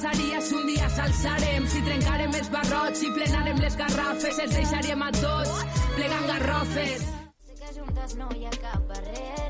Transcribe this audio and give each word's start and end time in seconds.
passaria 0.00 0.40
si 0.40 0.54
un 0.54 0.66
dia 0.66 0.88
s'alçarem, 0.88 1.66
si 1.68 1.82
trencarem 1.84 2.32
els 2.38 2.48
barrots, 2.48 3.02
si 3.02 3.10
plenarem 3.12 3.60
les 3.60 3.76
garrafes, 3.76 4.38
els 4.40 4.56
deixaríem 4.56 5.02
a 5.04 5.10
tots 5.18 5.60
plegant 5.92 6.26
garrofes. 6.30 7.04
Sé 7.44 7.58
que 7.60 7.74
juntes 7.76 8.16
no 8.16 8.32
hi 8.32 8.48
ha 8.48 8.54
cap 8.62 8.80
barrera 8.88 9.49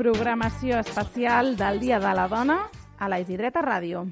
Programació 0.00 0.78
especial 0.80 1.58
del 1.60 1.78
Dia 1.78 1.98
de 2.00 2.10
la 2.16 2.22
Dona 2.26 2.54
a 2.96 3.08
la 3.12 3.18
Isidreta 3.20 3.60
Ràdio. 3.60 4.06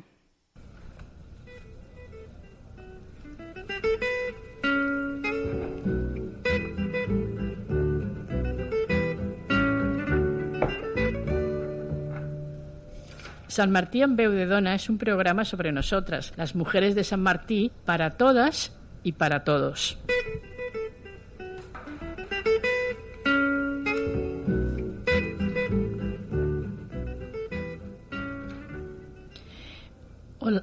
San 13.46 13.70
Martí 13.72 14.02
en 14.02 14.14
de 14.16 14.44
Dona 14.44 14.74
es 14.74 14.90
un 14.90 14.98
programa 14.98 15.46
sobre 15.46 15.72
nosotras, 15.72 16.34
las 16.36 16.54
mujeres 16.54 16.96
de 16.96 17.04
San 17.04 17.22
Martí, 17.22 17.72
para 17.86 18.18
todas 18.18 18.76
y 19.02 19.12
para 19.12 19.42
todos. 19.42 19.96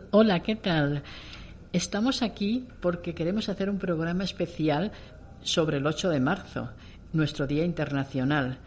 Hola, 0.09 0.41
¿qué 0.41 0.55
tal? 0.55 1.03
Estamos 1.72 2.23
aquí 2.23 2.67
porque 2.81 3.14
queremos 3.14 3.50
hacer 3.50 3.69
un 3.69 3.78
programa 3.78 4.23
especial 4.23 4.91
sobre 5.41 5.78
el 5.78 5.86
8 5.86 6.09
de 6.09 6.19
marzo, 6.19 6.72
nuestro 7.14 7.45
Día 7.45 7.64
Internacional. 7.64 8.58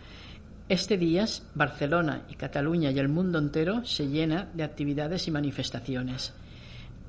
Este 0.68 0.96
día, 0.96 1.24
Barcelona 1.54 2.22
y 2.28 2.34
Cataluña 2.34 2.92
y 2.92 3.00
el 3.00 3.08
mundo 3.08 3.40
entero 3.40 3.84
se 3.84 4.06
llena 4.06 4.48
de 4.54 4.62
actividades 4.62 5.26
y 5.26 5.32
manifestaciones. 5.32 6.34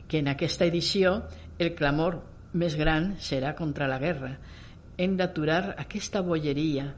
Que 0.08 0.20
en 0.20 0.30
aquesta 0.30 0.66
edició 0.66 1.28
el 1.60 1.76
clamor 1.76 2.24
més 2.58 2.74
gran 2.80 3.14
serà 3.22 3.54
contra 3.54 3.86
la 3.86 4.02
guerra. 4.02 4.40
Hem 4.98 5.20
d'aturar 5.22 5.76
aquesta 5.78 6.26
bolleria 6.26 6.96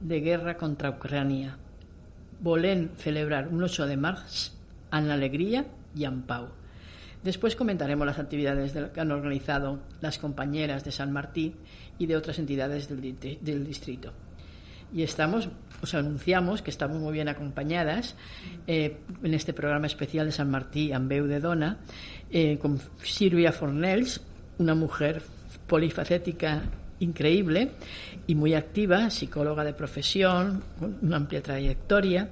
de 0.00 0.18
guerra 0.18 0.56
contra 0.58 0.90
Ucrània, 0.90 1.54
volent 2.42 2.88
celebrar 2.98 3.46
un 3.46 3.62
8 3.62 3.86
de 3.86 3.96
març 3.96 4.48
amb 4.90 5.14
alegría 5.14 5.62
y 5.98 6.04
en 6.04 6.22
pau. 6.22 6.48
Después 7.22 7.56
comentaremos 7.56 8.06
las 8.06 8.18
actividades 8.18 8.72
que 8.72 9.00
han 9.00 9.10
organizado 9.10 9.80
las 10.00 10.18
compañeras 10.18 10.84
de 10.84 10.92
San 10.92 11.12
Martí 11.12 11.54
y 11.98 12.06
de 12.06 12.16
otras 12.16 12.38
entidades 12.38 12.88
del, 12.88 13.18
del 13.18 13.66
distrito. 13.66 14.12
Y 14.94 15.02
estamos, 15.02 15.48
os 15.82 15.94
anunciamos 15.94 16.62
que 16.62 16.70
estamos 16.70 16.98
muy 16.98 17.12
bien 17.12 17.28
acompañadas 17.28 18.14
eh, 18.66 18.98
en 19.22 19.34
este 19.34 19.52
programa 19.52 19.86
especial 19.86 20.26
de 20.26 20.32
San 20.32 20.50
Martí 20.50 20.92
en 20.92 21.08
veu 21.08 21.26
de 21.26 21.40
dona, 21.40 21.76
eh, 22.30 22.56
con 22.56 22.80
Silvia 23.02 23.52
Fornells, 23.52 24.22
una 24.58 24.74
mujer 24.74 25.20
polifacética 25.66 26.62
increíble 27.00 27.72
y 28.26 28.34
muy 28.34 28.54
activa, 28.54 29.10
psicóloga 29.10 29.64
de 29.64 29.74
profesión, 29.74 30.62
con 30.78 30.98
una 31.02 31.16
amplia 31.16 31.42
trayectoria, 31.42 32.30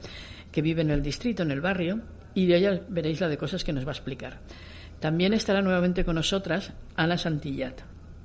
que 0.50 0.62
vive 0.62 0.80
en 0.80 0.90
el 0.90 1.02
distrito, 1.02 1.42
en 1.42 1.50
el 1.50 1.60
barrio, 1.60 2.00
y 2.36 2.44
de 2.44 2.58
ella 2.58 2.80
veréis 2.88 3.20
la 3.20 3.28
de 3.28 3.38
cosas 3.38 3.64
que 3.64 3.72
nos 3.72 3.84
va 3.86 3.88
a 3.88 3.94
explicar. 3.94 4.38
También 5.00 5.32
estará 5.32 5.62
nuevamente 5.62 6.04
con 6.04 6.16
nosotras 6.16 6.70
Ana 6.94 7.16
Santillat, 7.16 7.80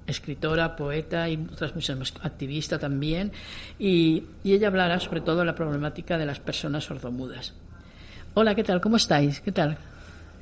escritora, 0.06 0.76
poeta 0.76 1.30
y 1.30 1.48
otras 1.52 1.74
muchas 1.74 1.98
más, 1.98 2.14
activista 2.22 2.78
también, 2.78 3.32
y, 3.80 4.26
y 4.44 4.54
ella 4.54 4.68
hablará 4.68 5.00
sobre 5.00 5.22
todo 5.22 5.40
de 5.40 5.46
la 5.46 5.56
problemática 5.56 6.18
de 6.18 6.26
las 6.26 6.42
personas 6.42 6.84
sordomudas. 6.84 7.54
Hola, 8.34 8.54
¿qué 8.54 8.66
tal? 8.66 8.82
¿Cómo 8.82 8.98
estáis? 8.98 9.40
¿Qué 9.40 9.54
tal? 9.54 9.78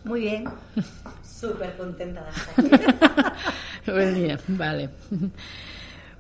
Muy 0.04 0.22
bien, 0.22 0.46
súper 1.24 1.78
contenta 1.78 2.24
de 2.24 2.30
estar 2.32 2.88
aquí. 2.88 3.36
Buen 3.92 4.16
día, 4.16 4.40
vale. 4.48 4.90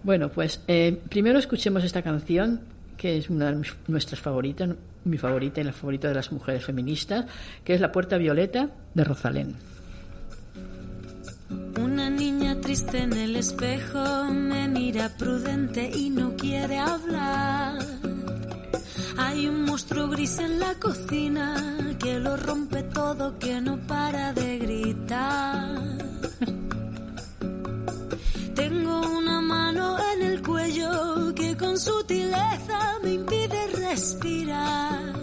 Bueno, 0.03 0.29
pues 0.29 0.61
eh, 0.67 1.01
primero 1.09 1.39
escuchemos 1.39 1.83
esta 1.83 2.03
canción 2.03 2.61
que 2.95 3.17
es 3.17 3.29
una 3.29 3.51
de 3.51 3.65
nuestras 3.87 4.19
favoritas, 4.19 4.69
mi 5.05 5.17
favorita 5.17 5.61
y 5.61 5.63
la 5.63 5.73
favorita 5.73 6.07
de 6.07 6.15
las 6.15 6.31
mujeres 6.31 6.65
feministas, 6.65 7.25
que 7.63 7.73
es 7.73 7.81
La 7.81 7.91
Puerta 7.91 8.17
Violeta 8.17 8.69
de 8.93 9.03
Rosalén. 9.03 9.55
Una 11.79 12.09
niña 12.09 12.59
triste 12.61 12.99
en 12.99 13.13
el 13.13 13.35
espejo 13.35 14.25
me 14.25 14.67
mira 14.67 15.09
prudente 15.17 15.89
y 15.95 16.09
no 16.09 16.35
quiere 16.35 16.77
hablar. 16.77 17.79
Hay 19.17 19.47
un 19.47 19.63
monstruo 19.63 20.07
gris 20.09 20.39
en 20.39 20.59
la 20.59 20.75
cocina 20.75 21.95
que 21.99 22.19
lo 22.19 22.37
rompe 22.37 22.83
todo, 22.83 23.37
que 23.39 23.59
no 23.61 23.77
para 23.79 24.33
de 24.33 24.59
gritar. 24.59 25.99
Tengo 28.69 29.01
una 29.17 29.41
mano 29.41 29.97
en 30.13 30.21
el 30.21 30.43
cuello 30.43 31.33
que 31.33 31.57
con 31.57 31.75
sutileza 31.75 32.99
me 33.01 33.13
impide 33.13 33.65
respirar. 33.67 35.15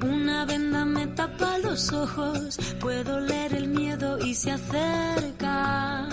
Una 0.00 0.44
venda 0.44 0.84
me 0.84 1.08
tapa 1.08 1.58
los 1.58 1.92
ojos, 1.92 2.56
puedo 2.78 3.18
leer 3.18 3.54
el 3.54 3.66
miedo 3.66 4.16
y 4.24 4.32
se 4.36 4.52
acerca. 4.52 6.06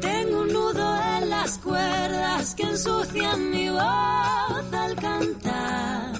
Tengo 0.00 0.40
un 0.40 0.48
nudo 0.48 0.96
en 1.18 1.28
las 1.28 1.58
cuerdas 1.58 2.54
que 2.54 2.62
ensucian 2.62 3.50
mi 3.50 3.68
voz 3.68 4.72
al 4.72 4.96
cantar. 4.96 6.12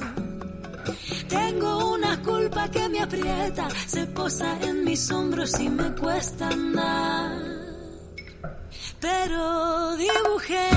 Tengo 1.27 1.95
una 1.95 2.08
culpa 2.21 2.69
que 2.71 2.89
me 2.89 3.01
aprieta, 3.01 3.69
se 3.87 4.06
posa 4.06 4.59
en 4.62 4.84
mis 4.84 5.11
hombros 5.11 5.59
y 5.61 5.69
me 5.69 5.95
cuesta 5.95 6.49
andar. 6.49 7.33
Pero 9.01 9.97
dibujé 9.97 10.69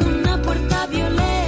una 0.00 0.42
puerta 0.42 0.86
violeta 0.86 1.45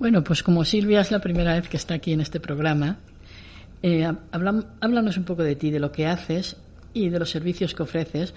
Bueno, 0.00 0.24
pues 0.24 0.42
como 0.42 0.64
Silvia 0.64 1.02
es 1.02 1.10
la 1.10 1.18
primera 1.18 1.52
vez 1.52 1.68
que 1.68 1.76
está 1.76 1.92
aquí 1.92 2.14
en 2.14 2.22
este 2.22 2.40
programa, 2.40 2.96
eh, 3.82 4.10
háblanos 4.32 5.18
un 5.18 5.24
poco 5.24 5.42
de 5.42 5.56
ti, 5.56 5.70
de 5.70 5.78
lo 5.78 5.92
que 5.92 6.06
haces 6.06 6.56
y 6.94 7.10
de 7.10 7.18
los 7.18 7.30
servicios 7.30 7.74
que 7.74 7.82
ofreces 7.82 8.32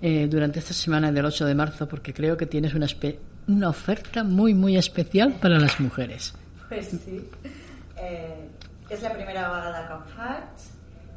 eh, 0.00 0.26
durante 0.26 0.58
esta 0.58 0.72
semana 0.72 1.12
del 1.12 1.26
8 1.26 1.44
de 1.44 1.54
marzo, 1.54 1.86
porque 1.86 2.14
creo 2.14 2.38
que 2.38 2.46
tienes 2.46 2.72
una, 2.72 3.68
oferta 3.68 4.24
muy, 4.24 4.54
muy 4.54 4.78
especial 4.78 5.34
para 5.34 5.58
las 5.58 5.78
mujeres. 5.80 6.32
Pues 6.70 6.88
sí. 6.88 7.28
Eh, 7.98 8.48
la 9.02 9.12
primera 9.12 9.48
vegada 9.48 9.86
que 9.86 9.92
ho 9.92 10.02
faig. 10.16 10.48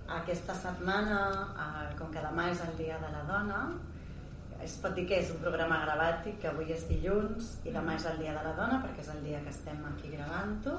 Aquesta 0.09 0.53
setmana, 0.53 1.55
eh, 1.55 1.95
com 1.97 2.11
que 2.11 2.19
el 2.19 2.77
Dia 2.77 2.97
de 2.99 3.11
la 3.13 3.23
Dona, 3.23 3.73
es 4.65 4.75
pot 4.81 4.95
dir 4.97 5.05
que 5.09 5.19
és 5.21 5.31
un 5.33 5.41
programa 5.43 5.77
gravat 5.83 6.25
i 6.29 6.35
que 6.41 6.49
avui 6.49 6.71
és 6.73 6.87
dilluns 6.89 7.55
i 7.69 7.73
demà 7.73 7.95
és 7.99 8.05
el 8.09 8.21
Dia 8.21 8.33
de 8.33 8.45
la 8.47 8.53
Dona 8.57 8.79
perquè 8.83 9.03
és 9.03 9.11
el 9.13 9.21
dia 9.25 9.41
que 9.45 9.53
estem 9.53 9.83
aquí 9.91 10.09
gravant-ho. 10.13 10.77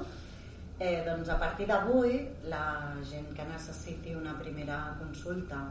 Eh, 0.77 1.01
doncs 1.07 1.31
a 1.33 1.37
partir 1.41 1.65
d'avui 1.69 2.19
la 2.51 2.65
gent 3.09 3.31
que 3.33 3.45
necessiti 3.49 4.13
una 4.13 4.35
primera 4.37 4.77
consulta 4.99 5.63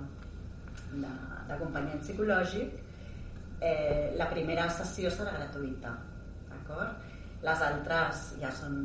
d'acompanyament 0.97 2.03
psicològic 2.03 2.81
eh, 3.61 4.15
la 4.19 4.27
primera 4.33 4.67
sessió 4.71 5.13
serà 5.15 5.37
gratuïta 5.37 5.93
d'acord? 6.49 7.05
les 7.47 7.63
altres 7.69 8.25
ja 8.41 8.51
són, 8.51 8.77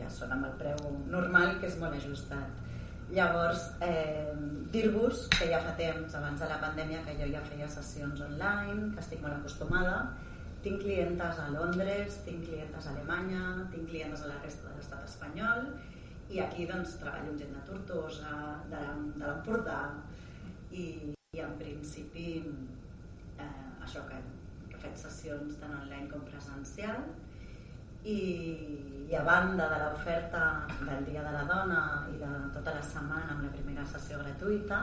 ja 0.00 0.08
són 0.12 0.32
amb 0.36 0.48
el 0.48 0.56
preu 0.62 0.94
normal 1.12 1.58
que 1.60 1.68
és 1.68 1.76
molt 1.82 1.98
ajustat 1.98 2.65
llavors 3.14 3.68
eh, 3.86 4.32
dir-vos 4.72 5.26
que 5.36 5.48
ja 5.50 5.60
fa 5.62 5.74
temps 5.78 6.14
abans 6.18 6.40
de 6.42 6.48
la 6.50 6.58
pandèmia 6.62 7.04
que 7.06 7.14
jo 7.20 7.28
ja 7.30 7.42
feia 7.46 7.68
sessions 7.70 8.22
online 8.24 8.92
que 8.94 9.02
estic 9.04 9.22
molt 9.22 9.38
acostumada. 9.38 9.98
Tinc 10.64 10.80
clientes 10.82 11.38
a 11.38 11.50
Londres, 11.54 12.16
tinc 12.26 12.48
clientes 12.48 12.86
a 12.86 12.94
Alemanya 12.94 13.68
tinc 13.70 13.86
clientes 13.92 14.24
a 14.24 14.32
la 14.32 14.40
resta 14.42 14.66
de 14.68 14.74
l'estat 14.78 15.04
espanyol 15.06 15.68
i 16.34 16.40
aquí 16.42 16.66
doncs 16.66 16.96
treballo 16.98 17.30
amb 17.30 17.38
gent 17.38 17.52
de 17.54 17.62
Tortosa, 17.68 18.38
de, 18.72 18.80
l'Empordà 19.22 19.82
i, 20.74 20.86
i 21.36 21.44
en 21.44 21.54
principi 21.60 22.40
eh, 22.42 23.68
això 23.86 24.02
que, 24.10 24.18
que 24.74 24.90
he 24.90 24.98
sessions 24.98 25.60
tant 25.62 25.76
online 25.78 26.10
com 26.10 26.26
presencial 26.26 27.06
i, 28.06 28.20
i 29.10 29.18
a 29.18 29.22
banda 29.26 29.68
de 29.72 29.82
l'oferta 29.82 30.46
del 30.80 31.04
Dia 31.10 31.26
de 31.26 31.34
la 31.34 31.44
Dona 31.50 31.82
i 32.14 32.16
de 32.22 32.32
tota 32.54 32.74
la 32.78 32.82
setmana 32.86 33.34
amb 33.34 33.46
la 33.48 33.52
primera 33.54 33.86
sessió 33.92 34.18
gratuïta 34.22 34.80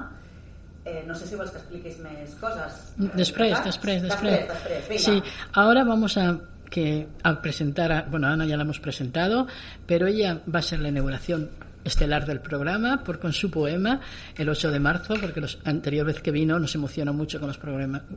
eh, 0.85 1.03
no 1.07 1.15
sé 1.15 1.27
si 1.27 1.37
vols 1.39 1.51
que 1.51 1.61
expliquis 1.61 1.99
més 2.03 2.33
coses. 2.41 2.79
Després, 3.15 3.55
després, 3.63 4.01
després. 4.03 4.47
Després, 4.49 4.81
després, 4.89 5.05
Sí, 5.05 5.21
ahora 5.53 5.83
vamos 5.83 6.17
a 6.17 6.33
que 6.73 7.07
a 7.21 7.35
presentar, 7.39 7.91
a, 7.91 8.01
bueno, 8.09 8.27
Ana 8.27 8.45
ya 8.45 8.57
la 8.57 8.63
hemos 8.63 8.79
presentado, 8.79 9.47
pero 9.85 10.07
ella 10.07 10.41
va 10.53 10.59
a 10.59 10.61
ser 10.63 10.79
la 10.79 10.89
inauguración 10.89 11.49
estelar 11.83 12.25
del 12.25 12.39
programa 12.39 13.03
por, 13.03 13.19
con 13.19 13.33
su 13.33 13.51
poema 13.51 13.99
el 14.37 14.49
8 14.49 14.71
de 14.71 14.79
marzo, 14.79 15.15
porque 15.19 15.41
la 15.41 15.47
anterior 15.65 16.05
vez 16.05 16.21
que 16.21 16.31
vino 16.31 16.59
nos 16.59 16.75
emocionó 16.75 17.13
mucho 17.13 17.39
con 17.39 17.47
los, 17.47 17.59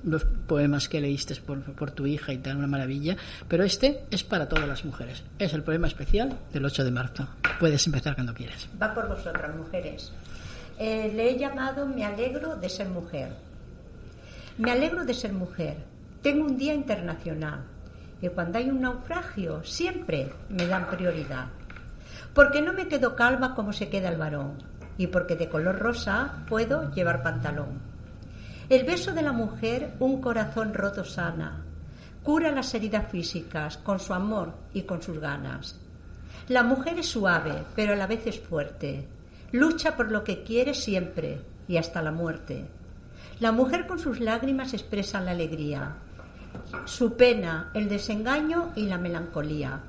los 0.04 0.24
poemas 0.24 0.88
que 0.88 1.00
leíste 1.00 1.34
por, 1.36 1.60
por, 1.60 1.90
tu 1.90 2.06
hija 2.06 2.32
y 2.32 2.38
tal, 2.38 2.56
una 2.56 2.66
maravilla. 2.66 3.16
Pero 3.48 3.64
este 3.64 4.04
es 4.10 4.22
para 4.24 4.48
todas 4.48 4.68
las 4.68 4.84
mujeres. 4.84 5.22
Es 5.38 5.52
el 5.52 5.62
poema 5.62 5.86
especial 5.86 6.38
del 6.52 6.64
8 6.64 6.84
de 6.84 6.90
marzo. 6.90 7.28
Puedes 7.58 7.86
empezar 7.86 8.14
cuando 8.14 8.34
quieras. 8.34 8.68
Va 8.80 8.94
por 8.94 9.08
vosotras, 9.08 9.54
mujeres. 9.56 10.12
Eh, 10.78 11.12
le 11.14 11.30
he 11.30 11.38
llamado 11.38 11.86
Me 11.86 12.04
alegro 12.04 12.56
de 12.56 12.68
ser 12.68 12.88
mujer. 12.88 13.30
Me 14.58 14.70
alegro 14.70 15.04
de 15.04 15.14
ser 15.14 15.32
mujer. 15.32 15.76
Tengo 16.22 16.44
un 16.44 16.56
día 16.56 16.74
internacional 16.74 17.64
y 18.20 18.28
cuando 18.28 18.58
hay 18.58 18.70
un 18.70 18.80
naufragio 18.80 19.62
siempre 19.62 20.32
me 20.48 20.66
dan 20.66 20.86
prioridad. 20.88 21.46
Porque 22.36 22.60
no 22.60 22.74
me 22.74 22.86
quedo 22.86 23.16
calva 23.16 23.54
como 23.54 23.72
se 23.72 23.88
queda 23.88 24.10
el 24.10 24.18
varón 24.18 24.58
y 24.98 25.06
porque 25.06 25.36
de 25.36 25.48
color 25.48 25.78
rosa 25.78 26.44
puedo 26.46 26.92
llevar 26.92 27.22
pantalón. 27.22 27.80
El 28.68 28.84
beso 28.84 29.14
de 29.14 29.22
la 29.22 29.32
mujer 29.32 29.94
un 30.00 30.20
corazón 30.20 30.74
roto 30.74 31.02
sana, 31.02 31.64
cura 32.22 32.52
las 32.52 32.74
heridas 32.74 33.10
físicas 33.10 33.78
con 33.78 33.98
su 33.98 34.12
amor 34.12 34.52
y 34.74 34.82
con 34.82 35.00
sus 35.00 35.18
ganas. 35.18 35.80
La 36.48 36.62
mujer 36.62 36.98
es 36.98 37.08
suave, 37.08 37.64
pero 37.74 37.94
a 37.94 37.96
la 37.96 38.06
vez 38.06 38.26
es 38.26 38.38
fuerte. 38.38 39.08
Lucha 39.52 39.96
por 39.96 40.12
lo 40.12 40.22
que 40.22 40.42
quiere 40.42 40.74
siempre 40.74 41.40
y 41.66 41.78
hasta 41.78 42.02
la 42.02 42.12
muerte. 42.12 42.66
La 43.40 43.50
mujer 43.50 43.86
con 43.86 43.98
sus 43.98 44.20
lágrimas 44.20 44.74
expresa 44.74 45.22
la 45.22 45.30
alegría, 45.30 45.96
su 46.84 47.16
pena, 47.16 47.70
el 47.72 47.88
desengaño 47.88 48.72
y 48.76 48.88
la 48.88 48.98
melancolía. 48.98 49.80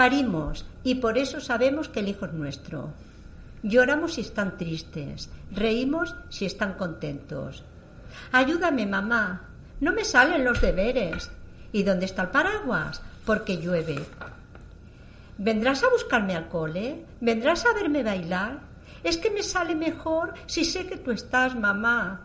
Parimos 0.00 0.64
y 0.82 0.94
por 0.94 1.18
eso 1.18 1.40
sabemos 1.40 1.90
que 1.90 2.00
el 2.00 2.08
hijo 2.08 2.24
es 2.24 2.32
nuestro. 2.32 2.88
Lloramos 3.62 4.14
si 4.14 4.22
están 4.22 4.56
tristes, 4.56 5.28
reímos 5.52 6.16
si 6.30 6.46
están 6.46 6.72
contentos. 6.72 7.62
Ayúdame, 8.32 8.86
mamá, 8.86 9.42
no 9.78 9.92
me 9.92 10.06
salen 10.06 10.42
los 10.42 10.58
deberes. 10.62 11.30
¿Y 11.70 11.82
dónde 11.82 12.06
está 12.06 12.22
el 12.22 12.28
paraguas? 12.30 13.02
Porque 13.26 13.58
llueve. 13.58 13.98
¿Vendrás 15.36 15.84
a 15.84 15.90
buscarme 15.90 16.34
al 16.34 16.48
cole? 16.48 17.04
¿Vendrás 17.20 17.66
a 17.66 17.74
verme 17.74 18.02
bailar? 18.02 18.58
Es 19.04 19.18
que 19.18 19.30
me 19.30 19.42
sale 19.42 19.74
mejor 19.74 20.32
si 20.46 20.64
sé 20.64 20.86
que 20.86 20.96
tú 20.96 21.10
estás, 21.10 21.54
mamá. 21.54 22.22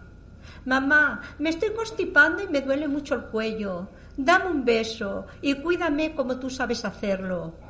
Mamá, 0.63 1.21
me 1.39 1.49
estoy 1.49 1.71
constipando 1.71 2.41
y 2.41 2.47
me 2.47 2.61
duele 2.61 2.87
mucho 2.87 3.15
el 3.15 3.23
cuello. 3.23 3.89
Dame 4.15 4.45
un 4.45 4.63
beso 4.63 5.25
y 5.41 5.55
cuídame 5.55 6.15
como 6.15 6.39
tú 6.39 6.49
sabes 6.49 6.85
hacerlo. 6.85 7.64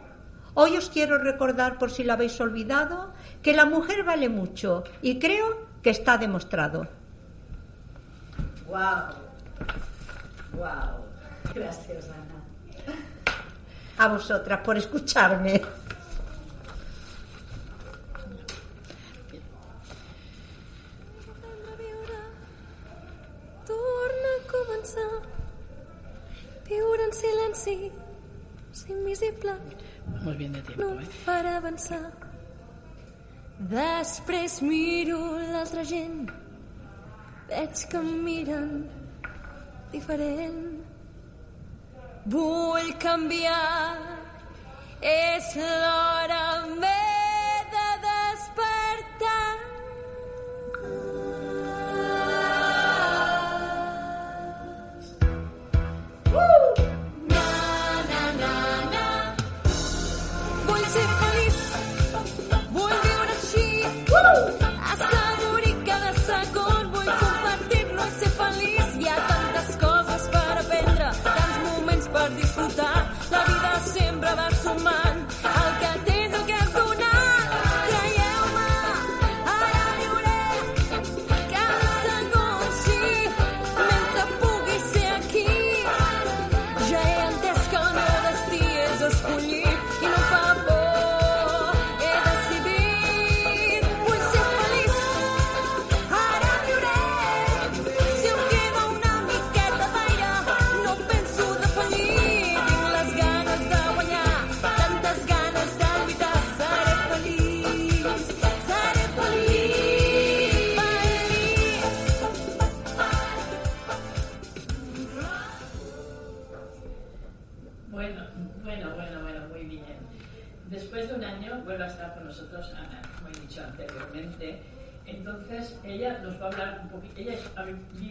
Hoy 0.57 0.77
os 0.77 0.89
quiero 0.89 1.17
recordar, 1.17 1.77
por 1.77 1.91
si 1.91 2.05
lo 2.05 2.13
habéis 2.13 2.39
olvidado, 2.39 3.13
que 3.43 3.53
la 3.53 3.65
mujer 3.65 4.03
vale 4.03 4.29
mucho 4.29 4.85
y 5.01 5.19
creo 5.19 5.67
que 5.83 5.89
está 5.89 6.17
demostrado. 6.17 6.87
¡Wow! 8.67 9.15
¡Wow! 10.53 11.05
Gracias, 11.53 12.05
Ana. 12.09 12.95
A 13.97 14.07
vosotras 14.07 14.61
por 14.61 14.77
escucharme. 14.77 15.61
començar 24.55 25.21
viure 26.67 27.03
en 27.03 27.13
silenci 27.13 27.91
invisible 28.89 29.53
Vamos 30.07 30.37
bien 30.37 30.53
de 30.53 30.61
tiempo, 30.61 30.83
no 30.83 31.01
eh? 31.01 31.07
per 31.25 31.45
avançar. 31.47 32.11
Després 33.71 34.59
miro 34.61 35.19
l'altra 35.51 35.83
gent. 35.87 36.25
Veig 37.49 37.85
que 37.91 38.01
em 38.01 38.11
miren 38.25 38.71
diferent. 39.93 40.61
Vull 42.35 42.91
canviar. 42.99 44.13
És 45.05 45.53
l'hora 45.59 45.94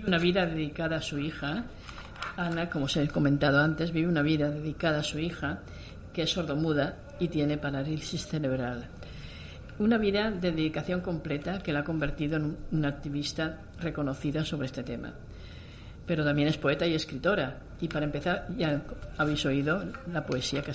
una 0.07 0.19
vida 0.19 0.47
dedicada 0.47 0.97
a 0.97 1.03
su 1.03 1.19
hija. 1.19 1.65
Ana, 2.37 2.71
como 2.71 2.89
se 2.89 3.03
ha 3.03 3.09
comentado 3.09 3.61
antes, 3.61 3.93
vive 3.93 4.09
una 4.09 4.23
vida 4.23 4.51
dedicada 4.51 5.01
a 5.01 5.03
su 5.03 5.19
hija, 5.19 5.61
que 6.13 6.23
es 6.23 6.31
sordomuda 6.31 6.97
y 7.19 7.29
tiene 7.29 7.59
parálisis 7.59 8.27
cerebral. 8.27 8.87
Una 9.79 9.99
vida 9.99 10.31
de 10.31 10.53
dedicación 10.53 11.01
completa 11.01 11.59
que 11.59 11.73
la 11.73 11.81
ha 11.81 11.85
convertido 11.85 12.37
en 12.37 12.57
una 12.71 12.89
activista 12.89 13.59
reconocida 13.81 14.45
sobre 14.45 14.67
este 14.67 14.85
tema. 14.85 15.13
Pero 16.07 16.25
también 16.25 16.49
es 16.49 16.59
poeta 16.59 16.87
y 16.87 16.95
escritora. 16.95 17.59
Y 17.81 17.89
para 17.89 18.05
empezar, 18.05 18.47
ya 18.57 18.81
habéis 19.19 19.45
oído 19.47 19.85
la 20.13 20.25
poesía 20.25 20.63
que, 20.63 20.73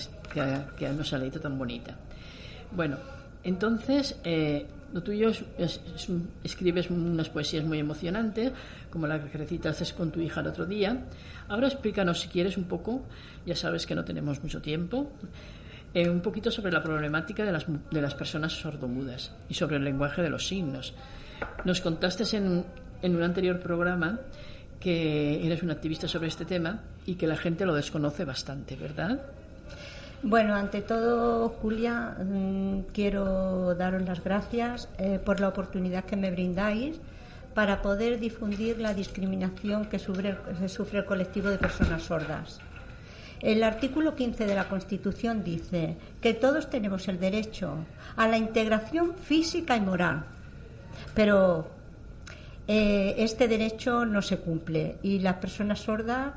que, 0.77 0.89
nos 0.89 1.13
ha 1.13 1.17
leído 1.17 1.39
tan 1.39 1.57
bonita. 1.57 1.95
Bueno, 2.71 2.97
entonces, 3.43 4.19
eh, 4.23 4.65
lo 4.93 5.01
tuyo 5.01 5.29
es, 5.57 5.81
escribes 6.43 6.89
unas 6.89 7.29
poesías 7.29 7.63
muy 7.63 7.79
emocionantes, 7.79 8.51
como 8.89 9.07
la 9.07 9.23
que 9.23 9.37
recitas 9.37 9.93
con 9.93 10.11
tu 10.11 10.19
hija 10.19 10.41
el 10.41 10.47
otro 10.47 10.65
día. 10.65 11.05
Ahora 11.47 11.67
explícanos, 11.67 12.21
si 12.21 12.27
quieres, 12.27 12.57
un 12.57 12.65
poco, 12.65 13.03
ya 13.45 13.55
sabes 13.55 13.85
que 13.85 13.95
no 13.95 14.03
tenemos 14.03 14.41
mucho 14.41 14.61
tiempo, 14.61 15.11
eh, 15.93 16.09
un 16.09 16.21
poquito 16.21 16.51
sobre 16.51 16.71
la 16.71 16.83
problemática 16.83 17.43
de 17.43 17.51
las, 17.51 17.65
de 17.67 18.01
las 18.01 18.15
personas 18.15 18.53
sordomudas 18.53 19.33
y 19.47 19.53
sobre 19.53 19.77
el 19.77 19.83
lenguaje 19.83 20.21
de 20.21 20.29
los 20.29 20.47
signos. 20.47 20.93
Nos 21.65 21.81
contaste 21.81 22.35
en, 22.35 22.65
en 23.01 23.15
un 23.15 23.23
anterior 23.23 23.59
programa 23.59 24.19
que 24.79 25.45
eres 25.45 25.61
un 25.61 25.71
activista 25.71 26.07
sobre 26.07 26.27
este 26.27 26.45
tema 26.45 26.81
y 27.05 27.15
que 27.15 27.27
la 27.27 27.35
gente 27.35 27.65
lo 27.65 27.73
desconoce 27.73 28.25
bastante, 28.25 28.75
¿verdad? 28.75 29.19
Bueno, 30.21 30.53
ante 30.53 30.81
todo, 30.81 31.47
Julia, 31.61 32.17
mm, 32.19 32.91
quiero 32.91 33.73
daros 33.75 34.01
las 34.03 34.21
gracias 34.21 34.89
eh, 34.97 35.17
por 35.23 35.39
la 35.39 35.47
oportunidad 35.47 36.03
que 36.03 36.17
me 36.17 36.29
brindáis 36.29 36.99
para 37.53 37.81
poder 37.81 38.19
difundir 38.19 38.79
la 38.79 38.93
discriminación 38.93 39.85
que 39.85 39.97
sufre, 39.97 40.37
el 40.91 41.05
colectivo 41.05 41.49
de 41.49 41.57
personas 41.57 42.03
sordas. 42.03 42.59
El 43.39 43.63
artículo 43.63 44.15
15 44.15 44.45
de 44.45 44.55
la 44.55 44.67
Constitución 44.67 45.45
dice 45.45 45.95
que 46.19 46.33
todos 46.33 46.69
tenemos 46.69 47.07
el 47.07 47.17
derecho 47.17 47.77
a 48.17 48.27
la 48.27 48.37
integración 48.37 49.15
física 49.15 49.77
y 49.77 49.81
moral, 49.81 50.25
pero 51.15 51.69
eh, 52.67 53.15
este 53.19 53.47
derecho 53.47 54.05
no 54.05 54.21
se 54.21 54.37
cumple 54.37 54.97
y 55.01 55.19
las 55.19 55.35
personas 55.35 55.79
sordas 55.79 56.33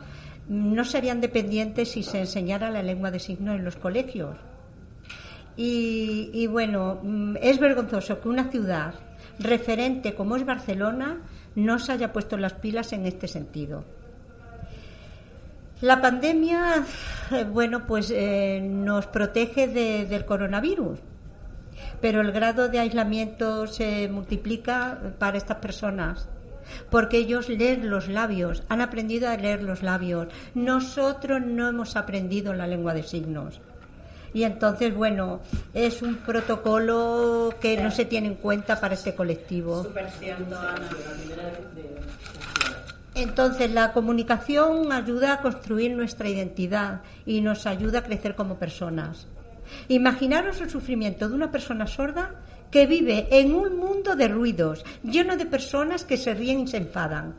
no 0.49 0.85
serían 0.85 1.21
dependientes 1.21 1.91
si 1.93 2.03
se 2.03 2.21
enseñara 2.21 2.71
la 2.71 2.83
lengua 2.83 3.11
de 3.11 3.19
signos 3.21 3.57
en 3.57 3.65
los 3.65 3.77
colegios. 3.77 4.37
Y, 5.57 6.47
bueno, 6.47 6.99
mm, 7.03 7.37
es 7.41 7.59
vergonzoso 7.59 8.21
que 8.21 8.29
una 8.29 8.51
ciudad 8.51 8.95
referente 9.39 10.15
como 10.15 10.37
es 10.37 10.47
Barcelona 10.47 11.21
no 11.55 11.79
se 11.79 11.93
haya 11.93 12.13
puesto 12.13 12.37
las 12.39 12.55
pilas 12.55 12.93
en 12.95 13.05
este 13.07 13.29
sentido. 13.29 13.85
La 15.83 16.01
pandemia, 16.01 16.85
eh, 17.33 17.45
bueno, 17.45 17.87
pues 17.87 18.11
eh, 18.15 18.61
nos 18.63 19.07
protege 19.09 19.69
de- 19.69 20.07
del 20.07 20.25
coronavirus, 20.25 21.01
pero 22.01 22.21
el 22.21 22.33
grado 22.33 22.69
de 22.69 22.79
aislamiento 22.79 23.67
se 23.67 24.09
multiplica 24.09 25.15
para 25.19 25.37
estas 25.39 25.59
personas. 25.59 26.29
Porque 26.91 27.19
ellos 27.19 27.49
leen 27.49 27.91
los 27.91 28.09
labios, 28.09 28.63
han 28.69 28.81
aprendido 28.81 29.29
a 29.29 29.37
leer 29.37 29.63
los 29.63 29.83
labios. 29.83 30.29
Nosotros 30.55 31.41
no 31.43 31.69
hemos 31.69 31.97
aprendido 31.97 32.55
la 32.55 32.67
lengua 32.67 32.95
de 32.95 33.03
signos. 33.03 33.61
Y 34.35 34.45
entonces, 34.45 34.95
bueno, 34.95 35.41
es 35.75 36.01
un 36.01 36.17
protocolo 36.17 37.55
que 37.61 37.77
no 37.77 37.91
se 37.91 38.07
tiene 38.07 38.29
en 38.29 38.35
cuenta 38.37 38.81
para 38.81 38.95
este 38.95 39.15
colectivo. 39.15 39.87
Entonces, 43.15 43.71
la 43.71 43.93
comunicación 43.93 44.91
ayuda 44.91 45.35
a 45.35 45.41
construir 45.43 45.95
nuestra 45.95 46.31
identidad 46.31 47.03
y 47.27 47.43
nos 47.43 47.67
ayuda 47.67 47.99
a 47.99 48.05
crecer 48.05 48.35
como 48.35 48.59
personas. 48.59 49.27
Imaginaros 49.89 50.61
el 50.61 50.71
sufrimiento 50.71 51.29
de 51.29 51.35
una 51.35 51.51
persona 51.51 51.87
sorda 51.87 52.35
que 52.73 52.87
vive 52.87 53.29
en 53.31 53.55
un 53.55 53.77
mundo 53.79 54.17
de 54.17 54.27
ruidos, 54.27 54.85
lleno 55.05 55.37
de 55.37 55.47
personas 55.47 56.05
que 56.05 56.17
se 56.17 56.35
ríen 56.35 56.61
y 56.61 56.67
se 56.69 56.79
enfadan. 56.79 57.37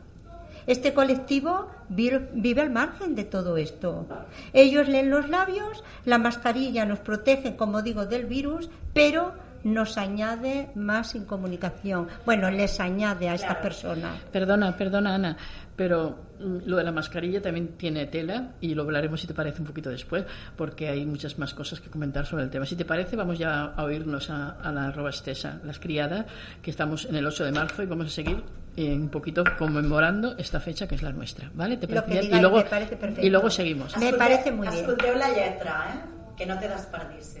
Este 0.66 0.94
colectivo 0.94 1.66
vi- 1.90 2.12
vive 2.32 2.62
al 2.62 2.70
margen 2.70 3.14
de 3.14 3.24
todo 3.24 3.58
esto. 3.58 4.06
Ellos 4.54 4.88
leen 4.88 5.10
los 5.10 5.28
labios, 5.28 5.84
la 6.06 6.16
mascarilla 6.16 6.86
nos 6.86 7.00
protege, 7.00 7.56
como 7.56 7.82
digo, 7.82 8.06
del 8.06 8.24
virus, 8.24 8.70
pero 8.94 9.32
nos 9.64 9.98
añade 9.98 10.70
más 10.74 11.14
incomunicación. 11.14 12.08
Bueno, 12.24 12.50
les 12.50 12.78
añade 12.80 13.28
a 13.28 13.34
estas 13.34 13.56
personas. 13.56 14.20
Perdona, 14.30 14.76
perdona, 14.76 15.14
Ana, 15.14 15.36
pero 15.74 16.16
mm, 16.38 16.58
lo 16.66 16.76
de 16.76 16.84
la 16.84 16.92
mascarilla 16.92 17.40
también 17.42 17.68
tiene 17.76 18.06
tela 18.06 18.52
y 18.60 18.74
lo 18.74 18.82
hablaremos, 18.82 19.20
si 19.20 19.26
te 19.26 19.34
parece, 19.34 19.60
un 19.60 19.66
poquito 19.66 19.90
después, 19.90 20.24
porque 20.56 20.88
hay 20.88 21.04
muchas 21.06 21.38
más 21.38 21.54
cosas 21.54 21.80
que 21.80 21.90
comentar 21.90 22.26
sobre 22.26 22.44
el 22.44 22.50
tema. 22.50 22.66
Si 22.66 22.76
te 22.76 22.84
parece, 22.84 23.16
vamos 23.16 23.38
ya 23.38 23.64
a 23.64 23.84
oírnos 23.84 24.30
a, 24.30 24.50
a 24.50 24.70
la 24.70 24.86
arroba 24.86 25.10
estesa, 25.10 25.60
las 25.64 25.78
criadas, 25.78 26.26
que 26.62 26.70
estamos 26.70 27.06
en 27.06 27.16
el 27.16 27.26
8 27.26 27.44
de 27.44 27.52
marzo 27.52 27.82
y 27.82 27.86
vamos 27.86 28.06
a 28.06 28.10
seguir 28.10 28.42
eh, 28.76 28.92
un 28.92 29.08
poquito 29.08 29.44
conmemorando 29.56 30.36
esta 30.36 30.60
fecha 30.60 30.86
que 30.86 30.96
es 30.96 31.02
la 31.02 31.12
nuestra, 31.12 31.50
¿vale? 31.54 31.76
¿Te 31.76 31.86
Lo 31.86 31.94
parece 32.02 32.20
digáis 32.22 32.38
y 32.38 32.40
luego, 32.40 32.56
me 32.58 32.64
parece 32.64 32.96
perfecto. 32.96 33.26
y 33.26 33.30
luego 33.30 33.50
seguimos. 33.50 33.96
Me 33.96 34.12
parece 34.12 34.52
muy 34.52 34.68
bien. 34.68 34.80
Escolteu 34.80 35.16
la 35.16 35.28
lletra, 35.28 35.94
eh? 35.94 36.14
Que 36.36 36.44
no 36.44 36.56
desperdici. 36.56 37.40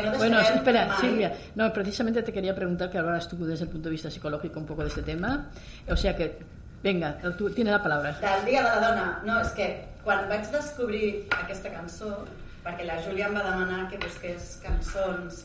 que 0.00 0.10
no 0.10 0.16
Bueno, 0.16 0.40
espera, 0.40 0.86
mai. 0.86 1.00
Silvia. 1.00 1.32
No, 1.54 1.72
precisamente 1.72 2.22
te 2.22 2.32
quería 2.32 2.54
preguntar 2.54 2.90
que 2.90 2.98
hablaras 2.98 3.28
tú 3.28 3.36
desde 3.44 3.64
el 3.64 3.70
punto 3.70 3.88
de 3.88 3.92
vista 3.92 4.10
psicológico 4.10 4.60
un 4.60 4.66
poco 4.66 4.82
de 4.82 4.88
este 4.88 5.02
tema. 5.02 5.50
O 5.88 5.96
sea 5.96 6.16
que, 6.16 6.38
venga, 6.82 7.18
tú 7.38 7.50
tienes 7.50 7.72
la 7.72 7.82
palabra. 7.82 8.18
Del 8.20 8.44
Dia 8.44 8.62
de 8.62 8.68
la 8.68 8.88
Dona. 8.88 9.22
No, 9.24 9.40
és 9.40 9.50
que 9.56 9.68
quan 10.04 10.28
vaig 10.28 10.50
descobrir 10.52 11.26
aquesta 11.32 11.70
cançó, 11.72 12.24
perquè 12.64 12.84
la 12.84 12.98
Júlia 13.04 13.28
em 13.28 13.36
va 13.36 13.44
demanar 13.44 13.88
que 13.90 13.98
busqués 14.02 14.58
cançons 14.64 15.44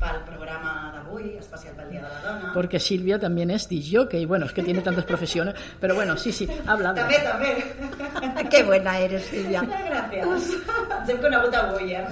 pel 0.00 0.20
programa 0.26 0.92
d'avui, 0.94 1.36
especial 1.38 1.74
pel 1.78 1.90
Dia 1.90 2.02
de 2.02 2.10
la 2.12 2.20
Dona. 2.24 2.52
Porque 2.54 2.80
Silvia 2.80 3.18
también 3.18 3.50
es 3.50 3.68
DJ, 3.68 4.06
y 4.18 4.24
bueno, 4.26 4.46
es 4.46 4.52
que 4.52 4.62
tiene 4.62 4.80
tantas 4.80 5.04
profesiones. 5.04 5.54
Pero 5.80 5.94
bueno, 5.94 6.16
sí, 6.16 6.32
sí, 6.32 6.48
habla. 6.66 6.90
habla. 6.90 7.02
També, 7.02 7.18
també. 7.24 8.48
Qué 8.50 8.62
buena 8.62 8.98
eres, 8.98 9.24
Silvia. 9.30 9.62
Gràcies. 9.62 10.54
Ens 10.98 11.10
hem 11.10 11.20
conegut 11.22 11.54
avui, 11.58 11.94
eh? 11.94 12.04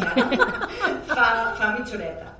fa, 1.13 1.29
fa 1.59 1.73
mitja 1.79 1.97
horeta. 1.99 2.33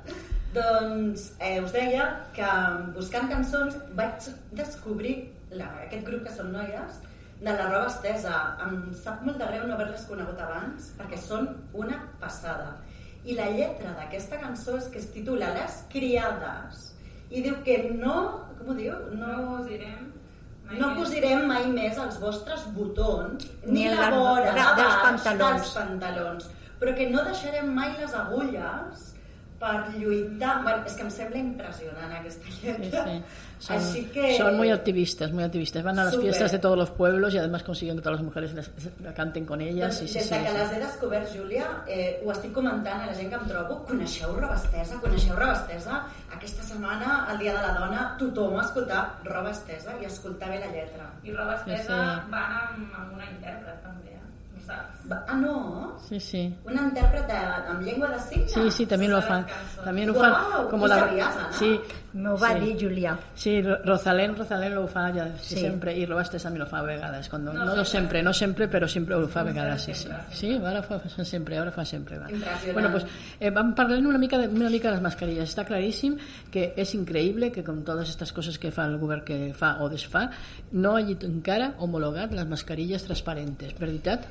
Doncs 0.53 1.31
eh, 1.41 1.61
us 1.65 1.73
deia 1.73 2.09
que 2.37 2.49
buscant 2.97 3.31
cançons 3.31 3.79
vaig 3.97 4.29
descobrir 4.53 5.17
la, 5.57 5.71
aquest 5.87 6.05
grup 6.07 6.27
que 6.27 6.35
són 6.35 6.53
noies 6.53 7.01
de 7.43 7.51
la 7.51 7.69
roba 7.71 7.89
estesa. 7.91 8.35
Em 8.67 8.93
sap 8.97 9.23
molt 9.27 9.41
de 9.41 9.49
greu 9.49 9.67
no 9.67 9.77
haver-les 9.77 10.05
conegut 10.09 10.41
abans 10.45 10.93
perquè 10.99 11.19
són 11.21 11.49
una 11.73 11.99
passada. 12.21 12.77
I 13.25 13.37
la 13.39 13.51
lletra 13.55 13.93
d'aquesta 13.99 14.39
cançó 14.43 14.77
és 14.79 14.89
que 14.91 14.99
es 14.99 15.11
titula 15.15 15.53
Les 15.55 15.85
criades 15.93 16.89
i 17.31 17.43
diu 17.45 17.61
que 17.65 17.77
no... 17.95 18.17
Com 18.59 18.73
ho 18.73 18.75
diu? 18.79 18.93
No, 19.19 19.29
posirem 19.57 20.09
mai 20.67 20.79
no 20.79 20.89
posirem 20.97 21.47
mai 21.51 21.65
més 21.75 21.97
els 21.99 22.19
vostres 22.23 22.63
botons 22.77 23.47
Ni 23.67 23.85
ni, 23.85 23.89
la 23.95 24.11
vora 24.11 24.53
de- 24.53 24.59
de 24.59 24.75
dels 24.83 24.99
pantalons. 25.03 25.63
dels 25.63 25.73
pantalons 25.77 26.51
però 26.81 26.95
que 26.99 27.09
no 27.11 27.25
deixarem 27.25 27.69
mai 27.75 27.91
les 28.01 28.15
agulles 28.15 29.09
per 29.63 29.95
lluitar 29.95 30.57
bueno, 30.65 30.83
és 30.91 30.95
que 30.99 31.05
em 31.07 31.11
sembla 31.15 31.39
impressionant 31.39 32.13
aquesta 32.19 32.51
Sí, 32.51 32.67
lletra 32.67 33.05
sí. 33.07 33.23
Son, 33.63 33.77
així 33.77 34.01
que 34.11 34.37
son 34.37 34.57
muy 34.57 34.73
activistas, 34.75 35.31
muy 35.31 35.45
activistas. 35.45 35.85
Van 35.85 35.97
a 35.97 36.03
las 36.03 36.15
Súper. 36.15 36.31
fiestas 36.31 36.51
de 36.51 36.59
todos 36.59 36.77
los 36.77 36.91
pueblos 36.91 37.33
y 37.33 37.39
además 37.39 37.63
consiguen 37.63 37.95
que 37.95 38.03
todas 38.03 38.19
las 38.19 38.25
mujeres 38.25 38.53
las- 38.55 38.71
la 39.01 39.15
canten 39.15 39.47
con 39.47 39.61
ellas. 39.61 40.01
doncs, 40.01 40.01
Sí, 40.01 40.09
sí, 40.09 40.19
des 40.19 40.29
sí, 40.29 40.35
de 40.35 40.43
que 40.43 40.51
sí. 40.51 40.57
les 40.59 40.73
he 40.73 40.81
descobert, 40.81 41.29
Júlia, 41.33 41.67
eh, 41.87 42.21
ho 42.27 42.33
estic 42.33 42.53
comentant 42.53 43.03
a 43.03 43.07
la 43.07 43.15
gent 43.15 43.29
que 43.31 43.37
em 43.37 43.47
trobo. 43.47 43.85
Coneixeu 43.87 44.35
Roba 44.35 44.57
Estesa? 44.57 44.99
Coneixeu 45.01 45.37
Roba 45.37 45.53
Estesa? 45.53 46.03
Aquesta 46.35 46.63
setmana, 46.65 47.29
el 47.31 47.39
Dia 47.39 47.53
de 47.55 47.63
la 47.63 47.73
Dona, 47.79 48.17
tothom 48.19 48.59
a 48.59 48.63
escoltar 48.65 49.21
Roba 49.23 49.51
Estesa 49.53 49.95
i 50.03 50.07
escoltar 50.07 50.51
bé 50.51 50.59
la 50.59 50.67
lletra. 50.67 51.13
I 51.23 51.31
roba 51.31 51.55
estesa 51.55 51.95
Sí. 52.25 52.31
va 52.35 52.43
amb, 52.75 52.93
amb 52.99 53.13
una 53.15 53.31
intèrpret, 53.31 53.81
també, 53.81 54.12
Ah, 54.69 55.35
no? 55.37 55.99
Sí, 56.09 56.19
sí. 56.21 56.55
Una 56.65 56.83
intèrpret 56.87 57.27
de, 57.27 57.37
amb 57.73 57.83
llengua 57.83 58.09
de 58.13 58.19
signes? 58.21 58.53
Sí, 58.53 58.71
sí, 58.71 58.87
también 58.87 59.11
lo 59.13 59.21
fan. 59.21 59.45
También 59.85 60.09
lo 60.09 60.15
fan. 60.15 60.33
tú 60.71 60.89
sabías, 60.89 61.37
Ana. 61.37 61.53
Sí, 61.53 61.81
M'ho 62.15 62.37
va 62.37 62.53
Sí. 62.53 62.61
dir 62.61 62.77
Julià. 62.81 63.19
Sí, 63.35 63.63
Ro- 63.63 63.79
Rosalén, 63.85 64.37
Rosalén 64.37 64.75
lo 64.75 64.87
fa 64.87 65.11
ja 65.13 65.27
sí. 65.41 65.57
Sempre, 65.57 65.97
i 65.97 66.05
Robastes 66.07 66.43
també 66.43 66.59
lo 66.59 66.67
fa 66.67 66.79
a 66.81 66.83
vegades. 66.83 67.29
Cuando, 67.29 67.53
no, 67.55 67.65
No 67.65 67.75
no, 67.77 67.85
sempre. 67.85 68.23
no 68.23 68.33
sempre, 68.35 68.69
però 68.69 68.87
sempre 68.87 69.15
ho 69.17 69.27
fa 69.29 69.41
a 69.41 69.45
vegades, 69.45 69.83
sí, 69.83 69.95
sí. 69.95 70.09
Sí, 70.31 70.61
ara 70.63 70.83
fa, 70.83 70.99
fa 71.01 71.25
sempre, 71.25 71.57
ara 71.59 71.73
fa 71.73 71.85
sempre. 71.85 72.19
Va. 72.19 72.31
Impressionant. 72.31 72.73
Bueno, 72.75 72.91
pues, 72.93 73.07
eh, 73.41 73.51
vam 73.51 73.75
parlant 73.75 74.07
una 74.07 74.19
mica, 74.19 74.37
de, 74.39 74.47
una 74.49 74.69
mica 74.69 74.89
de 74.89 74.95
les 74.97 75.03
mascarilles. 75.03 75.49
Està 75.57 75.65
claríssim 75.65 76.17
que 76.51 76.75
és 76.77 76.95
increïble 76.95 77.51
que 77.51 77.65
com 77.65 77.83
totes 77.83 78.03
aquestes 78.11 78.33
coses 78.33 78.59
que 78.59 78.71
fa 78.71 78.85
el 78.85 78.99
govern 78.99 79.25
que 79.25 79.53
fa 79.55 79.79
o 79.81 79.89
desfà, 79.89 80.29
no 80.73 80.97
hagi 80.97 81.17
encara 81.23 81.75
homologat 81.79 82.31
les 82.33 82.47
mascarilles 82.47 83.05
transparentes, 83.05 83.73
veritat? 83.79 84.27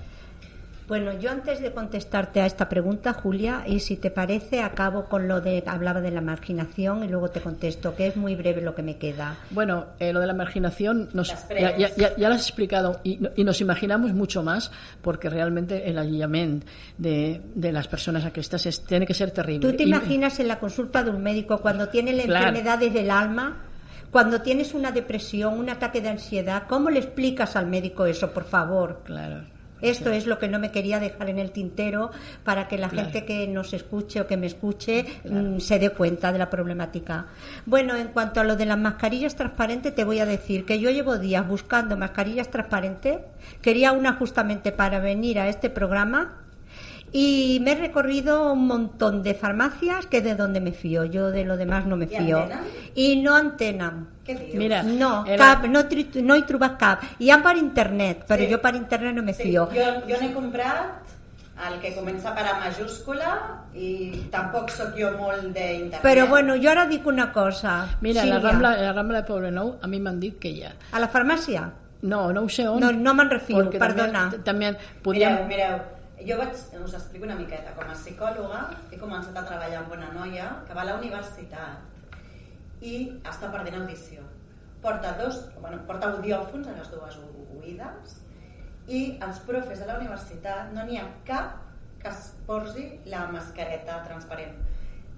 Bueno, 0.91 1.13
yo 1.17 1.31
antes 1.31 1.61
de 1.61 1.71
contestarte 1.71 2.41
a 2.41 2.45
esta 2.45 2.67
pregunta, 2.67 3.13
Julia, 3.13 3.63
y 3.65 3.79
si 3.79 3.95
te 3.95 4.11
parece, 4.11 4.61
acabo 4.61 5.05
con 5.05 5.25
lo 5.29 5.39
de 5.39 5.63
hablaba 5.65 6.01
de 6.01 6.11
la 6.11 6.19
marginación 6.19 7.05
y 7.05 7.07
luego 7.07 7.29
te 7.29 7.39
contesto, 7.39 7.95
que 7.95 8.07
es 8.07 8.17
muy 8.17 8.35
breve 8.35 8.59
lo 8.61 8.75
que 8.75 8.83
me 8.83 8.97
queda. 8.97 9.37
Bueno, 9.51 9.85
eh, 9.99 10.11
lo 10.11 10.19
de 10.19 10.27
la 10.27 10.33
marginación 10.33 11.07
nos, 11.13 11.29
ya, 11.49 11.77
ya, 11.77 11.95
ya, 11.95 12.13
ya 12.17 12.27
lo 12.27 12.35
has 12.35 12.41
explicado 12.41 12.99
y, 13.05 13.15
no- 13.19 13.29
y 13.37 13.45
nos 13.45 13.61
imaginamos 13.61 14.11
mucho 14.11 14.43
más 14.43 14.69
porque 15.01 15.29
realmente 15.29 15.89
el 15.89 15.97
aïllament 15.97 16.65
de, 16.97 17.39
de 17.55 17.71
las 17.71 17.87
personas 17.87 18.25
aquestes 18.25 18.65
es, 18.65 18.81
tiene 18.85 19.05
que 19.05 19.13
ser 19.13 19.31
terrible. 19.31 19.71
¿Tú 19.71 19.77
te 19.77 19.83
Y- 19.83 19.87
imaginas 19.87 20.41
en 20.41 20.49
la 20.49 20.59
consulta 20.59 21.03
de 21.05 21.11
un 21.11 21.23
médico 21.23 21.59
cuando 21.61 21.87
tiene 21.87 22.11
la 22.11 22.23
Claro. 22.23 22.47
enfermedades 22.49 22.93
del 22.93 23.11
alma? 23.11 23.61
Cuando 24.11 24.41
tienes 24.41 24.73
una 24.73 24.91
depresión, 24.91 25.57
un 25.57 25.69
ataque 25.69 26.01
de 26.01 26.09
ansiedad, 26.09 26.63
¿cómo 26.67 26.89
le 26.89 26.99
explicas 26.99 27.55
al 27.55 27.67
médico 27.67 28.05
eso, 28.07 28.33
por 28.33 28.43
favor? 28.43 29.03
Claro. 29.05 29.45
Esto 29.81 30.09
es 30.11 30.27
lo 30.27 30.39
que 30.39 30.47
no 30.47 30.59
me 30.59 30.71
quería 30.71 30.99
dejar 30.99 31.29
en 31.29 31.39
el 31.39 31.51
tintero 31.51 32.11
para 32.43 32.67
que 32.67 32.77
la 32.77 32.89
Claro. 32.89 33.09
gente 33.09 33.25
que 33.25 33.47
nos 33.47 33.73
escuche 33.73 34.21
o 34.21 34.27
que 34.27 34.37
me 34.37 34.47
escuche 34.47 35.05
mm, 35.29 35.59
se 35.59 35.79
dé 35.79 35.89
cuenta 35.89 36.31
de 36.31 36.39
la 36.39 36.49
problemática. 36.49 37.27
Bueno, 37.65 37.95
en 37.95 38.09
cuanto 38.09 38.39
a 38.39 38.43
lo 38.43 38.55
de 38.55 38.65
las 38.65 38.77
mascarillas 38.77 39.35
transparentes, 39.35 39.93
te 39.95 40.03
voy 40.03 40.19
a 40.19 40.25
decir 40.25 40.65
que 40.65 40.79
yo 40.79 40.89
llevo 40.89 41.17
días 41.17 41.47
buscando 41.47 41.97
mascarillas 41.97 42.49
transparentes. 42.49 43.19
Quería 43.61 43.91
una 43.91 44.13
justamente 44.13 44.71
para 44.71 44.99
venir 44.99 45.39
a 45.39 45.47
este 45.49 45.69
programa. 45.69 46.37
Y 47.13 47.59
me 47.61 47.73
he 47.73 47.75
recorrido 47.75 48.53
un 48.53 48.67
montón 48.67 49.21
de 49.21 49.33
farmacias 49.33 50.05
que 50.05 50.17
es 50.17 50.23
de 50.23 50.35
donde 50.35 50.61
me 50.61 50.71
fío. 50.71 51.03
Yo 51.03 51.29
de 51.29 51.43
lo 51.43 51.57
demás 51.57 51.85
no 51.85 51.97
me 51.97 52.05
¿Y 52.05 52.07
fío. 52.07 52.39
Antena? 52.43 52.61
Y 52.95 53.15
no 53.21 53.35
antena. 53.35 54.07
Dius? 54.25 54.39
Mira, 54.53 54.81
No, 54.83 55.25
el- 55.25 55.37
cap, 55.37 55.65
no, 55.65 55.81
tri- 55.89 56.21
no 56.23 56.35
he 56.35 56.43
trobat 56.43 56.77
cap. 56.79 57.03
Hi 57.19 57.29
ha 57.31 57.41
per 57.43 57.57
internet, 57.57 58.25
però 58.25 58.45
Sí. 58.45 58.51
jo 58.53 58.61
per 58.61 58.75
internet 58.75 59.13
no 59.15 59.23
me 59.23 59.33
Sí, 59.33 59.43
fío. 59.43 59.65
jo, 59.73 59.81
jo 60.07 60.21
n'he 60.21 60.31
comprat 60.33 61.01
el 61.67 61.79
que 61.81 61.93
comença 61.93 62.33
per 62.33 62.45
a 62.47 62.59
majúscula 62.59 63.65
i 63.75 64.23
tampoc 64.31 64.69
sóc 64.69 64.95
jo 64.97 65.11
molt 65.17 65.41
d'internet. 65.51 66.01
Però 66.01 66.27
bueno, 66.29 66.55
jo 66.55 66.69
ara 66.71 66.87
dic 66.87 67.05
una 67.05 67.31
cosa. 67.33 67.97
Mira, 67.99 68.23
la 68.25 68.39
Rambla, 68.39 68.77
la 68.77 68.93
Rambla 68.93 69.21
de 69.21 69.27
Poblenou 69.27 69.75
a 69.81 69.87
mi 69.87 69.99
m'han 69.99 70.17
dit 70.19 70.39
que 70.39 70.47
hi 70.49 70.63
ha. 70.63 70.71
A 70.93 70.99
la 70.99 71.09
farmàcia? 71.11 71.69
No, 72.03 72.31
no 72.31 72.41
ho 72.43 72.49
sé 72.49 72.67
on. 72.69 72.79
No, 72.79 72.91
no 72.93 73.13
me'n 73.13 73.29
refio, 73.29 73.69
perdona. 73.69 74.29
També, 74.31 74.43
també 74.71 74.77
podíem... 75.03 75.33
Mireu, 75.33 75.47
mireu, 75.47 75.77
jo 76.27 76.37
vaig, 76.37 76.53
us 76.83 76.93
explico 76.97 77.25
una 77.25 77.37
miqueta. 77.39 77.73
Com 77.77 77.89
a 77.89 77.95
psicòloga 77.97 78.61
he 78.91 78.99
començat 79.01 79.37
a 79.37 79.45
treballar 79.47 79.81
amb 79.81 79.95
una 79.97 80.11
noia 80.15 80.49
que 80.67 80.77
va 80.77 80.83
a 80.85 80.89
la 80.91 80.97
universitat 80.99 82.81
i 82.81 82.95
està 83.29 83.51
perdent 83.53 83.81
audició. 83.81 84.25
Porta, 84.81 85.13
dos, 85.19 85.43
bueno, 85.61 85.81
porta 85.89 86.09
audiòfons 86.09 86.67
a 86.67 86.77
les 86.77 86.89
dues 86.93 87.17
oïdes 87.59 88.17
i 88.89 89.01
els 89.21 89.41
profes 89.45 89.81
de 89.81 89.87
la 89.89 89.99
universitat 89.99 90.71
no 90.75 90.85
n'hi 90.87 90.97
ha 90.97 91.07
cap 91.27 91.59
que 92.01 92.09
es 92.09 92.31
posi 92.47 92.87
la 93.13 93.27
mascareta 93.29 93.99
transparent. 94.07 94.57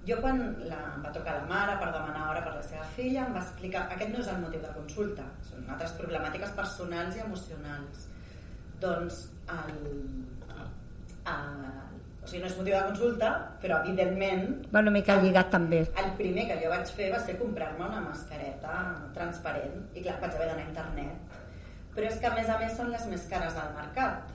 Jo 0.04 0.18
quan 0.20 0.42
la, 0.68 0.80
em 0.92 1.04
va 1.04 1.12
trucar 1.14 1.38
la 1.38 1.46
mare 1.48 1.78
per 1.80 1.88
demanar 1.94 2.26
hora 2.28 2.42
per 2.44 2.52
la 2.58 2.64
seva 2.66 2.84
filla 2.96 3.24
em 3.24 3.32
va 3.32 3.40
explicar 3.40 3.86
aquest 3.86 4.12
no 4.12 4.20
és 4.20 4.28
el 4.28 4.42
motiu 4.42 4.60
de 4.60 4.72
consulta, 4.76 5.24
són 5.48 5.64
altres 5.72 5.96
problemàtiques 5.96 6.52
personals 6.58 7.16
i 7.16 7.24
emocionals. 7.24 8.04
Doncs 8.84 9.22
el, 9.54 9.78
o 11.24 12.26
sigui, 12.26 12.40
no 12.42 12.48
és 12.48 12.56
motiu 12.58 12.74
de 12.76 12.82
consulta, 12.88 13.30
però 13.62 13.80
evidentment 13.84 14.44
Bueno, 14.72 14.90
m'he 14.90 15.02
que 15.04 15.16
lligat 15.22 15.50
també. 15.50 15.80
el 16.04 16.10
primer 16.18 16.46
que 16.48 16.58
jo 16.64 16.70
vaig 16.72 16.86
fer 16.98 17.10
va 17.12 17.20
ser 17.20 17.38
comprar-me 17.38 17.84
una 17.86 18.00
mascareta 18.00 18.76
transparent 19.14 19.88
i 19.94 20.02
clar, 20.02 20.18
vaig 20.20 20.34
haver 20.34 20.48
d'anar 20.48 20.64
a 20.64 20.68
internet 20.68 21.40
però 21.94 22.08
és 22.10 22.18
que 22.18 22.26
a 22.26 22.34
més 22.34 22.48
a 22.50 22.58
més 22.58 22.72
són 22.76 22.90
les 22.90 23.06
més 23.06 23.26
cares 23.30 23.54
del 23.54 23.74
mercat 23.76 24.32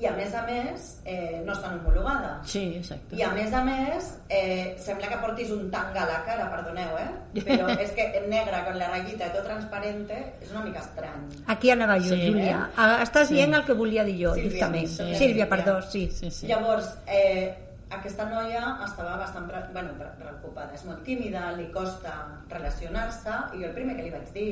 i 0.00 0.06
a 0.08 0.12
més 0.16 0.32
a 0.34 0.40
més 0.46 0.86
eh, 1.04 1.42
no 1.44 1.52
estan 1.52 1.74
homologades 1.78 2.48
Sí, 2.48 2.62
exacte. 2.78 3.14
i 3.16 3.22
a 3.22 3.30
més 3.36 3.52
a 3.52 3.60
més 3.64 4.06
eh, 4.32 4.74
sembla 4.80 5.08
que 5.10 5.18
portis 5.20 5.50
un 5.52 5.70
tanga 5.70 6.02
a 6.02 6.08
la 6.08 6.18
cara, 6.24 6.46
perdoneu, 6.50 6.96
eh? 6.98 7.10
però 7.46 7.68
és 7.78 7.90
que 7.92 8.06
en 8.18 8.30
negre, 8.32 8.62
con 8.64 8.78
la 8.80 8.88
rayita 8.88 9.28
i 9.28 9.34
tot 9.36 9.44
transparente 9.44 10.16
és 10.40 10.50
una 10.54 10.64
mica 10.64 10.80
estrany 10.80 11.26
Aquí 11.52 11.70
anava 11.70 11.98
jo, 12.00 12.14
Sí, 12.14 12.28
Júlia. 12.30 12.68
Ah, 12.76 13.02
Estàs 13.04 13.28
Sí. 13.28 13.34
dient 13.36 13.54
el 13.54 13.64
que 13.68 13.72
volia 13.76 14.04
dir 14.04 14.16
jo, 14.24 14.34
Sílvia, 14.34 14.50
justament. 14.50 14.88
sí. 14.88 15.14
Sílvia, 15.16 15.48
perdó, 15.48 15.80
sí. 15.82 16.08
Sí, 16.10 16.30
sí. 16.30 16.46
Llavors, 16.46 16.88
eh, 17.06 17.54
aquesta 17.90 18.24
noia 18.30 18.78
estava 18.86 19.16
bastant 19.18 19.48
pre 19.50 19.60
bueno, 19.74 19.92
pre 19.98 20.06
preocupada, 20.18 20.72
és 20.74 20.84
molt 20.86 21.02
tímida, 21.04 21.50
li 21.58 21.68
costa 21.74 22.12
relacionar-se, 22.48 23.30
i 23.56 23.60
jo 23.62 23.68
el 23.68 23.74
primer 23.74 23.96
que 23.98 24.04
li 24.06 24.10
vaig 24.14 24.32
dir, 24.32 24.50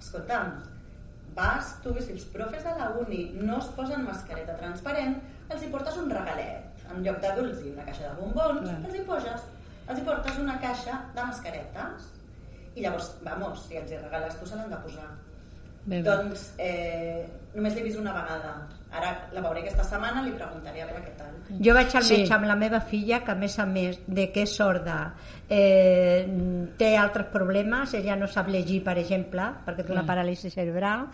escolta'm, 0.00 0.52
vas 1.38 1.74
tu 1.84 1.94
si 2.00 2.14
els 2.16 2.26
profes 2.34 2.66
de 2.66 2.74
la 2.78 2.90
uni 3.00 3.22
no 3.38 3.60
es 3.62 3.70
posen 3.76 4.04
mascareta 4.06 4.56
transparent, 4.58 5.18
els 5.48 5.62
hi 5.62 5.70
portes 5.72 5.96
un 6.02 6.10
regalet. 6.12 6.84
En 6.88 7.02
lloc 7.04 7.20
de 7.22 7.30
dur-los 7.36 7.64
una 7.70 7.86
caixa 7.86 8.08
de 8.08 8.14
bombons, 8.18 8.64
Clar. 8.64 8.76
els 8.88 8.96
hi 8.96 9.04
poses, 9.08 9.46
els 9.86 10.00
hi 10.00 10.04
portes 10.06 10.38
una 10.42 10.56
caixa 10.62 11.02
de 11.14 11.26
mascaretes. 11.30 12.10
I 12.74 12.84
llavors, 12.84 13.10
vamos, 13.26 13.64
si 13.66 13.78
els 13.80 13.92
hi 13.92 13.98
regales 14.00 14.36
tu 14.38 14.46
se 14.48 14.56
l'han 14.56 14.70
de 14.72 14.80
posar. 14.84 15.08
Bé, 15.84 15.98
bé. 15.98 16.02
Doncs 16.06 16.50
eh, 16.62 17.24
només 17.54 17.76
l'he 17.76 17.86
vist 17.86 18.00
una 18.00 18.14
vegada. 18.16 18.54
Ara 18.90 19.28
la 19.34 19.42
veuré 19.44 19.60
aquesta 19.60 19.84
setmana, 19.84 20.22
li 20.24 20.30
preguntaré 20.32 20.80
a 20.80 20.86
veure 20.86 21.02
què 21.04 21.10
tal. 21.18 21.34
Jo 21.60 21.74
vaig 21.74 21.94
al 21.94 22.02
Sí. 22.04 22.16
metge 22.16 22.32
amb 22.34 22.46
la 22.46 22.56
meva 22.56 22.80
filla, 22.80 23.22
que 23.24 23.32
a 23.32 23.34
més 23.34 23.58
a 23.58 23.66
més 23.66 23.98
de 24.06 24.30
que 24.32 24.42
és 24.42 24.54
sorda, 24.56 25.14
eh, 25.48 26.26
té 26.78 26.96
altres 26.96 27.26
problemes, 27.26 27.92
ella 27.94 28.16
no 28.16 28.26
sap 28.26 28.48
llegir, 28.48 28.82
per 28.84 28.96
exemple, 28.98 29.42
perquè 29.66 29.84
té 29.84 29.92
una 29.92 30.04
Clar. 30.04 30.16
paràlisi 30.16 30.50
cerebral, 30.50 31.06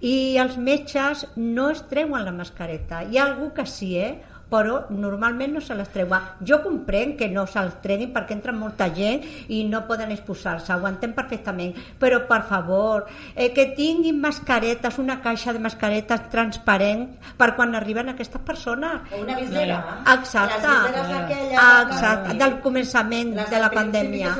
i 0.00 0.36
els 0.38 0.56
metges 0.56 1.26
no 1.36 1.70
es 1.70 1.82
treuen 1.88 2.24
la 2.24 2.32
mascareta. 2.32 3.02
Hi 3.04 3.18
ha 3.18 3.24
algú 3.24 3.52
que 3.52 3.66
sí, 3.66 3.96
eh? 3.98 4.22
Però 4.50 4.84
normalment 4.90 5.54
no 5.56 5.60
se 5.60 5.74
les 5.74 5.88
treuen. 5.90 6.22
Jo 6.46 6.60
comprenc 6.62 7.16
que 7.18 7.26
no 7.28 7.46
se'ls 7.50 7.80
treguin 7.82 8.12
perquè 8.14 8.36
entra 8.36 8.52
molta 8.54 8.86
gent 8.94 9.24
i 9.48 9.64
no 9.66 9.80
poden 9.88 10.12
exposar-se, 10.14 10.72
ho 10.72 10.86
entenc 10.86 11.16
perfectament, 11.16 11.74
però 11.98 12.20
per 12.28 12.42
favor, 12.46 13.06
eh, 13.34 13.52
que 13.52 13.66
tinguin 13.76 14.20
mascaretes, 14.20 14.98
una 15.02 15.20
caixa 15.20 15.52
de 15.52 15.58
mascaretes 15.58 16.28
transparent 16.30 17.08
per 17.36 17.54
quan 17.56 17.74
arriben 17.74 18.08
aquestes 18.08 18.40
persones. 18.40 19.00
O 19.12 19.22
una 19.22 19.34
visera. 19.36 19.80
Exacte. 20.14 20.62
Les 20.62 20.82
viseres 20.86 21.16
aquelles... 21.24 21.58
Ah, 21.60 21.84
exacte, 21.90 22.34
del 22.38 22.60
començament 22.60 23.34
Les 23.34 23.50
de 23.50 23.58
la 23.58 23.70
pandèmia. 23.70 24.34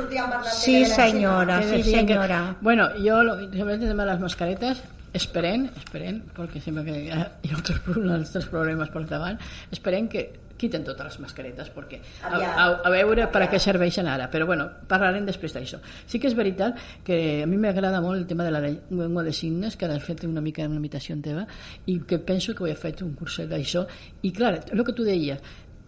Sí, 0.53 0.85
senyora, 0.85 1.61
sí, 1.63 1.77
decían 1.77 2.05
que- 2.05 2.13
senyora. 2.13 2.55
bueno, 2.61 2.95
yo 2.97 3.23
lo, 3.23 3.35
sobre 3.51 3.73
el 3.73 3.79
tema 3.81 4.03
de 4.03 4.11
las 4.11 4.19
mascaretas, 4.19 4.81
esperen, 5.17 5.69
esperen, 5.75 6.23
porque 6.35 6.61
siempre 6.61 6.85
que 6.87 6.97
hi 7.05 7.13
ha, 7.13 7.23
hi 7.43 7.53
ha 7.53 7.61
otros, 7.61 7.81
altres 8.17 8.51
problemes 8.51 8.91
per 8.93 9.05
davant, 9.09 9.39
esperen 9.73 10.07
que 10.11 10.27
quiten 10.57 10.83
totes 10.83 11.05
les 11.05 11.19
mascaretes 11.21 11.69
perquè 11.73 11.99
a, 12.25 12.33
a, 12.33 12.65
a 12.87 12.91
veure 12.91 13.27
per 13.33 13.43
a 13.45 13.49
què 13.51 13.59
serveixen 13.61 14.09
ara. 14.09 14.27
Però 14.33 14.47
bueno, 14.49 14.65
parlarem 14.89 15.27
després 15.27 15.53
d'això. 15.55 15.79
Sí 16.09 16.19
que 16.19 16.29
és 16.31 16.35
veritat 16.37 16.81
que 17.07 17.19
a 17.43 17.49
mi 17.49 17.59
m'agrada 17.61 18.01
molt 18.03 18.19
el 18.19 18.25
tema 18.29 18.47
de 18.47 18.55
la 18.55 18.63
llengua 18.65 19.23
de 19.23 19.35
signes 19.37 19.77
que 19.77 19.85
has 19.85 20.03
fet 20.03 20.25
una 20.27 20.41
mica 20.41 20.65
una 20.67 20.81
imitació 20.81 21.15
teva 21.23 21.45
i 21.85 21.99
que 22.09 22.19
penso 22.19 22.55
que 22.55 22.65
ho 22.65 22.67
he 22.67 22.75
fet 22.75 23.05
un 23.05 23.13
curset 23.15 23.49
d'això. 23.49 23.85
I 24.25 24.33
clar, 24.33 24.57
el 24.73 24.83
que 24.83 24.97
tu 24.97 25.05
deies 25.05 25.39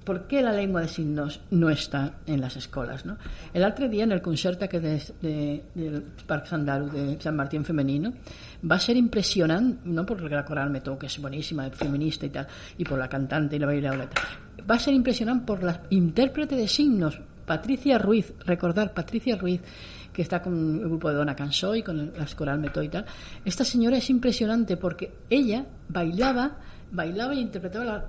¿Por 0.10 0.26
qué 0.26 0.42
la 0.42 0.52
lengua 0.52 0.82
de 0.82 0.88
signos 0.88 1.40
no 1.52 1.70
está 1.70 2.14
en 2.26 2.42
las 2.42 2.56
escuelas? 2.58 3.06
¿no? 3.06 3.16
El 3.54 3.64
otro 3.64 3.88
día 3.88 4.06
en 4.06 4.12
el 4.12 4.24
concierto 4.24 4.68
que 4.68 4.80
de, 4.80 5.00
de, 5.22 5.64
del 5.76 6.02
Parc 6.26 6.48
Sandaru 6.48 6.90
de 6.90 7.22
San 7.22 7.36
Martín 7.36 7.64
femenino 7.64 8.12
va 8.68 8.78
a 8.78 8.80
ser 8.80 8.98
impresionante, 8.98 9.82
no 9.88 10.08
por 10.08 10.20
la 10.32 10.44
coral 10.44 10.72
Metó, 10.72 10.98
que 10.98 11.06
es 11.06 11.22
buenísima, 11.22 11.70
feminista 11.70 12.26
y 12.26 12.30
tal, 12.30 12.48
y 12.80 12.84
por 12.86 12.98
la 12.98 13.08
cantante 13.08 13.58
y 13.58 13.60
la 13.60 13.68
bailadora 13.68 14.06
y 14.06 14.08
tal. 14.08 14.68
Va 14.68 14.74
a 14.74 14.80
ser 14.80 14.96
impresionante 14.96 15.46
por 15.46 15.62
la 15.62 15.80
intérprete 15.92 16.56
de 16.56 16.68
signos, 16.68 17.22
Patricia 17.46 18.00
Ruiz, 18.00 18.34
recordar 18.48 18.96
Patricia 18.96 19.36
Ruiz, 19.38 19.62
que 20.12 20.24
está 20.24 20.42
con 20.42 20.80
el 20.80 20.88
grupo 20.90 21.10
de 21.10 21.18
Dona 21.18 21.36
Cansó 21.36 21.76
y 21.76 21.84
con 21.84 22.00
el- 22.00 22.14
las 22.18 22.34
coral 22.34 22.58
Metó 22.58 22.82
y 22.82 22.90
tal. 22.90 23.06
Esta 23.46 23.64
señora 23.64 23.98
es 23.98 24.10
impresionante 24.10 24.76
porque 24.76 25.14
ella 25.30 25.68
bailaba 25.88 26.58
bailaba 26.92 27.34
y 27.36 27.40
interpretaba 27.40 27.86
la, 27.86 28.04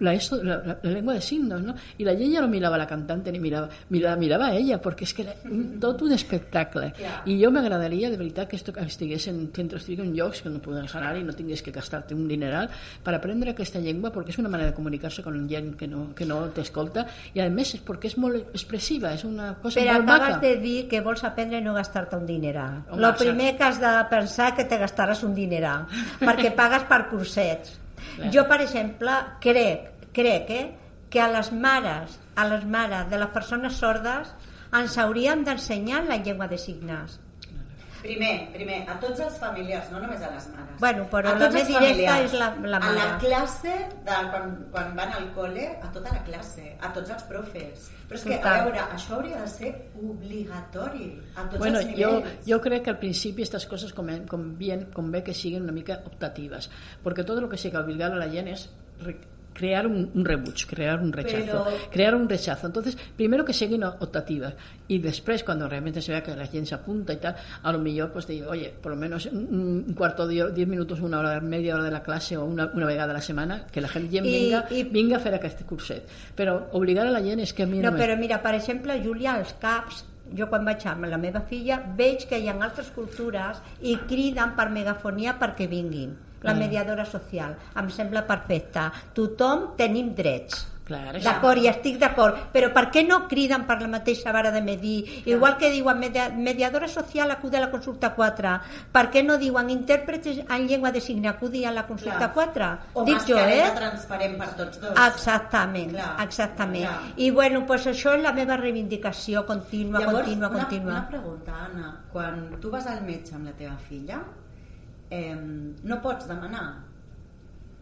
la, 0.00 0.14
eso- 0.14 0.42
la- 0.42 0.58
la- 0.64 0.78
la 0.82 0.90
lengua 0.90 1.14
de 1.14 1.20
signos, 1.20 1.60
¿no? 1.62 1.74
Y 1.98 2.04
la 2.04 2.12
ja 2.12 2.40
no 2.40 2.48
mirava 2.48 2.78
la 2.78 2.86
cantante 2.86 3.32
ni 3.32 3.38
mirava, 3.40 3.68
mirava, 3.90 4.16
mirava 4.16 4.46
a 4.48 4.54
ella, 4.54 4.80
perquè 4.80 5.02
és 5.02 5.14
que 5.14 5.22
era 5.22 5.34
un, 5.44 5.78
tot 5.80 6.02
un 6.02 6.12
espectacle. 6.12 6.92
I 7.26 7.36
jo 7.42 7.50
m'agradaria, 7.50 8.10
de 8.10 8.16
veritat, 8.16 8.48
que 8.48 8.56
esto 8.56 8.72
estigués 8.78 9.26
en 9.28 9.50
centres, 9.52 9.82
estigués 9.82 10.06
en 10.06 10.14
llocs 10.14 10.42
que 10.42 10.50
no 10.50 10.60
pugues 10.62 10.94
anar 10.94 11.16
i 11.18 11.22
no 11.24 11.32
tingués 11.32 11.62
que 11.62 11.70
gastar-te 11.72 12.14
un 12.14 12.28
dineral 12.28 12.68
per 13.02 13.14
aprendre 13.14 13.50
aquesta 13.50 13.78
llengua, 13.80 14.12
perquè 14.12 14.30
és 14.30 14.38
una 14.38 14.48
manera 14.48 14.70
de 14.70 14.76
comunicar-se 14.76 15.22
con 15.22 15.48
gent 15.48 15.74
que 15.76 15.88
no, 15.88 16.14
que 16.14 16.24
no 16.24 16.44
t'escolta, 16.54 17.06
i 17.34 17.40
a 17.40 17.48
més 17.50 17.74
és 17.74 17.82
perquè 17.84 18.06
és 18.12 18.16
molt 18.18 18.36
expressiva, 18.54 19.12
és 19.14 19.24
una 19.24 19.54
cosa 19.60 19.80
Però 19.80 19.98
molt 19.98 20.10
acabes 20.10 20.36
maca. 20.36 20.46
de 20.46 20.56
dir 20.62 20.88
que 20.88 21.00
vols 21.00 21.24
aprendre 21.24 21.58
i 21.58 21.62
no 21.62 21.74
gastar-te 21.74 22.16
un 22.16 22.26
dineral. 22.26 22.84
Home, 22.90 23.00
Lo 23.02 23.14
primer 23.16 23.56
que 23.56 23.64
has 23.64 23.80
de 23.80 23.92
pensar 24.10 24.54
que 24.54 24.64
te 24.64 24.78
gastaràs 24.78 25.22
un 25.24 25.34
dineral, 25.34 25.86
perquè 26.20 26.54
pagues 26.62 26.82
per 26.88 27.08
cursets. 27.10 27.78
Clar. 28.16 28.30
Jo, 28.34 28.46
per 28.50 28.60
exemple, 28.64 29.16
crec, 29.44 29.90
crec 30.16 30.50
eh, 30.50 30.64
que 31.12 31.20
a 31.20 31.28
les 31.32 31.52
mares, 31.52 32.18
a 32.36 32.46
les 32.48 32.64
mares 32.64 33.10
de 33.10 33.20
les 33.20 33.32
persones 33.34 33.76
sordes 33.80 34.32
ens 34.72 34.96
hauríem 34.98 35.44
d'ensenyar 35.44 36.04
la 36.06 36.18
llengua 36.24 36.48
de 36.48 36.58
signes. 36.60 37.18
Primer, 38.02 38.50
primer, 38.52 38.80
a 38.90 38.96
tots 38.98 39.20
els 39.22 39.36
familiars, 39.38 39.90
no 39.92 40.00
només 40.02 40.20
a 40.26 40.30
les 40.34 40.48
mares. 40.50 40.80
Bueno, 40.80 41.04
però 41.10 41.30
a 41.30 41.38
la 41.38 41.50
més 41.54 41.68
directa 41.68 42.16
és 42.24 42.32
la- 42.34 42.48
la 42.58 42.76
A 42.78 42.92
la 42.92 43.06
mare. 43.06 43.18
classe, 43.26 43.74
de, 44.04 44.16
quan, 44.32 44.56
quan 44.72 44.96
van 44.96 45.12
al 45.12 45.28
col·le, 45.36 45.68
a 45.80 45.90
tota 45.92 46.10
la 46.12 46.24
classe, 46.24 46.76
a 46.80 46.92
tots 46.92 47.10
els 47.10 47.22
profes. 47.22 47.90
Però 48.08 48.14
és 48.18 48.24
que, 48.24 48.36
Total. 48.38 48.60
a 48.60 48.64
veure, 48.64 48.80
això 48.96 49.14
hauria 49.14 49.40
de 49.40 49.46
ser 49.48 49.70
obligatori 50.02 51.20
a 51.36 51.42
tots 51.48 51.58
Bueno, 51.58 51.78
els 51.78 51.88
jo, 51.96 52.10
nivells. 52.18 52.46
jo 52.46 52.60
crec 52.60 52.82
que 52.84 52.90
al 52.90 52.98
principi 52.98 53.42
aquestes 53.42 53.66
coses 53.66 53.92
convé, 53.92 54.24
convé, 54.26 54.86
convé 54.92 55.22
que 55.22 55.34
siguin 55.34 55.62
una 55.62 55.72
mica 55.72 56.00
optatives, 56.04 56.70
perquè 57.04 57.24
tot 57.24 57.38
el 57.38 57.48
que 57.48 57.56
sigui 57.56 57.76
obligar 57.76 58.10
a 58.12 58.16
la 58.16 58.28
gent 58.28 58.48
és 58.48 58.68
crear 59.52 59.86
un, 59.86 60.10
un 60.14 60.24
rebuig, 60.24 60.66
crear 60.66 61.00
un 61.00 61.12
rechazo, 61.12 61.64
Pero- 61.64 61.90
crear 61.90 62.14
un 62.14 62.28
rechazo. 62.28 62.66
Entonces, 62.66 62.96
primero 63.16 63.44
que 63.44 63.52
siguin 63.52 63.84
optativas 63.84 64.54
y 64.88 64.98
después, 64.98 65.44
cuando 65.44 65.68
realmente 65.68 66.00
se 66.02 66.12
vea 66.12 66.22
que 66.22 66.34
la 66.36 66.46
gente 66.46 66.66
se 66.70 66.74
apunta 66.74 67.12
y 67.12 67.16
tal, 67.16 67.36
a 67.62 67.72
lo 67.72 67.78
mejor 67.78 68.10
pues 68.12 68.26
digo, 68.26 68.50
oye, 68.50 68.72
por 68.82 68.92
lo 68.92 68.96
menos 68.96 69.26
un, 69.26 69.84
un 69.88 69.94
cuarto 69.94 70.26
de 70.26 70.42
hora, 70.42 70.52
diez 70.52 70.66
minutos, 70.68 71.00
una 71.00 71.18
hora, 71.20 71.40
media 71.40 71.74
hora 71.74 71.84
de 71.84 71.90
la 71.90 72.02
clase 72.02 72.36
o 72.36 72.44
una, 72.44 72.70
una 72.74 72.86
vegada 72.86 73.10
a 73.12 73.14
la 73.14 73.20
semana, 73.22 73.66
que 73.70 73.80
la 73.80 73.88
gent 73.88 74.10
gent 74.10 74.26
I- 74.26 74.30
vinga, 74.30 74.66
i- 74.70 74.84
vinga 74.84 75.16
a 75.16 75.20
fer 75.20 75.34
aquest 75.34 75.62
curset. 75.64 76.06
Però 76.36 76.68
obligar 76.72 77.06
a 77.06 77.10
la 77.10 77.20
gent 77.22 77.40
és 77.40 77.52
que 77.52 77.62
a 77.64 77.66
mi 77.66 77.78
no, 77.78 77.90
No, 77.90 77.96
me- 77.96 78.02
però 78.04 78.16
mira, 78.18 78.40
per 78.42 78.54
exemple, 78.54 79.00
Júlia, 79.04 79.34
als 79.34 79.54
CAPs, 79.60 80.04
jo 80.36 80.46
quan 80.48 80.64
vaig 80.64 80.84
amb 80.86 81.04
la 81.04 81.18
meva 81.18 81.42
filla, 81.42 81.76
veig 81.96 82.26
que 82.28 82.38
hi 82.40 82.48
ha 82.48 82.54
altres 82.56 82.90
cultures 82.90 83.58
i 83.82 83.96
criden 84.08 84.54
per 84.56 84.70
megafonia 84.70 85.38
perquè 85.38 85.68
vinguin. 85.68 86.14
La 86.42 86.54
mediadora 86.54 87.04
social. 87.04 87.56
Em 87.76 87.88
sembla 87.90 88.26
perfecta. 88.26 88.90
Tothom 89.14 89.72
tenim 89.76 90.14
drets. 90.14 90.68
Clar. 90.82 91.12
D'acord, 91.22 91.60
i 91.62 91.68
estic 91.70 91.94
d'acord, 92.00 92.34
però 92.52 92.72
per 92.74 92.88
què 92.90 93.04
no 93.06 93.20
criden 93.30 93.62
per 93.68 93.76
la 93.80 93.86
mateixa 93.88 94.32
vara 94.34 94.50
de 94.50 94.60
medir? 94.66 95.22
Igual 95.30 95.54
que 95.56 95.70
diuen 95.70 96.00
media, 96.00 96.24
mediadora 96.34 96.88
social 96.90 97.30
acude 97.30 97.56
a 97.56 97.60
la 97.62 97.68
consulta 97.70 98.10
4, 98.16 98.56
per 98.90 99.04
què 99.14 99.22
no 99.22 99.36
diuen 99.38 99.70
intèrprets 99.70 100.40
en 100.42 100.66
llengua 100.66 100.90
de 100.90 101.00
signe 101.00 101.28
acudi 101.30 101.62
a 101.64 101.70
la 101.70 101.86
consulta 101.86 102.32
Clar. 102.32 102.32
4? 102.34 102.72
O 102.98 103.04
Dic 103.06 103.22
jo, 103.30 103.38
eh? 103.38 103.70
transparent 103.76 104.36
per 104.42 104.50
tots 104.58 104.80
dos. 104.82 104.90
Exactament, 105.06 105.94
Clar, 105.94 106.10
exactament. 106.26 106.88
clar. 106.90 107.14
I 107.16 107.30
bueno, 107.30 107.62
pues 107.64 107.86
això 107.86 108.16
és 108.18 108.22
la 108.26 108.32
meva 108.34 108.56
reivindicació 108.58 109.46
contínua, 109.46 110.00
Llavors, 110.02 110.26
contínua, 110.26 110.48
una, 110.50 110.58
contínua. 110.58 110.92
una 110.98 111.08
pregunta, 111.08 111.52
Anna. 111.70 111.96
Quan 112.12 112.58
tu 112.60 112.70
vas 112.74 112.86
al 112.90 113.02
metge 113.06 113.36
amb 113.38 113.46
la 113.46 113.52
teva 113.52 113.78
filla, 113.88 114.18
eh, 115.12 115.36
no 115.36 116.00
pots 116.02 116.26
demanar 116.30 116.66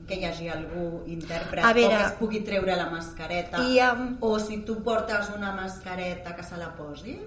que 0.09 0.17
hi 0.19 0.25
hagi 0.27 0.49
algú 0.51 1.05
intèrpret 1.07 1.63
A 1.65 1.73
veure, 1.77 1.95
o 1.95 1.99
que 1.99 2.07
es 2.09 2.17
pugui 2.19 2.41
treure 2.47 2.75
la 2.77 2.89
mascareta 2.91 3.61
i 3.71 3.79
amb- 3.85 4.17
o 4.27 4.39
si 4.43 4.63
tu 4.67 4.81
portes 4.83 5.29
una 5.37 5.53
mascareta 5.55 6.35
que 6.35 6.43
se 6.43 6.57
la 6.59 6.73
posi 6.77 7.19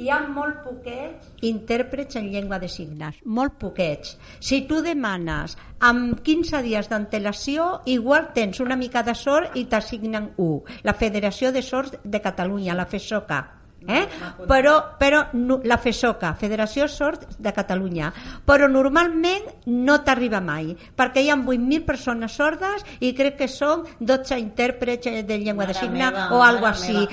Hi 0.00 0.06
ha 0.08 0.20
molt 0.32 0.60
poquets 0.64 1.26
intèrprets 1.44 2.16
en 2.16 2.28
llengua 2.32 2.60
de 2.62 2.68
signes, 2.70 3.16
molt 3.24 3.56
poquets. 3.58 4.14
Si 4.38 4.60
tu 4.68 4.78
demanes 4.86 5.56
amb 5.80 6.20
15 6.24 6.62
dies 6.62 6.88
d'antelació, 6.88 7.82
igual 7.90 8.30
tens 8.32 8.60
una 8.60 8.76
mica 8.76 9.02
de 9.02 9.14
sort 9.18 9.56
i 9.58 9.64
t'assignen 9.66 10.30
un. 10.38 10.62
La 10.84 10.94
Federació 10.94 11.50
de 11.52 11.60
Sords 11.60 11.98
de 12.04 12.20
Catalunya, 12.22 12.74
la 12.78 12.86
FESOCA. 12.86 13.40
Eh? 13.88 14.06
Però, 14.46 14.74
però 14.98 15.22
no, 15.32 15.60
la 15.64 15.78
FESOCA, 15.80 16.34
Federació 16.36 16.86
Sords 16.88 17.38
de 17.40 17.52
Catalunya, 17.56 18.10
però 18.44 18.68
normalment 18.68 19.46
no 19.72 19.96
t'arriba 20.04 20.40
mai, 20.44 20.74
perquè 20.96 21.22
hi 21.24 21.30
ha 21.32 21.36
8.000 21.38 21.84
persones 21.88 22.34
sordes 22.36 22.84
i 23.00 23.14
crec 23.16 23.38
que 23.38 23.48
són 23.48 23.86
12 23.98 24.36
intèrprets 24.38 25.08
eh, 25.08 25.22
de 25.24 25.38
llengua 25.40 25.64
de 25.64 25.72
Mare 25.72 25.80
signe 25.86 26.04
meva, 26.10 26.26
o 26.36 26.42
algo 26.44 26.66
mare 26.68 26.76
així. 26.76 27.08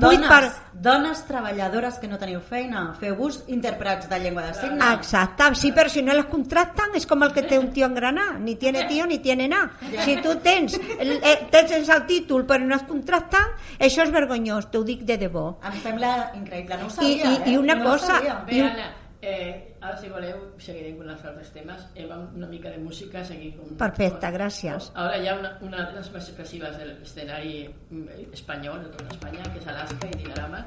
Dones, 0.00 0.26
per- 0.26 0.52
dones 0.72 1.20
treballadores 1.28 1.98
que 2.00 2.08
no 2.08 2.16
teniu 2.18 2.40
feina, 2.40 2.94
feu-vos 2.98 3.42
intèrprets 3.52 4.08
de 4.08 4.18
llengua 4.24 4.46
de 4.48 4.54
signes. 4.54 4.88
Exacte, 4.96 5.50
sí, 5.60 5.72
però 5.76 5.92
si 5.92 6.02
no 6.02 6.16
les 6.16 6.26
contractan 6.32 6.96
és 6.96 7.04
com 7.06 7.22
el 7.28 7.32
que 7.36 7.44
té 7.44 7.58
un 7.60 7.68
tio 7.76 7.86
en 7.90 7.94
Granà, 7.94 8.26
ni 8.40 8.56
tiene 8.56 8.86
tio 8.88 9.06
ni 9.06 9.18
tiene 9.18 9.48
nada. 9.48 9.70
Si 10.04 10.16
tu 10.24 10.34
tens, 10.40 10.78
eh, 10.98 11.36
tens 11.50 11.88
el 11.88 12.06
títol 12.06 12.46
però 12.46 12.64
no 12.64 12.74
es 12.76 12.88
contracten, 12.88 13.52
això 13.78 14.02
és 14.02 14.10
vergonyós, 14.12 14.70
t'ho 14.72 14.82
dic 14.82 15.04
de 15.04 15.18
debò. 15.18 15.46
Em 15.66 15.76
sembla 15.82 16.05
Increïble, 16.06 16.42
increïble, 16.42 16.78
no 16.80 16.86
ho 16.86 16.94
sabia. 16.94 17.16
I, 17.16 17.34
i, 17.34 17.42
eh? 17.42 17.50
i 17.52 17.58
una 17.60 17.76
no 17.80 17.90
cosa... 17.90 18.20
Bé. 18.46 18.60
Anna, 18.66 18.88
eh, 19.22 19.76
ara, 19.80 19.96
si 20.00 20.10
voleu, 20.12 20.42
seguirem 20.62 21.00
amb 21.00 21.12
els 21.14 21.24
altres 21.30 21.52
temes. 21.54 21.86
Eh, 21.94 22.06
una 22.08 22.50
mica 22.50 22.72
de 22.72 22.82
música, 22.82 23.24
seguir 23.24 23.52
com... 23.56 23.76
Perfecte, 23.80 24.32
gràcies. 24.36 24.90
No? 24.90 25.06
Ara 25.06 25.22
hi 25.22 25.30
ha 25.30 25.38
una, 25.38 25.54
una 25.66 25.86
de 25.86 25.98
les 25.98 26.10
més 26.14 26.28
expressives 26.28 26.76
de 26.80 26.90
l'escenari 26.92 27.56
mm, 27.68 28.28
espanyol, 28.36 28.84
de 28.86 28.92
tota 28.96 29.16
Espanya, 29.16 29.48
que 29.52 29.62
és 29.62 29.72
Alaska 29.74 30.12
i 30.12 30.20
Dinarama. 30.22 30.66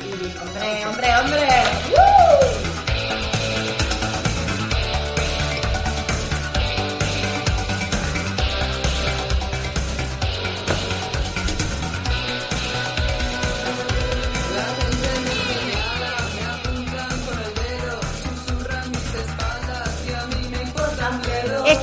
I, 0.00 0.16
hombre, 0.46 0.66
eh, 0.70 0.80
hombre, 0.88 1.14
hombre! 1.20 1.46
Uh! 2.00 2.91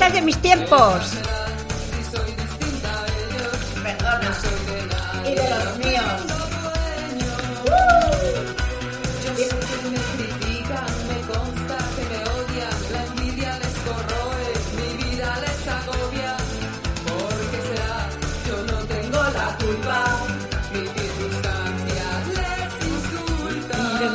Es 0.07 0.13
de 0.13 0.21
mis 0.21 0.37
tiempos. 0.37 1.13
Perdona. 3.83 4.37
Y 5.25 5.35
de 5.35 5.49
los 5.49 5.77
míos. 5.77 6.28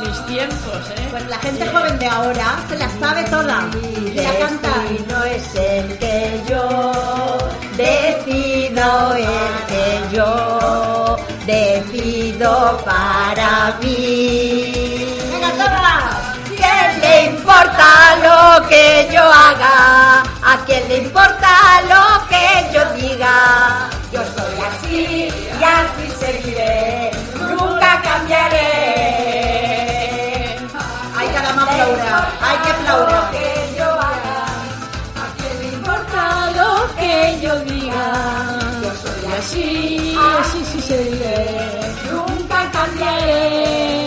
Mis 0.05 0.25
tiempos, 0.25 0.89
¿eh? 0.97 1.07
Pues 1.11 1.27
la 1.27 1.37
gente 1.39 1.67
joven 1.67 1.99
de 1.99 2.07
ahora 2.07 2.59
se 2.69 2.77
la 2.77 2.89
sabe 2.99 3.23
toda. 3.25 3.67
Y 3.81 4.13
la 4.13 4.37
canta. 4.39 4.69
no 5.09 5.23
es 5.23 5.55
el 5.55 5.97
que 5.97 6.41
yo 6.49 7.37
decido, 7.77 9.13
el 9.15 9.55
que 9.71 10.15
yo 10.15 11.17
decido 11.45 12.81
para 12.85 13.75
mí. 13.81 15.07
Venga, 15.31 15.51
todas. 15.51 16.35
¿Quién 16.55 17.01
le 17.01 17.25
importa 17.25 17.87
lo 18.23 18.67
que 18.67 19.09
yo 19.11 19.21
haga? 19.21 20.23
¿A 20.43 20.63
quién 20.65 20.87
le 20.87 20.97
importa 20.99 21.81
lo 21.91 22.27
que 22.27 22.73
yo 22.73 22.81
diga? 22.93 23.89
Yo 24.11 24.21
soy 24.35 24.55
así 24.69 25.29
y 25.59 25.63
así 25.63 26.05
seguiré, 26.19 27.11
nunca 27.37 28.01
cambiaré. 28.01 28.74
Así, 39.37 40.15
así 40.17 40.65
sí 40.65 40.81
seguiré, 40.81 41.45
nunca 42.11 42.71
cambiaré. 42.71 44.05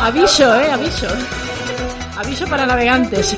Aviso, 0.00 0.54
¿eh? 0.60 0.70
Aviso. 0.72 1.06
Aviso 2.18 2.46
para 2.46 2.66
navegantes. 2.66 3.36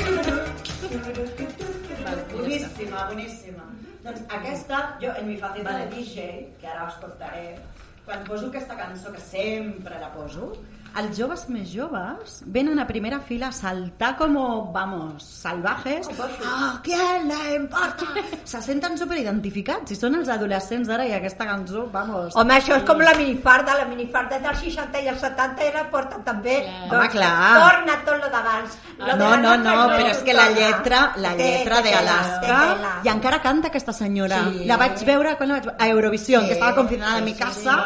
Boníssima, 2.33 3.07
boníssima. 3.09 3.65
Doncs 4.05 4.23
aquesta, 4.29 4.97
jo 5.01 5.13
en 5.21 5.27
mi 5.29 5.37
faceta 5.37 5.77
de 5.79 5.87
DJ, 5.91 6.57
que 6.61 6.67
ara 6.67 6.87
us 6.89 6.95
portaré, 7.03 7.59
quan 8.07 8.25
poso 8.25 8.49
aquesta 8.49 8.77
cançó, 8.77 9.13
que 9.13 9.21
sempre 9.21 9.99
la 10.01 10.09
poso, 10.15 10.55
els 10.99 11.19
joves 11.19 11.45
més 11.53 11.69
joves 11.71 12.41
venen 12.47 12.79
a 12.81 12.87
primera 12.87 13.21
fila 13.21 13.49
a 13.49 13.53
saltar 13.53 14.17
como, 14.17 14.73
vamos, 14.73 15.23
salvajes. 15.23 16.09
Ah, 16.45 16.81
¿quién 16.83 17.29
le 17.29 17.57
importa? 17.57 18.07
Se 18.45 18.61
senten 18.63 18.97
superidentificats 18.99 19.93
i 19.93 19.99
són 19.99 20.17
els 20.19 20.31
adolescents 20.33 20.89
d'ara 20.89 21.07
i 21.07 21.13
aquesta 21.13 21.47
cançó, 21.47 21.87
vamos... 21.93 22.35
Home, 22.35 22.57
això 22.57 22.79
és 22.81 22.87
com 22.89 23.03
la 23.05 23.15
minifarda, 23.19 23.77
la 23.79 23.87
minifarda 23.91 24.41
dels 24.43 24.63
60 24.65 25.03
i 25.05 25.11
els 25.13 25.21
70 25.23 25.67
era 25.69 25.85
porta 25.93 26.23
també... 26.25 26.61
doncs, 26.65 26.89
Clar. 26.89 26.99
Home, 26.99 27.09
clar. 27.15 27.53
Torna 27.63 27.99
tot 28.07 28.23
lo 28.25 28.31
d'abans. 28.33 28.79
No, 28.99 29.37
no, 29.39 29.55
no, 29.63 29.75
és 29.85 29.95
però 29.95 30.11
és 30.11 30.23
que 30.27 30.35
la 30.35 30.49
lletra, 30.51 31.03
la 31.23 31.35
lletra 31.39 31.79
Alaska, 31.99 32.59
i 33.05 33.11
encara 33.13 33.39
canta 33.43 33.69
aquesta 33.71 33.93
senyora. 33.95 34.41
Sí. 34.51 34.67
La 34.69 34.79
vaig 34.81 35.03
veure 35.07 35.37
quan 35.39 35.53
la 35.53 35.61
vaig 35.61 35.71
a 35.79 35.89
Eurovisión, 35.89 36.43
Sí, 36.43 36.49
que 36.49 36.55
estava 36.59 36.75
confinada 36.75 37.19
en 37.19 37.25
mi 37.25 37.35
sí, 37.35 37.39
casa, 37.39 37.77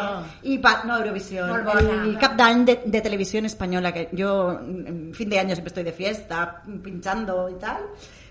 sí, 0.41 0.53
i 0.53 0.57
pa, 0.57 0.81
no, 0.87 0.97
Eurovisión, 0.97 1.49
Molt 1.49 1.69
bona. 1.69 1.99
el 2.03 2.17
cap 2.21 2.35
d'any 2.39 2.65
de, 2.65 2.77
de 2.93 3.01
televisión 3.01 3.45
española, 3.45 3.93
que 3.93 4.09
yo 4.13 4.59
en 4.59 5.13
fin 5.13 5.29
de 5.29 5.39
año 5.39 5.55
siempre 5.55 5.69
estoy 5.69 5.83
de 5.83 5.91
fiesta, 5.91 6.63
pinchando 6.83 7.49
y 7.49 7.55
tal, 7.59 7.81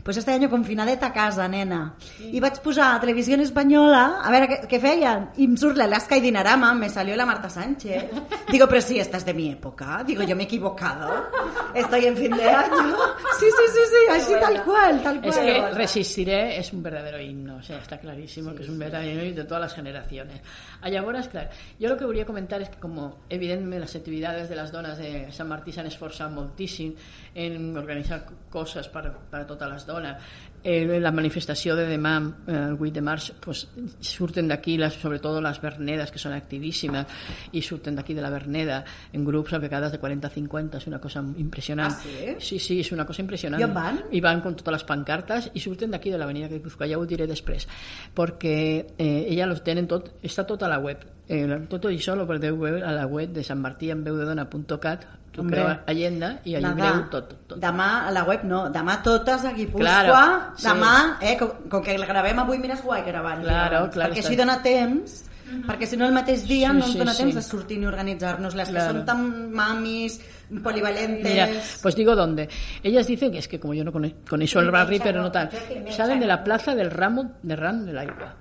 pues 0.02 0.16
este 0.16 0.32
año 0.32 0.50
confinadeta 0.50 1.06
a 1.06 1.12
casa, 1.12 1.46
nena. 1.48 1.94
I 2.32 2.40
vaig 2.40 2.58
posar 2.62 2.96
a 2.96 3.00
Televisió 3.00 3.36
Espanyola 3.40 4.20
a 4.22 4.30
veure 4.34 4.48
què, 4.50 4.58
què 4.70 4.80
feien. 4.82 5.28
I 5.38 5.46
em 5.46 5.56
surt 5.56 5.78
l'Alaska 5.78 6.16
i 6.18 6.24
Dinarama, 6.24 6.72
me 6.74 6.88
salió 6.90 7.16
la 7.16 7.26
Marta 7.26 7.50
Sánchez. 7.50 8.10
Digo, 8.50 8.66
pero 8.68 8.80
si 8.80 8.98
esta 8.98 9.16
es 9.16 9.24
de 9.24 9.34
mi 9.34 9.50
época. 9.50 10.02
Digo, 10.04 10.22
yo 10.22 10.34
me 10.36 10.42
he 10.42 10.46
equivocado. 10.46 11.30
Estoy 11.74 12.06
en 12.06 12.16
fin 12.16 12.36
de 12.36 12.48
año. 12.48 12.96
Sí, 13.38 13.46
sí, 13.46 13.64
sí, 13.72 13.80
sí, 13.90 14.10
así 14.10 14.32
tal 14.40 14.62
cual, 14.64 15.02
tal 15.02 15.20
cual. 15.20 15.30
Es 15.30 15.38
que 15.38 15.70
Resistiré 15.70 16.58
es 16.58 16.72
un 16.72 16.82
verdadero 16.82 17.20
himno, 17.20 17.56
o 17.56 17.62
sea, 17.62 17.78
está 17.78 17.98
clarísimo 17.98 18.54
que 18.54 18.62
es 18.62 18.68
un 18.68 18.78
verdadero 18.78 19.22
himno 19.22 19.36
de 19.36 19.44
todas 19.44 19.62
las 19.62 19.74
generaciones. 19.74 20.40
Llavors, 20.82 21.28
clar, 21.28 21.48
jo 21.78 21.88
el 21.92 21.96
que 21.96 22.04
volia 22.04 22.26
comentar 22.26 22.58
és 22.60 22.68
que 22.68 22.80
com 22.82 22.96
evidentment 23.30 23.80
les 23.84 23.94
activitats 23.96 24.48
de 24.50 24.56
les 24.58 24.72
dones 24.74 24.98
de 24.98 25.30
Sant 25.32 25.48
Martí 25.48 25.72
s'han 25.72 25.86
esforçat 25.86 26.30
moltíssim 26.34 26.90
en 27.38 27.70
organitzar 27.78 28.24
coses 28.50 28.90
per, 28.90 29.06
per 29.30 29.44
a 29.44 29.46
totes 29.46 29.70
les 29.70 29.86
dones 29.86 29.91
dólares. 29.92 30.22
Eh, 30.64 31.00
la 31.00 31.10
manifestació 31.12 31.74
de 31.76 31.86
demà 31.90 32.12
eh, 32.46 32.54
el 32.54 32.76
8 32.78 32.92
de 32.94 33.02
març 33.02 33.30
pues, 33.40 33.64
surten 34.00 34.48
d'aquí 34.48 34.78
sobretot 34.90 35.40
les 35.42 35.60
vernedes 35.60 36.10
que 36.10 36.18
són 36.22 36.32
activíssimes 36.32 37.06
i 37.52 37.62
surten 37.62 37.96
d'aquí 37.96 38.14
de 38.14 38.22
la 38.22 38.30
verneda 38.30 38.84
en 39.12 39.24
grups 39.24 39.52
a 39.54 39.58
vegades 39.58 39.92
de 39.92 40.00
40-50 40.00 40.76
és 40.78 40.86
una 40.86 41.00
cosa 41.00 41.22
impressionant 41.36 41.92
Ah, 41.92 41.98
sí? 42.02 42.36
sí, 42.38 42.58
sí, 42.58 42.80
és 42.80 42.92
una 42.92 43.04
cosa 43.06 43.22
impressionant 43.22 43.60
I 43.60 43.64
on 43.64 43.74
van? 43.74 44.02
i 44.12 44.20
van 44.20 44.40
con 44.40 44.54
totes 44.56 44.72
les 44.72 44.84
pancartes 44.84 45.50
i 45.54 45.60
surten 45.60 45.90
d'aquí 45.90 46.10
de 46.10 46.18
l'avenida 46.18 46.48
Guipúzcoa, 46.48 46.86
ja 46.86 46.98
ho 46.98 47.06
diré 47.06 47.26
després 47.26 47.66
perquè 48.14 48.94
eh, 48.98 49.26
ella 49.28 49.46
los 49.46 49.62
tenen 49.64 49.86
tot, 49.88 50.12
està 50.22 50.44
tot 50.46 50.62
a 50.62 50.68
la 50.68 50.78
web 50.78 51.02
eh, 51.28 51.46
tot 51.68 51.86
això 51.90 52.14
lo 52.16 52.26
podeu 52.28 52.56
veure 52.60 52.84
a 52.86 52.92
la 52.92 53.06
web 53.06 53.32
de 53.32 53.42
Sant 53.44 53.60
Martí 53.60 53.90
en 53.90 54.04
veudedona.cat 54.04 55.06
tu 55.32 55.40
Hombre. 55.40 55.62
creu 55.62 55.76
agenda 55.88 56.28
i 56.44 56.54
allà 56.58 56.74
mireu 56.76 56.98
tot, 57.08 57.30
tot, 57.30 57.38
tot. 57.54 57.58
Demà 57.62 57.86
a 58.04 58.10
la 58.12 58.20
web 58.28 58.42
no, 58.44 58.66
demà 58.68 58.98
totes 59.02 59.46
a 59.48 59.52
Guipúscoa, 59.56 59.80
Claro, 59.80 60.51
sí. 60.56 60.66
demà, 60.66 61.18
eh, 61.20 61.36
com, 61.40 61.52
com 61.68 61.82
que 61.82 61.94
el 61.94 62.06
gravem 62.06 62.38
avui, 62.42 62.58
mira, 62.58 62.74
és 62.74 62.82
guai 62.82 63.04
gravar 63.06 63.38
Claro, 63.42 63.90
claro, 63.90 64.12
perquè 64.14 64.24
així 64.24 64.36
dona 64.36 64.60
temps, 64.62 65.24
perquè 65.66 65.86
si 65.86 65.96
no 65.96 66.06
el 66.06 66.12
mateix 66.16 66.46
dia 66.48 66.70
Sí, 66.70 66.78
no 66.78 66.84
ens 66.84 66.92
sí, 66.92 66.98
dona 66.98 67.12
sí. 67.12 67.22
temps 67.24 67.34
de 67.34 67.42
sortir 67.42 67.78
ni 67.78 67.86
organitzar-nos, 67.86 68.54
les 68.54 68.68
Claro. 68.68 68.86
que 68.86 68.92
són 68.92 69.04
tan 69.06 69.52
mamis, 69.52 70.20
polivalentes... 70.62 71.30
Mira, 71.30 71.48
pues 71.82 71.94
digo 71.96 72.14
dónde. 72.14 72.48
Ellas 72.82 73.06
dicen 73.06 73.32
que 73.32 73.38
es 73.38 73.48
que 73.48 73.58
como 73.60 73.74
yo 73.74 73.84
no 73.84 73.92
con, 73.92 74.08
con 74.28 74.42
eso 74.42 74.60
el 74.60 74.70
barrio, 74.70 75.00
pero 75.02 75.22
no 75.22 75.30
tal. 75.32 75.50
Salen 75.90 76.20
de 76.20 76.26
la 76.26 76.42
plaza 76.44 76.74
del 76.74 76.90
ramo 76.90 77.32
de 77.42 77.56
Ram 77.56 77.84
de 77.84 77.92
l'Aigua. 77.92 78.36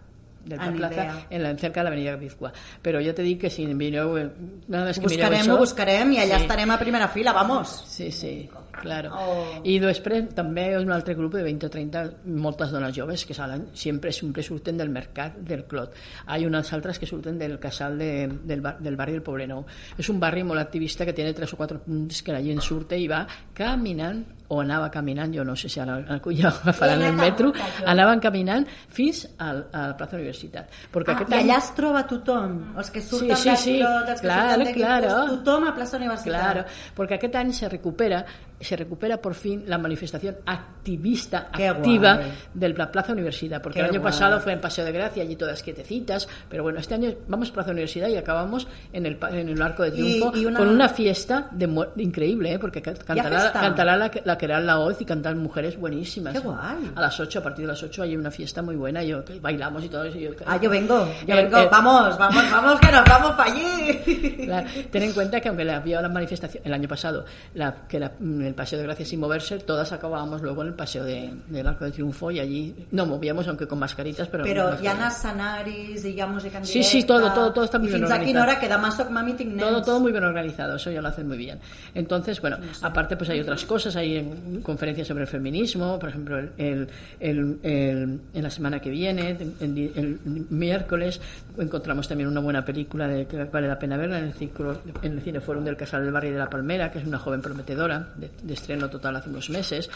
De 0.46 0.58
la 0.58 0.72
plaza 0.72 0.94
idea. 0.94 1.28
en 1.30 1.44
la, 1.44 1.56
cerca 1.58 1.82
de 1.82 1.84
la 1.84 1.90
avenida 1.90 2.16
Guipúzcoa. 2.16 2.52
Pero 2.82 3.00
yo 3.00 3.14
te 3.14 3.22
digo 3.22 3.42
que 3.42 3.50
si 3.50 3.66
mireu, 3.68 4.18
eh, 4.18 4.30
nada 4.68 4.86
más 4.86 5.00
que 5.00 5.06
mireu 5.06 5.30
Buscarem, 5.30 5.46
això, 5.46 5.54
ho 5.54 5.60
buscarem 5.60 6.14
i 6.14 6.18
allà 6.18 6.40
sí. 6.40 6.48
estarem 6.48 6.72
a 6.72 6.78
primera 6.80 7.08
fila, 7.08 7.34
vamos. 7.34 7.70
Sí, 7.88 8.12
sí, 8.12 8.50
claro. 8.82 9.12
Oh. 9.14 9.62
I 9.64 9.78
després 9.84 10.32
també 10.34 10.72
és 10.74 10.82
un 10.82 10.92
altre 10.92 11.14
grup 11.14 11.36
de 11.38 11.44
20 11.46 11.68
o 11.68 11.70
30, 11.70 12.04
moltes 12.42 12.74
dones 12.74 12.96
joves 12.96 13.26
que 13.26 13.38
salen, 13.38 13.68
sempre, 13.74 14.12
sempre 14.12 14.42
surten 14.42 14.82
del 14.82 14.90
mercat 14.90 15.38
del 15.38 15.66
Clot. 15.66 15.94
Hay 16.26 16.46
unas 16.46 16.74
altres 16.74 16.98
que 16.98 17.06
surten 17.06 17.38
del 17.38 17.60
casal 17.60 17.98
de, 18.00 18.28
del, 18.28 18.62
bar, 18.62 18.80
del 18.80 18.98
barri 18.98 19.14
del 19.14 19.24
Poblenou. 19.24 19.66
És 19.98 20.10
un 20.10 20.20
barri 20.20 20.44
molt 20.44 20.62
activista 20.62 21.06
que 21.06 21.14
té 21.14 21.30
tres 21.38 21.54
o 21.54 21.58
quatre 21.60 21.78
punts 21.86 22.24
que 22.26 22.34
la 22.34 22.42
gent 22.42 22.62
surte 22.66 22.98
i 22.98 23.08
va 23.12 23.28
caminant 23.54 24.26
o 24.52 24.60
anava 24.60 24.90
caminant, 24.92 25.32
jo 25.34 25.46
no 25.48 25.56
sé 25.56 25.70
si 25.72 25.80
ara 25.80 25.96
ja 26.36 26.52
faran 26.52 27.02
el 27.08 27.14
metro, 27.16 27.54
anaven 27.88 28.20
caminant 28.20 28.66
fins 28.92 29.24
al, 29.40 29.62
a 29.72 29.88
la 29.94 29.96
plaça 29.98 30.18
Universitat. 30.20 30.68
Perquè 30.92 31.14
Ah, 31.14 31.16
aquest 31.22 31.32
I 31.32 31.36
any- 31.38 31.46
allà 31.50 31.58
es 31.62 31.70
troba 31.78 32.04
tothom, 32.08 32.58
els 32.78 32.92
que 32.92 33.02
surten 33.02 33.36
Sí, 33.38 33.50
sí, 33.50 33.56
sí. 33.64 33.78
Clot, 33.80 34.10
els 34.10 34.20
que 34.22 34.28
Claro, 34.28 34.50
surten 34.50 34.66
de 34.66 34.74
Guipúscoa, 34.74 35.00
claro. 35.00 35.36
tothom 35.38 35.68
a 35.70 35.76
plaça 35.76 35.98
Universitat. 35.98 36.42
Claro, 36.42 36.66
porque 36.96 37.16
aquest 37.16 37.36
any 37.36 37.54
se 37.54 37.70
recupera 37.70 38.26
se 38.62 38.76
recupera 38.76 39.18
por 39.22 39.34
fin 39.36 39.64
la 39.68 39.78
manifestación 39.78 40.38
activista, 40.46 41.50
Qué 41.56 41.68
activa 41.68 42.16
guay. 42.16 42.32
de 42.54 42.70
la 42.70 42.92
Plaza 42.92 43.14
Universidad, 43.14 43.62
porque 43.62 43.76
Qué 43.80 43.86
el 43.86 43.92
año 43.92 44.00
guay. 44.02 44.12
pasado 44.12 44.40
fue 44.40 44.54
en 44.54 44.62
Paseo 44.62 44.86
de 44.86 44.92
Gracia, 44.92 45.24
allí 45.24 45.36
todas 45.36 45.62
quietecitas, 45.62 46.28
pero 46.50 46.64
bueno, 46.64 46.80
este 46.80 46.96
año 46.96 47.14
vamos 47.28 47.50
a 47.50 47.54
Plaza 47.54 47.72
Universidad 47.72 48.08
y 48.10 48.18
acabamos 48.18 48.68
en 48.94 49.06
el, 49.06 49.18
en 49.32 49.50
el 49.50 49.62
Arco 49.62 49.84
de 49.84 49.92
Triunfo 49.92 50.32
Y- 50.36 50.42
y 50.42 50.46
una- 50.46 50.60
con 50.60 50.70
una 50.70 50.90
fiesta 50.90 51.48
de 51.52 51.70
increíble, 51.98 52.54
¿eh? 52.54 52.60
porque 52.60 52.82
ca- 52.82 52.94
cantará, 52.94 53.52
cantará 53.52 53.98
la, 53.98 54.12
la 54.24 54.38
Queral 54.38 54.66
la 54.66 54.80
Hoz 54.80 55.02
y 55.02 55.06
cantar 55.06 55.36
mujeres 55.36 55.78
buenísimas. 55.78 56.34
Qué 56.34 56.40
guay. 56.40 56.92
A 56.96 57.02
las 57.02 57.20
8, 57.20 57.40
a 57.40 57.44
partir 57.44 57.66
de 57.66 57.72
las 57.72 57.82
8 57.84 58.04
hay 58.04 58.16
una 58.16 58.32
fiesta 58.32 58.62
muy 58.62 58.76
buena, 58.76 59.04
yo, 59.04 59.24
bailamos 59.42 59.84
y 59.84 59.90
todo 59.90 60.04
eso. 60.06 60.18
yo- 60.18 60.32
Ah, 60.46 60.58
yo 60.62 60.70
vengo, 60.70 61.08
yo 61.28 61.36
vengo, 61.36 61.58
eh, 61.58 61.68
vamos, 61.72 62.18
vamos, 62.18 62.44
vamos, 62.52 62.80
que 62.80 62.92
nos 62.92 63.04
vamos 63.06 63.32
para 63.34 63.52
allí. 63.52 64.48
Ten 64.92 65.04
en 65.04 65.14
cuenta 65.14 65.40
que 65.40 65.50
aunque 65.50 65.64
la- 65.66 65.78
había 65.78 66.02
la 66.02 66.10
manifestación 66.10 66.64
el 66.66 66.74
año 66.74 66.88
pasado, 66.88 67.26
la, 67.54 67.74
que 67.88 68.00
la- 68.00 68.12
en 68.20 68.51
el 68.52 68.56
Paseo 68.56 68.78
de 68.80 68.86
Gracia 68.86 69.06
sin 69.06 69.20
moverse, 69.20 69.58
todas 69.60 69.92
acabábamos 69.92 70.42
luego 70.42 70.62
en 70.62 70.68
el 70.70 70.74
Paseo 70.74 71.04
de, 71.04 71.32
del 71.48 71.66
Arco 71.68 71.86
de 71.86 71.92
Triunfo 71.92 72.30
y 72.32 72.40
allí 72.40 72.76
no 72.92 73.06
movíamos, 73.06 73.48
aunque 73.48 73.66
con 73.68 73.80
mascaritas, 73.80 74.28
pero... 74.28 74.44
Però 74.44 74.76
hi 74.82 74.88
ha 74.88 75.08
escenaris, 75.08 76.04
hi 76.06 76.20
ha 76.20 76.28
música 76.28 76.58
en 76.60 76.66
Sí, 76.66 76.80
directe... 76.80 76.92
sí, 77.02 77.04
todo, 77.08 77.32
todo, 77.34 77.52
todo 77.54 77.66
está 77.66 77.80
muy 77.80 77.88
I 77.88 77.92
bien 77.92 78.02
fins 78.04 78.12
a 78.12 78.20
quina 78.20 78.42
organizado. 78.42 78.44
hora 78.44 78.60
que 78.60 78.68
demà 78.70 78.92
soc 78.92 79.10
mami 79.10 79.34
tinc 79.34 79.54
nens. 79.56 79.64
Todo, 79.70 79.82
todo 79.82 80.00
muy 80.00 80.12
bien 80.12 80.24
organizado, 80.24 80.76
eso 80.76 80.92
ya 80.92 81.02
lo 81.02 81.08
hacen 81.08 81.28
muy 81.28 81.38
bien. 81.38 81.60
Entonces, 81.96 82.40
bueno, 82.42 82.58
aparte 82.82 83.16
pues 83.18 83.30
hay 83.30 83.40
otras 83.40 83.64
cosas, 83.66 83.96
hay 83.96 84.18
eh, 84.18 84.26
conferencias 84.64 85.08
sobre 85.08 85.24
el 85.24 85.28
feminismo, 85.28 85.98
por 86.00 86.10
ejemplo, 86.10 86.38
el, 86.38 86.52
el- 86.58 86.88
el- 87.20 87.58
el- 87.64 88.20
en 88.34 88.44
la 88.44 88.50
semana 88.50 88.80
que 88.80 88.90
viene, 88.90 89.32
el, 89.32 89.54
el- 89.62 89.92
el 89.96 90.20
miércoles, 90.50 91.20
encontramos 91.58 92.08
también 92.08 92.28
una 92.30 92.40
buena 92.42 92.64
película 92.66 93.08
de 93.08 93.26
que 93.26 93.44
vale 93.46 93.68
la 93.68 93.78
pena 93.80 93.98
verla 93.98 94.20
en 94.20 94.26
el, 94.26 94.34
círculo, 94.34 94.82
en 95.02 95.14
el 95.14 95.22
Cineforum 95.22 95.64
del 95.64 95.78
Casal 95.78 96.04
del 96.04 96.12
Barrio 96.12 96.34
de 96.34 96.40
la 96.40 96.50
Palmera, 96.50 96.92
que 96.92 97.00
es 97.00 97.06
una 97.06 97.20
joven 97.20 97.42
prometedora, 97.42 98.10
de, 98.16 98.30
de 98.42 98.54
estreno 98.54 98.90
total 98.90 99.16
hace 99.16 99.30
unos 99.30 99.50
meses. 99.50 99.90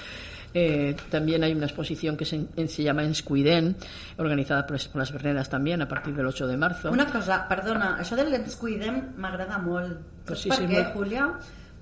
Eh, 0.54 0.96
también 1.10 1.44
hay 1.44 1.54
una 1.54 1.66
exposición 1.66 2.16
que 2.16 2.24
se, 2.24 2.48
se 2.68 2.84
llama 2.84 3.04
Enscuiden, 3.04 3.76
organizada 4.18 4.66
por, 4.66 4.80
por 4.90 5.00
las 5.00 5.12
Bernedas 5.12 5.50
también 5.50 5.82
a 5.82 5.88
partir 5.88 6.16
del 6.16 6.26
8 6.26 6.48
de 6.48 6.56
marzo. 6.56 6.92
Una 6.92 7.12
cosa, 7.12 7.42
perdona, 7.50 7.98
això 8.00 8.16
del 8.16 8.32
ens 8.38 8.56
cuidem 8.56 9.02
m'agrada 9.20 9.60
molt. 9.60 10.00
Pues 10.26 10.46
sí, 10.46 10.50
per 10.54 10.62
sí, 10.62 10.70
què, 10.72 10.80
molt. 10.80 10.96
Júlia? 10.96 11.28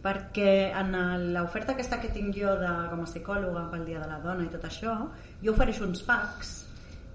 Perquè 0.03 0.73
en 0.75 0.97
l'oferta 1.35 1.77
aquesta 1.77 2.01
que 2.01 2.09
tinc 2.11 2.33
jo 2.35 2.57
de, 2.59 2.71
com 2.89 3.05
a 3.05 3.07
psicòloga 3.07 3.67
pel 3.71 3.85
Dia 3.87 4.01
de 4.01 4.09
la 4.09 4.17
Dona 4.25 4.47
i 4.47 4.51
tot 4.51 4.65
això, 4.67 4.97
jo 5.45 5.53
ofereixo 5.53 5.85
uns 5.85 6.01
packs 6.03 6.63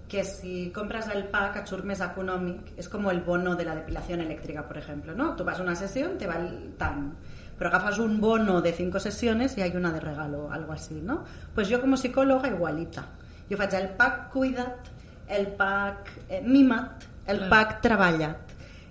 que 0.09 0.23
si 0.25 0.71
compras 0.75 1.11
el 1.13 1.27
pack 1.29 1.59
et 1.61 1.69
surt 1.69 1.85
més 1.85 2.01
econòmic, 2.01 2.73
és 2.81 2.89
com 2.89 3.11
el 3.11 3.21
bono 3.27 3.53
de 3.59 3.67
la 3.69 3.75
depilació 3.77 4.17
elèctrica, 4.17 4.65
per 4.65 4.79
exemple, 4.81 5.15
¿no? 5.15 5.35
Tu 5.37 5.45
vas 5.45 5.61
a 5.61 5.67
una 5.67 5.77
sesión, 5.77 6.17
te 6.19 6.31
val 6.31 6.49
tant, 6.81 7.11
pero 7.59 7.71
agafas 7.71 7.99
un 7.99 8.21
bono 8.21 8.61
de 8.63 8.73
cinco 8.73 8.99
sesiones 9.01 9.59
y 9.59 9.63
hay 9.63 9.77
una 9.77 9.93
de 9.93 10.01
regalo, 10.01 10.51
algo 10.53 10.73
así, 10.73 11.01
¿no? 11.03 11.25
Pues 11.55 11.69
yo 11.69 11.81
como 11.81 11.97
psicóloga 11.97 12.49
igualita. 12.49 13.05
Jo 13.51 13.57
faig 13.57 13.75
el 13.75 13.89
pack 13.97 14.31
cuida't, 14.33 14.89
el 15.29 15.49
pack 15.59 16.13
eh, 16.29 16.43
mima't, 16.45 17.03
el 17.27 17.39
Clar. 17.39 17.51
pack 17.51 17.81
treballat. 17.83 18.37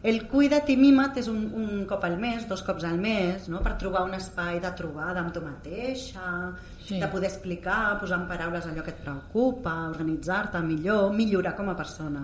El 0.03 0.27
cuida't 0.30 0.69
i 0.69 0.75
mima't 0.77 1.17
és 1.17 1.27
un, 1.27 1.39
un 1.58 1.86
cop 1.89 2.03
al 2.06 2.17
mes, 2.21 2.43
dos 2.47 2.62
cops 2.63 2.84
al 2.86 2.99
mes, 3.01 3.47
no? 3.49 3.60
per 3.65 3.73
trobar 3.82 4.03
un 4.06 4.13
espai 4.13 4.60
de 4.62 4.69
trobada 4.77 5.19
amb 5.23 5.34
tu 5.34 5.41
mateixa, 5.41 6.53
Sí. 6.88 6.99
de 7.01 7.08
poder 7.12 7.27
explicar, 7.27 7.97
posar 7.99 8.19
en 8.21 8.27
paraules 8.30 8.65
allò 8.69 8.84
que 8.86 8.93
et 8.93 9.01
preocupa, 9.03 9.73
organitzar-te 9.89 10.62
millor, 10.63 11.12
millorar 11.12 11.56
com 11.58 11.67
a 11.69 11.75
persona. 11.75 12.21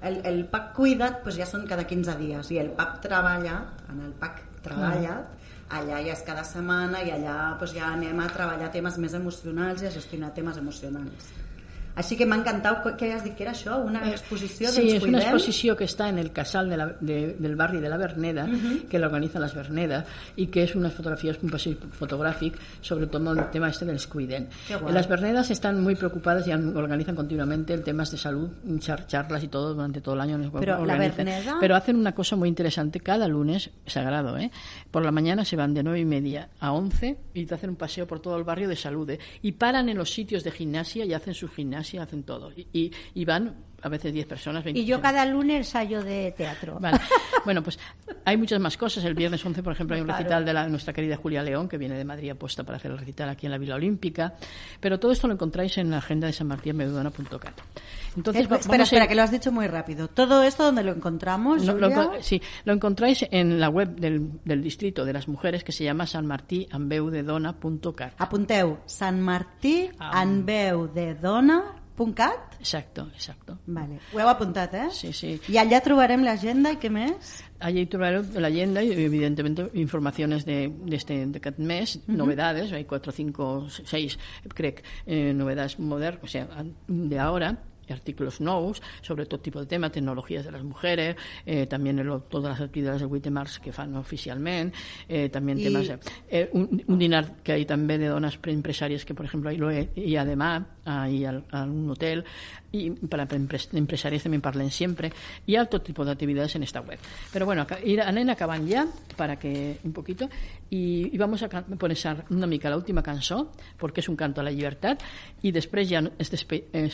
El, 0.00 0.20
el 0.24 0.44
pack 0.48 0.70
cuida't 0.76 1.18
doncs 1.24 1.36
ja 1.36 1.44
són 1.46 1.66
cada 1.68 1.84
15 1.84 2.14
dies 2.16 2.50
i 2.54 2.58
el 2.62 2.70
pack 2.78 3.02
treballat, 3.04 3.82
en 3.92 4.00
el 4.06 4.12
pack 4.16 4.44
treballat, 4.62 5.34
allà 5.68 6.00
ja 6.04 6.14
és 6.14 6.24
cada 6.26 6.44
setmana 6.48 7.02
i 7.04 7.12
allà 7.12 7.36
doncs 7.60 7.74
ja 7.76 7.92
anem 7.92 8.20
a 8.24 8.30
treballar 8.32 8.70
temes 8.72 8.96
més 9.02 9.14
emocionals 9.18 9.84
i 9.84 9.88
a 9.88 9.94
gestionar 9.94 10.32
temes 10.36 10.60
emocionals. 10.60 11.32
Així 11.98 12.16
que 12.16 12.24
m'ha 12.30 12.36
encantat 12.38 12.84
què 12.96 13.08
has 13.12 13.24
dit 13.26 13.34
que 13.34 13.42
era 13.42 13.52
això, 13.52 13.76
una 13.84 14.04
exposició 14.08 14.68
Sí, 14.70 14.92
es 14.92 15.02
una 15.02 15.18
Cuidem. 15.18 15.20
exposición 15.34 15.76
que 15.76 15.84
está 15.84 16.08
en 16.08 16.18
el 16.18 16.30
casal 16.32 16.68
de 16.70 16.76
la- 16.76 16.96
de- 17.00 17.34
del 17.38 17.56
barrio 17.56 17.80
de 17.80 17.88
la 17.88 17.96
Verneda, 17.96 18.46
que 18.88 18.98
la 19.00 19.06
organizan 19.08 19.42
las 19.42 19.54
Verneda, 19.54 20.04
y 20.36 20.46
que 20.46 20.62
es 20.62 20.76
unas 20.76 20.92
fotografías, 20.94 21.38
un 21.42 21.50
paseo 21.50 21.74
fotográfico 21.92 22.58
sobre 22.80 23.06
todo 23.08 23.32
el 23.32 23.50
tema 23.50 23.68
este 23.68 23.84
del 23.84 23.98
guay. 24.08 24.46
Las 24.92 25.08
Vernedas 25.08 25.50
están 25.50 25.82
muy 25.82 25.96
preocupadas 25.96 26.46
y 26.46 26.52
organizan 26.52 27.16
continuamente 27.16 27.74
el 27.74 27.82
temas 27.82 28.10
de 28.12 28.18
salud, 28.18 28.48
char- 28.78 29.06
charlas 29.06 29.42
y 29.42 29.48
todo 29.48 29.74
durante 29.74 30.00
todo 30.00 30.14
el 30.14 30.20
año. 30.20 30.38
les 30.38 30.50
Pero, 30.50 30.84
¿la. 30.86 30.96
Verneda? 30.96 31.56
Pero 31.60 31.74
hacen 31.74 31.96
una 31.96 32.12
cosa 32.14 32.36
muy 32.36 32.48
interesante 32.48 33.00
cada 33.00 33.26
lunes, 33.26 33.70
sagrado, 33.86 34.36
¿eh? 34.38 34.50
Por 34.90 35.04
la 35.04 35.10
mañana 35.10 35.44
se 35.44 35.56
van 35.56 35.74
de 35.74 35.82
nueve 35.82 36.00
y 36.00 36.04
media 36.04 36.48
a 36.60 36.72
11 36.72 37.16
y 37.34 37.44
te 37.46 37.54
hacen 37.54 37.70
un 37.70 37.76
paseo 37.76 38.06
por 38.06 38.20
todo 38.20 38.36
el 38.36 38.44
barrio 38.44 38.68
de 38.68 38.76
salud, 38.76 39.08
¿eh? 39.10 39.18
Y 39.42 39.52
paran 39.52 39.88
en 39.88 39.96
los 39.98 40.12
sitios 40.12 40.44
de 40.44 40.50
gimnasia 40.52 41.04
y 41.04 41.12
hacen 41.12 41.34
su 41.34 41.48
gimnasia, 41.48 41.87
hacen 41.96 42.24
todo. 42.24 42.52
Y, 42.54 42.66
y- 42.72 42.90
y 43.14 43.24
van 43.24 43.56
a 43.82 43.88
veces 43.88 44.12
10 44.12 44.26
personas, 44.26 44.64
20 44.64 44.80
Y 44.80 44.84
yo 44.84 45.00
cada 45.00 45.24
lunes 45.24 45.58
ensayo 45.58 46.02
de 46.02 46.32
teatro. 46.36 46.78
Vale. 46.80 46.98
Bueno, 47.44 47.62
pues 47.62 47.78
hay 48.24 48.36
muchas 48.36 48.60
más 48.60 48.76
cosas. 48.76 49.04
El 49.04 49.14
viernes 49.14 49.44
11, 49.44 49.62
por 49.62 49.72
ejemplo, 49.72 49.94
hay 49.96 50.02
un 50.02 50.08
recital 50.08 50.44
de 50.44 50.52
la, 50.52 50.68
nuestra 50.68 50.92
querida 50.92 51.16
Julia 51.16 51.42
León, 51.42 51.68
que 51.68 51.78
viene 51.78 51.96
de 51.96 52.04
Madrid 52.04 52.30
apuesta 52.30 52.64
para 52.64 52.76
hacer 52.76 52.90
el 52.90 52.98
recital 52.98 53.28
aquí 53.28 53.46
en 53.46 53.52
la 53.52 53.58
Vila 53.58 53.76
Olímpica. 53.76 54.34
Pero 54.80 54.98
todo 54.98 55.12
esto 55.12 55.26
lo 55.28 55.34
encontráis 55.34 55.78
en 55.78 55.90
la 55.90 55.98
agenda 55.98 56.26
de 56.26 56.32
San 56.32 56.48
Martín 56.48 56.76
Medudona.cat. 56.76 57.60
Entonces, 58.16 58.50
va- 58.50 58.56
espera, 58.56 58.82
a 58.82 58.84
espera, 58.84 59.06
que 59.06 59.14
lo 59.14 59.22
has 59.22 59.30
dicho 59.30 59.52
muy 59.52 59.66
rápido. 59.68 60.08
¿Todo 60.08 60.42
esto 60.42 60.64
dónde 60.64 60.82
lo 60.82 60.92
encontramos, 60.92 61.64
No, 61.64 61.74
lo, 61.74 62.12
sí, 62.20 62.42
lo 62.64 62.72
encontráis 62.72 63.24
en 63.30 63.60
la 63.60 63.68
web 63.68 63.94
del, 63.94 64.40
del 64.44 64.62
distrito 64.62 65.04
de 65.04 65.12
las 65.12 65.28
mujeres 65.28 65.62
que 65.62 65.70
se 65.72 65.84
llama 65.84 66.06
sanmartíanbeudedona.cat. 66.06 68.14
Apunteu, 68.18 68.78
Sant 68.86 69.20
Dona.cat. 71.98 72.56
Exacto, 72.60 73.08
exacto. 73.14 73.58
Vale. 73.66 73.98
Ho 74.12 74.20
heu 74.20 74.28
apuntat, 74.28 74.74
eh? 74.74 74.88
Sí, 74.94 75.12
sí. 75.12 75.34
I 75.50 75.58
allà 75.58 75.80
trobarem 75.84 76.22
l'agenda 76.26 76.72
i 76.74 76.78
què 76.80 76.90
més? 76.90 77.42
Allí 77.60 77.86
trobaré 77.90 78.22
la 78.38 78.48
agenda 78.48 78.82
y 78.82 78.92
evidentemente 78.92 79.68
informaciones 79.74 80.44
de, 80.44 80.68
de 80.68 80.96
este 80.96 81.26
de 81.26 81.52
mes, 81.58 82.00
novedades, 82.06 82.72
hay 82.72 82.84
cuatro, 82.84 83.10
cinco, 83.10 83.66
seis, 83.68 84.18
creo, 84.54 84.74
eh, 85.06 85.32
novedades 85.34 85.78
modernas, 85.78 86.22
o 86.22 86.28
sea, 86.28 86.46
de 86.86 87.18
ahora 87.18 87.58
artículos 87.92 88.40
nuevos 88.40 88.82
sobre 89.02 89.26
todo 89.26 89.40
tipo 89.40 89.60
de 89.60 89.66
temas, 89.66 89.92
tecnologías 89.92 90.44
de 90.44 90.52
las 90.52 90.62
mujeres, 90.62 91.16
eh, 91.46 91.66
también 91.66 91.98
el- 91.98 92.22
todas 92.28 92.52
las 92.58 92.60
actividades 92.60 93.00
del 93.00 93.10
8 93.10 93.20
de 93.22 93.30
març 93.30 93.58
que 93.60 93.72
fan 93.72 93.94
oficialment, 93.96 94.74
eh, 95.08 95.28
también 95.28 95.58
I- 95.58 95.62
temas, 95.64 95.90
eh, 96.30 96.50
un, 96.52 96.82
un 96.86 96.98
dinar 96.98 97.36
que 97.42 97.52
hay 97.52 97.64
también 97.64 98.00
de 98.00 98.06
donas 98.08 98.38
empresarias 98.44 99.04
que, 99.04 99.14
por 99.14 99.24
ejemplo, 99.26 99.50
ahí 99.50 99.56
lo 99.56 99.70
he, 99.70 99.90
y 99.96 100.16
además, 100.16 100.62
ahí 100.84 101.24
al, 101.24 101.44
a 101.50 101.64
un 101.64 101.90
hotel, 101.90 102.24
y 102.72 102.90
para 102.90 103.26
empres- 103.26 103.68
empresarias 103.72 104.22
también 104.22 104.40
parlen 104.42 104.70
siempre, 104.70 105.12
y 105.46 105.56
alto 105.56 105.80
tipo 105.80 106.04
de 106.04 106.12
actividades 106.12 106.54
en 106.56 106.62
esta 106.62 106.80
web. 106.80 106.98
Pero 107.32 107.46
bueno, 107.46 107.66
ir, 107.84 108.00
anem 108.02 108.28
acabant 108.30 108.68
ja, 108.70 108.86
para 109.16 109.38
que 109.38 109.78
un 109.84 109.92
poquito, 109.92 110.28
y, 110.70 111.08
y 111.12 111.18
vamos 111.18 111.42
a 111.42 111.48
posar 111.48 112.24
una 112.30 112.46
mica 112.46 112.68
l'última 112.70 113.02
cançó, 113.02 113.52
perquè 113.78 114.00
és 114.04 114.08
un 114.08 114.16
canto 114.16 114.40
a 114.40 114.44
la 114.44 114.50
llibertat, 114.52 115.00
i 115.42 115.52
després 115.52 115.88
ja 115.88 116.02
es 116.18 116.30
despe- 116.30 116.66
eh, 116.72 116.88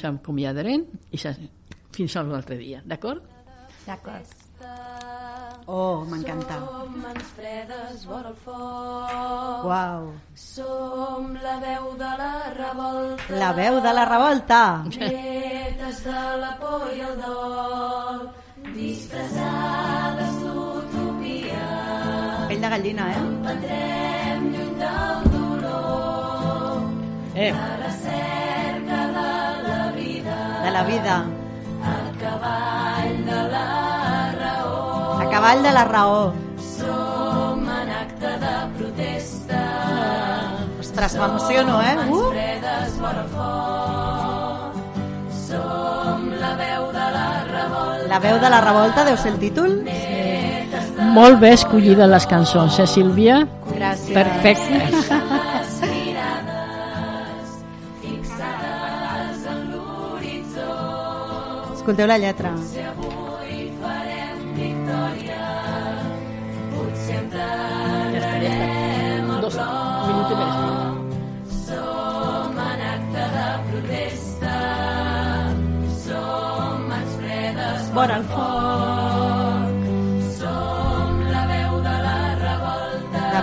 i 1.10 1.18
se, 1.18 1.34
fins 1.92 2.16
a 2.16 2.22
l'altre 2.22 2.56
dia, 2.56 2.82
d'acord? 2.84 3.22
D'acord. 3.86 4.24
Oh, 5.66 6.04
m'encanta. 6.04 6.58
Som 6.60 6.96
mans 7.00 7.28
fredes 7.36 8.04
vora 8.04 8.28
el 8.28 8.36
foc. 8.44 9.64
Uau. 9.64 10.12
Som 10.36 11.32
la 11.40 11.54
veu 11.62 11.86
de 11.96 12.10
la 12.20 12.32
revolta. 12.58 13.38
La 13.40 13.52
veu 13.56 13.80
de 13.80 13.92
la 13.96 14.04
revolta. 14.04 14.60
Netes 14.92 16.02
de 16.04 16.24
la 16.42 16.52
por 16.60 16.84
i 16.92 17.00
el 17.00 17.16
dol. 17.22 18.28
Disfressades 18.74 20.36
d'utopia. 20.42 21.64
Pell 22.48 22.60
de 22.60 22.68
gallina, 22.74 23.08
eh? 23.14 23.24
Prendrem 23.48 24.44
lluny 24.52 24.74
del 24.82 25.18
dolor. 25.32 26.76
Eh, 27.34 27.52
Recerca 27.86 29.00
de 29.16 29.30
la 29.64 29.92
vida. 29.96 30.36
De 30.64 30.70
la 30.76 30.82
vida. 30.92 31.16
A 31.84 31.96
cavall 35.34 35.64
de 35.64 35.72
la 35.72 35.84
raó. 35.84 36.32
Som 36.62 37.64
en 37.66 37.90
acte 37.90 38.30
de 38.42 38.54
protesta. 38.78 39.62
Ostres, 40.78 41.16
m'emociono, 41.18 41.80
eh? 41.82 41.96
Uh! 42.08 42.28
fredes 42.30 43.00
vora 43.00 43.24
el 43.24 43.30
foc. 43.34 44.76
Som 45.48 46.28
la 46.38 46.52
veu 46.60 46.86
de 46.94 47.08
la 47.16 47.26
revolta. 47.50 48.06
La 48.12 48.20
veu 48.22 48.38
de 48.44 48.52
la 48.54 48.60
revolta 48.62 49.04
deu 49.10 49.18
ser 49.18 49.34
el 49.34 49.40
títol? 49.42 49.80
molt 51.14 51.38
bé 51.38 51.52
escollida 51.54 52.06
les 52.06 52.26
cançons, 52.26 52.78
eh, 52.78 52.86
Sílvia? 52.86 53.42
Gràcies. 53.74 54.14
Perfecte. 54.14 54.78
Escolteu 61.74 62.06
la 62.06 62.18
lletra. 62.18 62.54
Ja 62.72 62.83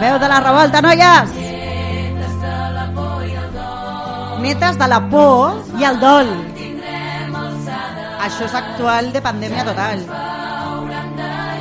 veu 0.01 0.17
de 0.17 0.27
la 0.27 0.39
revolta, 0.41 0.81
noies! 0.81 1.33
Netes 4.41 4.77
de 4.81 4.87
la 4.89 4.99
por 5.11 5.59
i 5.77 5.85
el 5.85 5.99
dol. 6.01 6.29
Això 8.25 8.47
és 8.47 8.55
actual 8.57 9.11
de 9.13 9.21
pandèmia 9.21 9.65
total. 9.67 10.01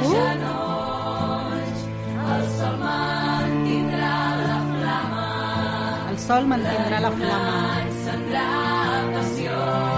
Uh! 0.01 0.15
El 6.11 6.19
sol 6.25 6.49
mantindrà 6.53 7.03
la 7.05 7.11
flama. 7.19 7.59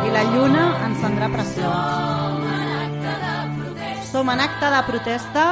I 0.03 0.11
la 0.17 0.25
lluna 0.33 0.65
encendrà 0.89 1.31
pressió. 1.37 1.71
Som 4.11 4.35
en 4.35 4.43
acte 4.49 4.75
de 4.75 4.83
protesta. 4.91 5.47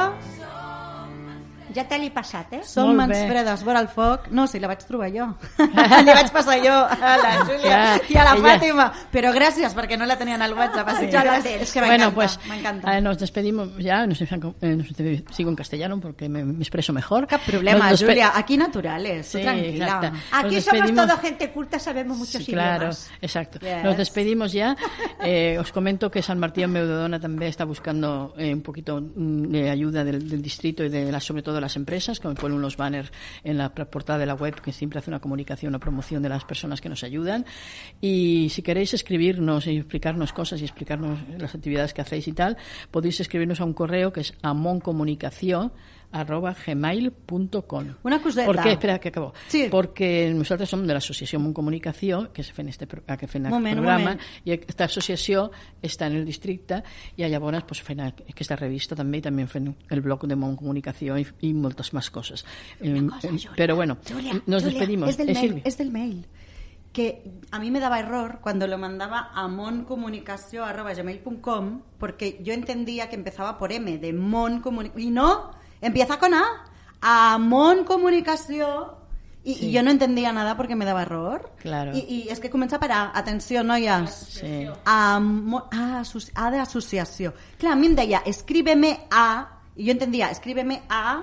Ja 1.73 1.87
te 1.87 1.97
l'he 1.99 2.09
passat, 2.11 2.53
eh? 2.53 2.61
Som 2.63 2.87
Molt 2.87 2.97
mans 2.97 3.11
bé. 3.13 3.27
fredes 3.29 3.63
vora 3.63 3.79
el 3.79 3.87
foc. 3.87 4.27
No, 4.31 4.47
si 4.47 4.59
la 4.59 4.67
vaig 4.67 4.79
trobar 4.85 5.09
jo. 5.13 5.27
Li 5.57 6.11
vaig 6.11 6.31
passar 6.31 6.57
jo 6.63 6.73
a 6.73 7.17
la 7.17 7.31
Júlia 7.45 7.61
Clar, 7.61 8.01
i 8.09 8.17
a 8.17 8.23
la 8.25 8.35
ella- 8.35 8.41
Fàtima. 8.59 8.91
Però 9.11 9.31
gràcies, 9.33 9.73
perquè 9.75 9.97
no 9.97 10.05
la 10.05 10.17
tenien 10.17 10.41
al 10.41 10.53
WhatsApp. 10.53 10.87
Así 10.89 11.05
Ja 11.11 11.21
que 11.21 11.27
la 11.27 11.41
que 11.41 11.49
m'encanta, 11.59 11.85
Bueno, 11.85 12.11
pues 12.13 12.39
m'encanta. 12.47 12.97
eh, 12.97 13.01
nos 13.01 13.17
despedimos 13.17 13.69
ya, 13.77 14.05
nos, 14.07 14.21
eh, 14.21 14.27
nos 14.75 14.87
sigo 15.35 15.49
en 15.49 15.55
castellano 15.55 15.99
porque 15.99 16.27
me, 16.29 16.43
me 16.43 16.59
expreso 16.59 16.91
mejor. 16.93 17.27
Cap 17.27 17.41
problema, 17.45 17.89
Nos 17.91 18.03
Júlia. 18.03 18.31
Aquí 18.35 18.57
naturales, 18.57 19.27
Sí, 19.27 19.41
tranquila. 19.41 20.11
Aquí 20.31 20.55
Nos 20.55 20.63
somos 20.65 20.91
todo 20.93 21.17
gente 21.17 21.51
culta, 21.51 21.79
sabemos 21.79 22.17
muchos 22.17 22.43
Sí, 22.43 22.51
claro, 22.51 22.77
idiomas. 22.85 23.09
exacto. 23.21 23.59
Yes. 23.59 23.83
Nos 23.83 23.97
despedimos 23.97 24.51
ya. 24.51 24.75
Eh, 25.23 25.57
os 25.59 25.71
comento 25.71 26.09
que 26.09 26.21
San 26.21 26.39
Martín 26.39 26.71
Meudodona 26.71 27.19
también 27.19 27.49
está 27.49 27.63
buscando 27.65 28.33
eh, 28.37 28.53
un 28.53 28.61
poquito 28.61 28.99
mm, 29.01 29.43
de 29.51 29.69
ayuda 29.69 30.03
del, 30.03 30.27
del 30.29 30.41
distrito 30.41 30.83
y 30.83 30.89
de 30.89 31.11
las, 31.11 31.23
sobre 31.23 31.41
todo 31.43 31.60
las 31.61 31.75
empresas, 31.75 32.19
que 32.19 32.27
me 32.27 32.35
ponen 32.35 32.57
unos 32.57 32.77
banners 32.77 33.11
en 33.43 33.57
la 33.57 33.73
portada 33.73 34.19
de 34.19 34.25
la 34.25 34.33
web 34.33 34.59
que 34.61 34.71
siempre 34.71 34.99
hace 34.99 35.09
una 35.09 35.19
comunicación, 35.19 35.69
una 35.69 35.79
promoción 35.79 36.21
de 36.21 36.29
las 36.29 36.43
personas 36.43 36.81
que 36.81 36.89
nos 36.89 37.03
ayudan. 37.03 37.45
Y 38.01 38.49
si 38.49 38.61
queréis 38.61 38.93
escribirnos 38.93 39.67
y 39.67 39.77
explicarnos 39.77 40.33
cosas 40.33 40.61
y 40.61 40.65
explicarnos 40.65 41.19
las 41.37 41.55
actividades 41.55 41.93
que 41.93 42.01
hacéis 42.01 42.27
y 42.27 42.33
tal, 42.33 42.57
podéis 42.91 43.19
escribirnos 43.19 43.61
a 43.61 43.65
un 43.65 43.73
correo 43.73 44.11
que 44.11 44.21
es 44.21 44.33
amoncomunicación 44.41 45.71
arroba 46.11 46.53
gmail.com 46.65 47.85
Una 48.03 48.21
coseta. 48.21 48.45
¿Por 48.45 48.61
qué? 48.61 48.71
Espera, 48.73 48.99
que 48.99 49.07
acabo. 49.09 49.33
Sí. 49.47 49.67
Porque 49.71 50.31
nosaltres 50.33 50.69
som 50.69 50.85
de 50.87 50.93
l'associació 50.93 51.39
Mont 51.39 51.55
Comunicació, 51.55 52.31
que 52.33 52.43
se 52.43 52.53
fa 52.53 52.61
en 52.61 52.69
este, 52.69 52.87
que 52.87 53.39
Moment, 53.39 53.77
un 53.77 53.83
programa, 53.83 53.99
moment. 53.99 54.19
i 54.45 54.51
aquesta 54.51 54.83
associació 54.85 55.51
està 55.81 56.05
en 56.07 56.15
el 56.17 56.25
districte 56.25 56.83
i 57.17 57.23
llavors 57.23 57.63
pues, 57.67 57.81
fem 57.81 57.99
aquesta 58.01 58.55
revista 58.55 58.95
també 58.95 59.17
i 59.19 59.21
també 59.21 59.45
fem 59.47 59.73
el 59.89 60.01
blog 60.01 60.25
de 60.27 60.35
Mont 60.35 60.55
Comunicació 60.57 61.17
i, 61.17 61.25
i 61.41 61.53
moltes 61.53 61.93
més 61.93 62.09
coses. 62.09 62.45
Però 63.55 63.75
bueno, 63.75 63.97
Julia, 64.07 64.33
nos 64.45 64.63
Julia, 64.63 64.79
despedimos. 64.79 65.09
Es 65.09 65.17
del, 65.17 65.29
Eh, 65.29 65.33
mail, 65.33 65.61
es 65.65 65.77
del 65.77 65.91
mail. 65.91 66.25
Que 66.91 67.23
a 67.51 67.59
mí 67.59 67.71
me 67.71 67.79
daba 67.79 67.99
error 67.99 68.39
cuando 68.41 68.67
lo 68.67 68.77
mandaba 68.77 69.29
a 69.33 69.47
moncomunicación.gmail.com 69.47 71.81
porque 71.97 72.39
yo 72.43 72.53
entendía 72.53 73.07
que 73.09 73.15
empezaba 73.15 73.57
por 73.57 73.71
M, 73.71 73.97
de 73.97 74.11
Mon 74.13 74.59
Comunicación. 74.61 75.07
Y 75.07 75.11
no, 75.11 75.51
empieza 75.81 76.17
con 76.19 76.33
A. 76.33 76.43
A 77.01 77.37
Mon 77.39 77.83
Comunicación 77.83 78.99
Y, 79.43 79.55
Sí. 79.55 79.65
y 79.65 79.71
yo 79.71 79.81
no 79.81 79.89
entendía 79.89 80.31
nada 80.31 80.55
porque 80.55 80.75
me 80.75 80.85
daba 80.85 81.01
error. 81.01 81.51
Claro. 81.59 81.93
Y, 81.97 82.27
es 82.29 82.39
que 82.39 82.51
comença 82.51 82.77
per 82.79 82.91
A. 82.91 83.09
Atenció, 83.17 83.63
noies. 83.63 84.11
Sí. 84.39 84.67
Amo- 84.85 85.67
ah, 85.71 86.01
asoci- 86.05 86.29
A 86.35 86.51
d'associació. 86.51 87.33
Clar, 87.57 87.73
a 87.73 87.75
mi 87.75 87.87
em 87.87 87.95
deia, 87.95 88.21
escríbeme 88.23 89.07
A, 89.09 89.60
i 89.75 89.85
jo 89.85 89.91
entendia, 89.93 90.29
escríbeme 90.31 90.81
A, 90.89 91.21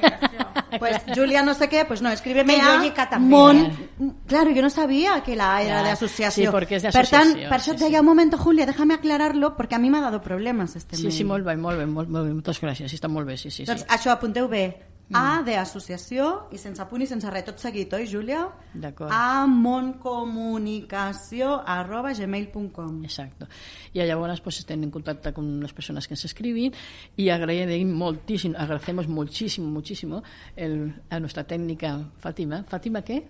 pues 0.78 1.02
Julia 1.14 1.42
no 1.42 1.54
sé 1.54 1.68
qué, 1.68 1.84
pues 1.84 2.02
no, 2.02 2.10
escríbeme 2.10 2.54
Que 2.54 2.60
A, 2.60 2.76
lògica 2.76 3.08
també, 3.10 3.30
Mon... 3.30 4.14
Claro, 4.26 4.50
yo 4.50 4.62
no 4.62 4.70
sabía 4.70 5.22
que 5.22 5.34
la 5.36 5.56
A 5.56 5.62
era 5.62 5.82
de 5.82 5.90
asociació. 5.90 6.50
sí, 6.50 6.56
perquè 6.56 6.76
és 6.78 6.86
Per 6.94 7.06
tant, 7.08 7.32
per 7.48 7.58
això 7.58 7.72
sí, 7.72 7.78
deia, 7.84 7.98
sí. 7.98 8.00
un 8.04 8.06
moment, 8.06 8.34
Julia, 8.36 8.66
déjame 8.66 8.94
aclararlo, 8.94 9.56
perquè 9.56 9.76
a 9.76 9.78
mi 9.82 9.90
m'ha 9.90 10.00
dado 10.00 10.20
problemes 10.20 10.76
este 10.76 10.96
Sí, 10.96 11.04
mail. 11.08 11.12
sí, 11.16 11.24
molt 11.24 11.44
bé, 11.46 11.56
molt 11.56 11.78
bé, 11.78 11.86
molt, 11.86 12.08
molt 12.08 12.26
bé. 12.28 12.34
Moltes 12.34 12.60
gràcies, 12.60 12.88
sí, 12.90 12.96
està 13.00 13.08
molt 13.08 13.26
bé, 13.26 13.36
sí, 13.36 13.50
sí. 13.50 13.64
sí. 13.64 13.66
Doncs 13.66 13.86
això, 13.88 14.12
apunteu 14.12 14.48
bé. 14.48 14.89
A 15.16 15.40
d'associació 15.42 16.26
i 16.54 16.58
sense 16.60 16.84
punt 16.86 17.02
i 17.02 17.06
sense 17.10 17.30
res, 17.32 17.44
tot 17.48 17.58
seguit, 17.58 17.92
oi, 17.96 18.06
Júlia? 18.06 18.44
D'acord. 18.74 19.10
A 19.10 19.46
moncomunicació 19.50 21.56
arroba 21.66 22.12
gmail.com 22.14 23.02
Exacto. 23.04 23.48
Y 23.92 24.06
llavors 24.06 24.40
pues, 24.40 24.60
estén 24.60 24.84
en 24.84 24.90
contacto 24.90 25.34
con 25.34 25.60
las 25.60 25.72
personas 25.72 26.06
que 26.06 26.14
se 26.14 26.28
escriben 26.28 26.72
y 27.16 27.30
agradecer 27.30 27.84
muchísimo, 27.86 28.54
agradecemos 28.56 29.08
muchísimo, 29.08 29.68
muchísimo 29.68 30.22
el, 30.54 31.02
a 31.10 31.18
nuestra 31.18 31.44
técnica 31.44 31.98
Fátima. 32.18 32.62
¿Fátima 32.62 33.02
qué? 33.02 33.26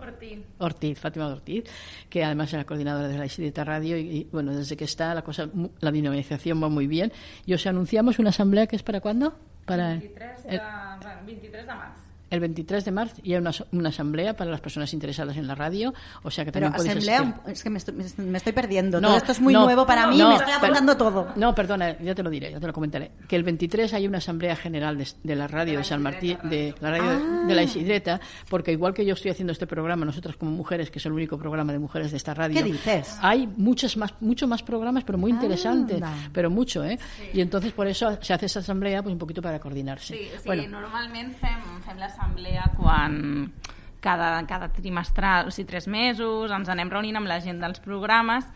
Ortiz. 0.00 0.38
Ortiz, 0.58 0.98
Fátima 0.98 1.28
Ortiz, 1.28 1.64
que 2.08 2.24
además 2.24 2.48
es 2.48 2.54
la 2.54 2.64
coordinadora 2.64 3.06
de 3.06 3.18
la 3.18 3.26
Isidita 3.26 3.64
Radio 3.64 3.98
y, 3.98 4.00
y, 4.00 4.28
bueno, 4.32 4.54
desde 4.54 4.76
que 4.76 4.84
está 4.84 5.14
la 5.14 5.22
cosa, 5.22 5.48
la 5.78 5.92
dinamización 5.92 6.62
va 6.62 6.68
muy 6.68 6.86
bien. 6.86 7.12
Y 7.46 7.54
os 7.54 7.66
anunciamos 7.66 8.18
una 8.18 8.30
asamblea 8.30 8.66
que 8.66 8.76
es 8.76 8.82
para 8.82 9.00
cuándo? 9.00 9.34
Para 9.66 9.90
23 9.90 10.44
de, 10.44 10.60
bueno, 11.02 11.20
23 11.26 11.66
de 11.66 11.74
març. 11.74 12.09
El 12.30 12.40
23 12.40 12.84
de 12.84 12.90
marzo 12.92 13.16
y 13.22 13.32
hay 13.34 13.38
una, 13.40 13.50
una 13.72 13.88
asamblea 13.88 14.34
para 14.36 14.50
las 14.50 14.60
personas 14.60 14.92
interesadas 14.94 15.36
en 15.36 15.46
la 15.46 15.54
radio, 15.54 15.92
o 16.22 16.30
sea 16.30 16.44
que 16.44 16.52
Pero 16.52 16.66
también 16.70 16.76
podéis 16.76 17.08
asamblea, 17.08 17.20
asistir. 17.42 17.52
es 17.52 17.62
que 17.62 17.70
me 17.70 17.78
estoy, 17.78 18.24
me 18.24 18.38
estoy 18.38 18.52
perdiendo. 18.52 19.00
No, 19.00 19.08
Todo 19.08 19.16
esto 19.18 19.32
es 19.32 19.40
muy 19.40 19.52
no, 19.52 19.64
nuevo 19.64 19.84
para 19.86 20.06
mí, 20.06 20.18
no, 20.18 20.28
me 20.30 20.34
estoy 20.36 20.46
per- 20.54 20.56
apuntando 20.64 20.96
todo. 20.96 21.28
No, 21.36 21.54
perdona, 21.54 21.98
ya 21.98 22.14
te 22.14 22.22
lo 22.22 22.30
diré, 22.30 22.50
ya 22.52 22.60
te 22.60 22.66
lo 22.66 22.72
comentaré. 22.72 23.10
Que 23.28 23.36
el 23.36 23.42
23 23.42 23.92
hay 23.94 24.06
una 24.06 24.18
asamblea 24.18 24.54
general 24.56 24.96
de, 24.96 25.08
de 25.22 25.36
la 25.36 25.46
radio 25.48 25.78
de 25.78 25.84
San 25.84 26.02
Martín, 26.02 26.38
de 26.44 26.74
la 26.80 26.90
radio 26.90 27.10
Ah. 27.10 27.44
de 27.46 27.54
la 27.54 27.62
Isidreta, 27.62 28.20
porque 28.48 28.72
igual 28.72 28.94
que 28.94 29.04
yo 29.04 29.14
estoy 29.14 29.30
haciendo 29.30 29.52
este 29.52 29.66
programa, 29.66 30.04
nosotras 30.04 30.36
como 30.36 30.50
mujeres, 30.52 30.90
que 30.90 30.98
es 30.98 31.06
el 31.06 31.12
único 31.12 31.36
programa 31.38 31.72
de 31.72 31.78
mujeres 31.78 32.10
de 32.12 32.16
esta 32.16 32.34
radio, 32.34 32.56
¿Qué 32.62 32.62
dices? 32.72 33.16
hay 33.22 33.46
muchos 33.56 33.96
más, 33.96 34.14
muchos 34.20 34.48
más 34.48 34.62
programas, 34.62 35.02
pero 35.04 35.18
muy 35.18 35.30
interesantes, 35.32 35.96
Anda. 35.96 36.12
pero 36.32 36.50
mucho, 36.50 36.84
¿eh? 36.84 36.98
Y 37.32 37.40
entonces 37.40 37.72
por 37.72 37.86
eso 37.88 38.16
se 38.20 38.32
hace 38.32 38.46
esa 38.46 38.60
asamblea, 38.60 39.02
pues 39.02 39.12
un 39.12 39.18
poquito 39.18 39.42
para 39.42 39.58
coordinarse. 39.58 40.14
Sí, 40.14 40.20
o 40.24 40.30
sigui, 40.30 40.46
bueno, 40.46 40.62
bueno. 40.62 40.80
normalment 40.80 41.36
fem, 41.38 41.82
fem 41.84 41.98
l'assemblea 42.20 42.70
quan 42.76 43.52
cada, 44.00 44.46
cada 44.46 44.68
trimestral, 44.72 45.48
o 45.48 45.50
sigui, 45.50 45.68
tres 45.68 45.86
mesos, 45.88 46.50
ens 46.52 46.68
anem 46.68 46.90
reunint 46.90 47.16
amb 47.20 47.28
la 47.28 47.40
gent 47.40 47.60
dels 47.60 47.80
programes 47.80 48.46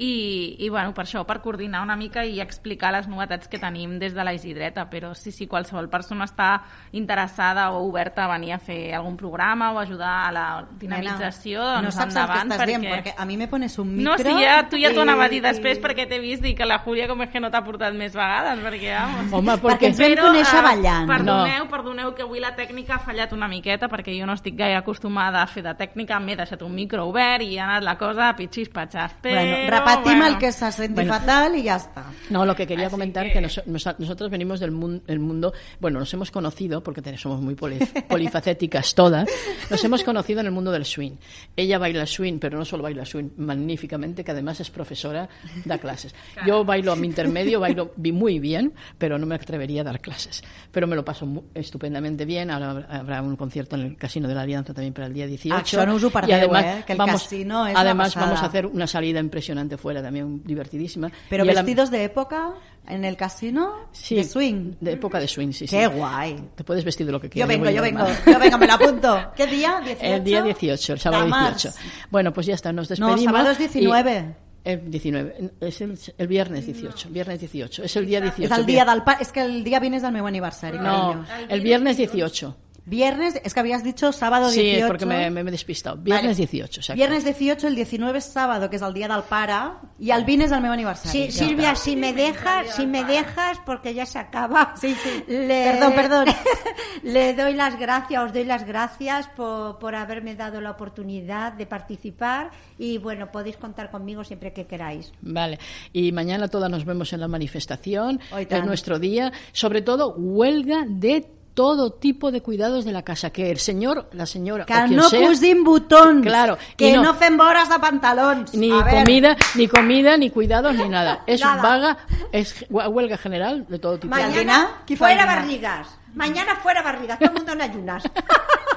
i, 0.00 0.56
i 0.64 0.68
bueno, 0.72 0.94
per 0.96 1.04
això, 1.04 1.26
per 1.28 1.42
coordinar 1.44 1.82
una 1.84 1.92
mica 1.96 2.22
i 2.24 2.38
explicar 2.40 2.88
les 2.94 3.04
novetats 3.06 3.48
que 3.52 3.58
tenim 3.60 3.98
des 4.00 4.14
de 4.16 4.24
la 4.24 4.32
Isidreta, 4.32 4.86
però 4.88 5.10
sí, 5.14 5.28
sí, 5.30 5.44
qualsevol 5.46 5.90
persona 5.92 6.24
està 6.24 6.62
interessada 6.96 7.66
o 7.74 7.82
oberta 7.88 8.24
a 8.24 8.30
venir 8.32 8.54
a 8.54 8.58
fer 8.58 8.94
algun 8.96 9.16
programa 9.20 9.72
o 9.74 9.78
ajudar 9.78 10.28
a 10.28 10.32
la 10.32 10.46
dinamització, 10.80 11.60
Nena, 11.60 11.74
doncs 11.82 11.84
no 11.84 11.92
saps 11.92 12.14
el 12.14 12.14
que 12.14 12.20
endavant, 12.22 12.48
estàs 12.48 12.60
perquè... 12.62 12.78
dient, 12.80 12.94
perquè 12.94 13.14
a 13.18 13.26
mi 13.28 13.36
me 13.36 13.48
pones 13.48 13.76
un 13.82 13.90
No, 14.00 14.14
micro... 14.16 14.30
sí, 14.32 14.42
ja, 14.44 14.54
tu 14.70 14.80
ja 14.80 14.92
t'ho 14.94 15.02
anava 15.04 15.26
a 15.26 15.28
dir 15.32 15.40
i- 15.42 15.44
després 15.44 15.80
perquè 15.82 16.06
t'he 16.08 16.18
vist 16.22 16.42
dir 16.42 16.54
que 16.56 16.64
la 16.66 16.78
Júlia 16.84 17.06
com 17.08 17.20
és 17.22 17.30
que 17.30 17.40
no 17.44 17.50
t'ha 17.52 17.60
portat 17.66 17.92
més 17.94 18.14
vegades, 18.16 18.58
perquè, 18.64 18.94
vamos... 18.96 19.32
home, 19.36 19.58
Perquè 19.60 19.68
perquè... 19.68 19.90
ens 19.92 20.00
vam 20.00 20.16
conèixer 20.30 20.58
eh, 20.60 20.64
ballant. 20.64 21.08
Perdoneu, 21.12 21.68
perdoneu 21.68 22.14
que 22.16 22.22
avui 22.24 22.40
la 22.40 22.54
tècnica 22.56 22.96
ha 22.96 23.02
fallat 23.04 23.32
una 23.36 23.48
miqueta 23.52 23.88
perquè 23.92 24.16
jo 24.18 24.24
no 24.24 24.38
estic 24.38 24.56
gaire 24.56 24.78
acostumada 24.80 25.42
a 25.42 25.46
fer 25.50 25.62
de 25.66 25.74
tècnica, 25.76 26.20
m'he 26.20 26.36
deixat 26.40 26.62
un 26.64 26.72
micro 26.74 27.04
obert 27.10 27.44
i 27.44 27.58
ha 27.58 27.66
anat 27.68 27.84
la 27.84 27.96
cosa 28.00 28.30
a 28.30 28.36
pitxis 28.36 28.68
patxas. 28.72 29.14
Però, 29.20 29.36
Bueno, 29.40 29.56
repetim 29.96 30.18
bueno, 30.18 30.26
el 30.34 30.38
que 30.38 30.52
se 30.52 30.72
senti 30.72 30.94
Bueno. 30.94 31.12
fatal 31.14 31.56
y 31.56 31.62
ya 31.62 31.76
está. 31.76 32.04
No, 32.30 32.44
lo 32.46 32.54
que 32.56 32.66
quería 32.66 32.86
Así 32.86 32.92
comentar 32.92 33.26
que- 33.26 33.32
que, 33.32 33.40
nos- 33.40 33.66
nos- 33.66 33.98
nosotros 33.98 34.30
venimos 34.30 34.60
del 34.60 34.70
mundo, 34.70 35.02
el 35.06 35.18
mundo, 35.18 35.52
bueno, 35.80 35.98
nos 36.00 36.12
hemos 36.14 36.30
conocido, 36.30 36.82
porque 36.82 37.00
somos 37.16 37.40
muy 37.40 37.54
poli- 37.54 37.78
polifacéticas 38.08 38.94
todas, 38.94 39.28
nos 39.70 39.84
hemos 39.84 40.02
conocido 40.04 40.40
en 40.40 40.46
el 40.46 40.52
mundo 40.52 40.70
del 40.70 40.84
swing. 40.84 41.12
Ella 41.56 41.78
baila 41.78 42.06
swing, 42.06 42.38
pero 42.38 42.58
no 42.58 42.64
solo 42.64 42.82
baila 42.82 43.04
swing 43.04 43.30
magníficamente, 43.36 44.24
que 44.24 44.30
además 44.30 44.60
es 44.60 44.70
profesora, 44.70 45.28
da 45.64 45.78
clases. 45.78 46.14
Yo 46.46 46.64
bailo 46.64 46.92
a 46.92 46.96
mi 46.96 47.06
intermedio, 47.06 47.60
bailo 47.60 47.92
muy 47.96 48.38
bien, 48.38 48.72
pero 48.98 49.18
no 49.18 49.26
me 49.26 49.34
atrevería 49.34 49.80
a 49.82 49.84
dar 49.84 50.00
clases. 50.00 50.42
Pero 50.72 50.86
me 50.86 50.96
lo 50.96 51.04
paso 51.04 51.26
estupendamente 51.54 52.24
bien. 52.24 52.50
Ahora 52.50 52.86
habrá- 52.90 53.20
un 53.22 53.36
concierto 53.36 53.76
en 53.76 53.82
el 53.82 53.96
Casino 53.96 54.28
de 54.28 54.34
la 54.34 54.42
Alianza 54.42 54.72
también 54.72 54.94
para 54.94 55.06
el 55.06 55.12
día 55.14 55.26
18. 55.26 55.78
Això 55.78 55.86
no 55.86 55.94
us 55.94 56.04
ho 56.04 56.10
y 56.26 56.32
además 56.32 56.64
eh, 56.64 56.84
que 56.86 56.92
el 56.92 56.98
vamos, 56.98 57.22
casino 57.22 57.66
la 57.68 57.80
además 57.80 58.14
vamos 58.14 58.40
a 58.42 58.46
hacer 58.46 58.66
una 58.66 58.86
salida 58.86 59.20
impresionante 59.20 59.76
fuera 59.80 60.00
también 60.02 60.42
divertidísima. 60.44 61.10
Pero 61.28 61.44
Y 61.44 61.48
vestidos 61.48 61.90
de 61.90 62.04
época 62.04 62.52
en 62.86 63.04
el 63.04 63.16
casino 63.16 63.72
Sí, 63.92 64.14
de 64.16 64.24
swing. 64.24 64.74
De 64.80 64.92
época 64.92 65.18
de 65.18 65.26
swing, 65.26 65.50
sí, 65.52 65.66
sí. 65.66 65.76
Qué 65.76 65.86
guay. 65.88 66.36
Te 66.54 66.62
puedes 66.62 66.84
vestir 66.84 67.06
de 67.06 67.12
lo 67.12 67.20
que 67.20 67.26
Yo 67.28 67.32
quieras. 67.32 67.48
vengo, 67.48 67.64
muy 67.64 67.74
yo 67.74 67.82
vengo, 67.82 68.04
yo 68.26 68.38
vengo, 68.38 68.58
me 68.58 68.66
lo 68.66 68.72
apunto. 68.74 69.32
¿Qué 69.34 69.46
día? 69.46 69.80
18? 69.84 69.98
El 70.14 70.22
día 70.24 70.42
18, 70.42 70.92
el 70.92 71.00
sábado 71.00 71.24
De 71.24 71.30
març. 71.30 71.62
18. 71.64 71.78
Bueno, 72.10 72.32
pues 72.32 72.46
ya 72.46 72.54
está, 72.54 72.72
nos 72.72 72.88
No, 73.00 73.08
despedimos. 73.08 73.24
sábado 73.24 73.50
es 73.50 73.58
y- 73.60 73.62
19. 73.80 74.34
El 74.62 74.90
19, 74.90 75.52
es 75.62 75.80
el, 75.80 75.98
el 76.18 76.28
viernes 76.28 76.66
18, 76.66 77.08
viernes 77.08 77.40
18, 77.40 77.82
es 77.82 77.96
el 77.96 78.04
día 78.04 78.20
18. 78.20 78.44
És 78.52 78.58
el 78.60 78.66
dia 78.66 78.84
del 78.84 79.02
pa... 79.02 79.14
És 79.14 79.32
que 79.32 79.40
el 79.40 79.64
dia 79.64 79.80
20 79.80 79.96
és 79.96 80.04
el 80.04 80.12
meu 80.12 80.26
aniversari, 80.28 80.76
No, 80.78 81.24
el 81.48 81.62
viernes 81.62 81.96
18. 81.96 82.54
Viernes, 82.90 83.40
es 83.44 83.54
que 83.54 83.60
habías 83.60 83.84
dicho 83.84 84.10
sábado 84.10 84.50
18. 84.50 84.60
Sí, 84.60 84.80
es 84.82 84.86
porque 84.88 85.06
me, 85.06 85.30
me, 85.30 85.44
me 85.44 85.48
he 85.50 85.52
despistado. 85.52 85.96
Viernes 85.96 86.36
Vale. 86.36 86.46
18, 86.50 86.80
exacto. 86.80 86.96
Viernes 86.98 87.24
18, 87.24 87.68
el 87.68 87.74
19 87.76 88.18
és 88.18 88.24
sábado, 88.24 88.68
que 88.68 88.74
és 88.76 88.82
el 88.82 88.92
dia 88.92 89.06
del 89.06 89.22
pare, 89.30 89.60
i 90.02 90.10
el 90.10 90.24
20 90.26 90.44
és 90.48 90.52
el 90.52 90.60
meu 90.60 90.72
aniversari. 90.74 91.12
Sí, 91.12 91.30
Silvia, 91.30 91.76
si 91.78 91.94
me 91.94 92.10
dejas, 92.12 92.74
si 92.74 92.86
me 92.86 93.04
dejas, 93.04 93.60
porque 93.64 93.94
ya 93.94 94.04
se 94.06 94.18
acaba. 94.18 94.74
Sí, 94.74 94.96
sí. 95.04 95.22
Le- 95.28 95.70
Perdón, 95.70 95.92
perdón. 95.94 96.24
Le 97.04 97.32
doy 97.34 97.54
las 97.54 97.78
gracias, 97.78 98.24
os 98.24 98.32
doy 98.32 98.44
las 98.44 98.64
gracias 98.66 99.28
por, 99.36 99.78
por 99.78 99.94
haberme 99.94 100.34
dado 100.34 100.60
la 100.60 100.72
oportunidad 100.72 101.52
de 101.52 101.66
participar 101.66 102.50
y 102.76 102.98
bueno, 102.98 103.30
podéis 103.30 103.56
contar 103.56 103.90
conmigo 103.90 104.24
siempre 104.24 104.52
que 104.52 104.66
queráis. 104.66 105.12
Vale, 105.22 105.58
y 105.92 106.10
mañana 106.12 106.48
todas 106.48 106.70
nos 106.70 106.84
vemos 106.84 107.12
en 107.12 107.20
la 107.20 107.28
manifestación, 107.28 108.20
es 108.36 108.48
tant. 108.48 108.66
nuestro 108.66 108.98
día, 108.98 109.32
sobre 109.52 109.82
todo 109.82 110.14
huelga 110.16 110.84
de 110.88 111.26
todo 111.60 111.92
tipo 111.92 112.30
de 112.32 112.40
cuidados 112.40 112.86
de 112.86 112.92
la 112.92 113.02
casa, 113.02 113.28
que 113.30 113.50
el 113.50 113.58
señor, 113.58 114.08
la 114.12 114.24
señora, 114.24 114.64
Que 114.64 114.72
o 114.72 114.76
quien 114.86 114.96
no 114.96 115.08
sea, 115.10 115.28
cosim 115.28 115.62
botons. 115.62 116.22
Claro, 116.24 116.56
Que 116.76 116.96
no, 116.96 117.02
no- 117.02 117.14
fem 117.14 117.36
vores 117.36 117.68
de 117.68 117.78
pantalons. 117.78 118.54
ni 118.54 118.70
A 118.70 118.82
ver. 118.82 118.94
comida, 119.04 119.36
ni 119.56 119.68
comida, 119.68 120.16
ni 120.16 120.30
cuidados, 120.30 120.74
ni 120.74 120.88
nada. 120.88 121.22
Es 121.26 121.40
Nada. 121.42 121.60
vaga, 121.62 121.90
es 122.32 122.64
huelga 122.70 123.18
general 123.18 123.66
de 123.68 123.78
todo 123.78 123.98
tipo. 123.98 124.14
Mañana 124.14 124.68
fuera 124.96 125.22
dinar? 125.22 125.26
barrigas. 125.36 125.86
Mañana 126.14 126.56
fuera 126.62 126.80
barrigas. 126.82 127.18
Todo 127.18 127.28
el 127.28 127.34
mundo 127.36 127.52
en 127.52 127.60
ayunas. 127.62 128.02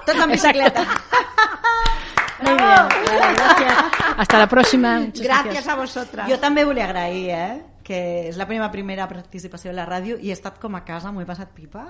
En 0.05 0.29
bicicleta. 0.29 0.83
Muy 2.41 2.53
bien, 2.53 2.59
vale, 2.59 3.33
gracias. 3.35 3.73
Hasta 4.17 4.37
la 4.37 4.47
próxima. 4.47 4.99
Muchas 4.99 5.23
Gracias 5.23 5.67
a 5.67 5.75
vosotras. 5.75 6.27
Jo 6.29 6.37
també 6.39 6.65
volia 6.65 6.83
agrair, 6.89 7.29
eh? 7.29 7.61
que 7.83 8.29
és 8.29 8.37
la 8.39 8.45
meva 8.47 8.69
primera 8.71 9.07
participació 9.11 9.71
a 9.71 9.73
la 9.75 9.83
ràdio 9.85 10.15
i 10.19 10.29
he 10.31 10.33
estat 10.35 10.55
com 10.59 10.75
a 10.75 10.83
casa, 10.87 11.11
m'ho 11.11 11.19
he 11.23 11.27
passat 11.27 11.49
pipa 11.51 11.85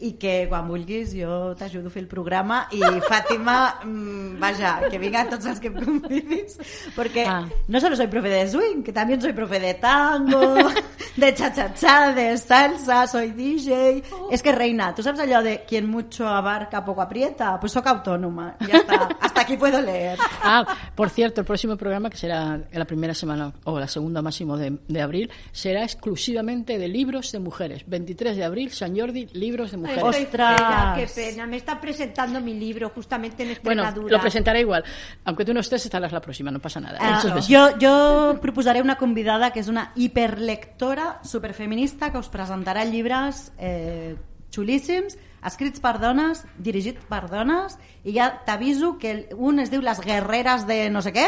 i 0.00 0.12
que 0.14 0.46
quan 0.48 0.68
vulguis 0.68 1.10
jo 1.16 1.54
t'ajudo 1.58 1.88
a 1.88 1.90
fer 1.90 2.02
el 2.04 2.08
programa 2.08 2.68
i 2.70 2.78
Fàtima, 3.02 3.80
mm, 3.84 4.38
vaja, 4.38 4.76
que 4.90 4.98
vinga 4.98 5.24
tots 5.28 5.46
els 5.50 5.58
que 5.58 5.68
em 5.72 5.74
convidis 5.74 6.58
perquè 6.94 7.24
Ah. 7.26 7.48
no 7.66 7.80
solo 7.80 7.96
soy 7.96 8.06
profe 8.06 8.28
de 8.28 8.48
swing, 8.48 8.82
que 8.84 8.92
también 8.92 9.20
soy 9.20 9.32
profe 9.32 9.58
de 9.58 9.74
tango, 9.74 10.54
de 11.16 11.34
cha-cha-cha, 11.34 12.12
de 12.14 12.36
salsa, 12.38 13.06
soy 13.08 13.30
DJ. 13.32 14.02
Es 14.30 14.40
que 14.42 14.52
reina, 14.52 14.94
¿tú 14.94 15.02
sabes 15.02 15.18
allò 15.20 15.42
de 15.42 15.64
quien 15.66 15.90
mucho 15.90 16.28
abarca 16.28 16.84
poco 16.84 17.02
aprieta? 17.02 17.58
Pues 17.58 17.72
soy 17.72 17.82
autónoma, 17.84 18.56
ya 18.60 18.78
está. 18.78 19.08
Hasta 19.20 19.40
aquí 19.40 19.56
puedo 19.56 19.80
leer. 19.80 20.16
Ah, 20.44 20.64
por 20.94 21.10
cierto, 21.10 21.40
el 21.40 21.46
próximo 21.46 21.76
programa, 21.76 22.08
que 22.08 22.16
será 22.16 22.60
la 22.70 22.84
primera 22.84 23.14
semana 23.14 23.52
o 23.64 23.80
la 23.80 23.88
segunda 23.88 24.22
máximo 24.22 24.56
de, 24.56 24.78
de 24.86 25.02
abril, 25.02 25.30
será 25.50 25.82
exclusivamente 25.82 26.78
de 26.78 26.86
libros 26.86 27.32
de 27.32 27.40
mujeres. 27.40 27.82
23 27.86 28.36
de 28.36 28.44
abril, 28.44 28.70
San 28.70 28.96
Jordi, 28.96 29.26
libros 29.32 29.72
de 29.72 29.76
mujeres. 29.76 29.87
Estoy 29.94 30.22
¡Ostras! 30.24 30.56
pena, 30.60 30.94
qué 30.96 31.06
pena. 31.14 31.46
Me 31.46 31.56
está 31.56 31.80
presentando 31.80 32.40
mi 32.40 32.54
libro 32.54 32.90
justamente 32.94 33.42
en 33.42 33.56
Bueno, 33.62 33.82
Extremadura. 33.82 34.16
lo 34.16 34.20
presentaré 34.22 34.60
igual. 34.60 34.84
Aunque 35.24 35.44
tú 35.44 35.54
no 35.54 35.60
estés, 35.60 35.84
estarás 35.84 36.12
la 36.12 36.20
próxima, 36.20 36.50
no 36.50 36.58
pasa 36.60 36.80
nada. 36.80 36.98
Ah, 37.00 37.20
besos. 37.24 37.46
jo, 37.48 37.68
jo 37.80 38.40
proposaré 38.40 38.80
una 38.82 38.96
convidada 38.96 39.50
que 39.52 39.60
és 39.60 39.68
una 39.68 39.92
hiperlectora 39.96 41.20
superfeminista 41.24 42.10
que 42.12 42.18
us 42.18 42.28
presentarà 42.28 42.84
llibres 42.84 43.52
eh, 43.58 44.16
xulíssims 44.50 45.16
escrits 45.44 45.78
per 45.78 45.98
dones, 46.00 46.40
dirigit 46.58 46.98
per 47.08 47.28
dones, 47.30 47.76
i 48.08 48.14
ja 48.16 48.30
t'aviso 48.46 48.96
que 48.98 49.28
un 49.36 49.60
es 49.60 49.70
diu 49.70 49.82
Les 49.84 50.00
Guerreras 50.00 50.66
de 50.66 50.88
no 50.90 51.02
sé 51.04 51.12
què. 51.12 51.26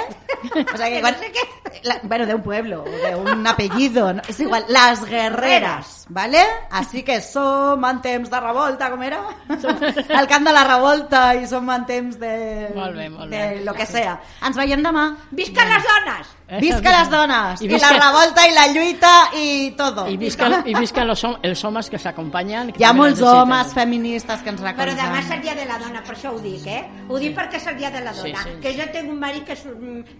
O 0.72 0.76
sea, 0.78 0.89
que 0.89 1.01
quan, 1.05 1.14
la- 1.85 2.01
bueno, 2.03 2.24
de 2.26 2.35
un 2.35 2.43
pueblo, 2.43 2.85
de 2.85 3.14
un 3.16 3.47
apellido, 3.47 4.14
no? 4.14 4.22
és 4.26 4.41
igual, 4.41 4.64
Las 4.68 5.05
Guerreras, 5.05 6.07
¿vale? 6.09 6.41
Así 6.70 7.03
que 7.03 7.20
som 7.20 7.85
en 7.85 8.01
temps 8.01 8.31
de 8.31 8.41
revolta, 8.41 8.89
com 8.91 9.03
era? 9.03 9.20
El 10.09 10.26
camp 10.26 10.47
de 10.47 10.53
la 10.53 10.64
revolta 10.64 11.35
i 11.37 11.47
som 11.47 11.68
en 11.70 11.85
temps 11.87 12.16
de, 12.18 12.70
Molt 12.74 12.97
bé, 12.97 13.09
molt 13.11 13.31
de 13.31 13.37
bé. 13.37 13.64
lo 13.64 13.74
que 13.74 13.85
sea. 13.87 14.18
Ens 14.47 14.57
veiem 14.57 14.83
demà. 14.83 15.11
Visca 15.31 15.64
les 15.68 15.85
dones! 15.85 16.37
Visca 16.61 16.91
les 16.97 17.11
dones! 17.11 17.61
I 17.62 17.64
I, 17.66 17.68
visca- 17.74 17.93
la 17.93 18.07
revolta 18.09 18.47
i 18.49 18.55
la 18.55 18.66
lluita 18.72 19.12
i 19.39 19.70
todo. 19.76 20.09
Y 20.09 20.16
visca, 20.16 20.62
y 20.64 20.74
visca 20.74 21.05
los, 21.05 21.22
els 21.43 21.64
homes 21.64 21.91
que 21.91 21.99
s'acompanyen. 21.99 22.72
Hi 22.78 22.85
ha 22.85 22.93
molts 22.97 23.20
homes 23.22 23.74
feministes 23.76 24.41
que 24.43 24.51
ens 24.51 24.61
Però 24.62 24.95
demà 24.95 25.20
és 25.20 25.28
recolzen. 25.28 25.33
el 25.37 25.43
dia 25.43 25.55
de 25.55 25.66
la 25.66 25.78
dona, 25.78 26.03
per 26.03 26.16
això 26.16 26.33
ho 26.35 26.39
dic, 26.41 26.66
eh? 26.66 26.70
Ho 27.09 27.18
dic 27.18 27.37
perquè 27.37 27.57
és 27.61 27.66
el 27.66 27.77
dia 27.79 27.91
de 27.91 28.01
la 28.05 28.12
Sí, 28.14 28.29
dona. 28.31 28.43
sí. 28.45 28.51
Que 28.62 28.73
jo 28.77 28.87
tinc 28.93 29.11
un 29.11 29.18
marit 29.18 29.45
que 29.45 29.53
és 29.53 29.64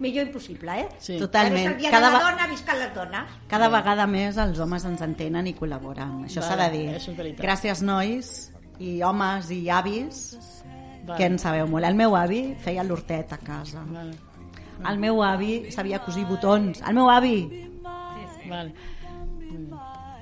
millor 0.01 0.27
impossible, 0.27 0.81
eh? 0.81 0.89
Sí. 0.99 1.19
Totalment. 1.19 1.67
Però 1.67 1.71
és 1.71 1.75
el 1.77 1.81
dia 1.81 1.91
Cada 1.91 2.07
de 2.11 2.13
la 2.19 2.31
dona, 2.31 2.47
visca 2.47 2.75
les 2.75 2.95
dones. 2.95 3.37
Cada 3.49 3.69
vegada 3.69 4.07
més 4.07 4.37
els 4.37 4.59
homes 4.59 4.85
ens 4.85 5.01
entenen 5.03 5.47
i 5.47 5.55
col·laboren. 5.55 6.25
Això 6.27 6.43
s'ha 6.43 6.57
de 6.57 6.71
dir. 6.71 7.37
Gràcies, 7.39 7.83
nois, 7.83 8.53
i 8.79 9.03
homes 9.03 9.51
i 9.51 9.69
avis, 9.71 10.39
Vale. 11.05 11.17
que 11.19 11.27
en 11.27 11.39
sabeu 11.39 11.67
molt. 11.69 11.85
El 11.85 11.95
meu 11.95 12.17
avi 12.17 12.55
feia 12.59 12.83
l'hortet 12.85 13.33
a 13.33 13.39
casa. 13.39 13.83
Vale, 13.87 14.17
El 14.89 14.99
meu 14.99 15.23
avi 15.23 15.71
sabia 15.71 15.99
cosir 15.99 16.25
botons. 16.25 16.81
El 16.87 16.95
meu 16.95 17.11
avi. 17.11 17.69
vale. 18.49 18.73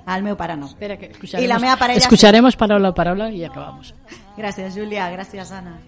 El 0.09 0.22
meu 0.22 0.37
pare 0.37 0.57
no. 0.57 0.66
Espera, 0.66 0.97
que 0.97 1.07
escucharemos, 1.07 1.45
I 1.45 1.49
la 1.49 1.59
meva 1.59 1.76
parella... 1.76 1.99
escucharemos 1.99 2.57
palabra 2.57 2.89
a 2.89 2.95
palabra 2.95 3.31
y 3.31 3.45
acabamos. 3.45 3.95
Gràcies, 4.39 4.72
Júlia. 4.74 5.11
Gràcies, 5.12 5.53
Anna. 5.53 5.79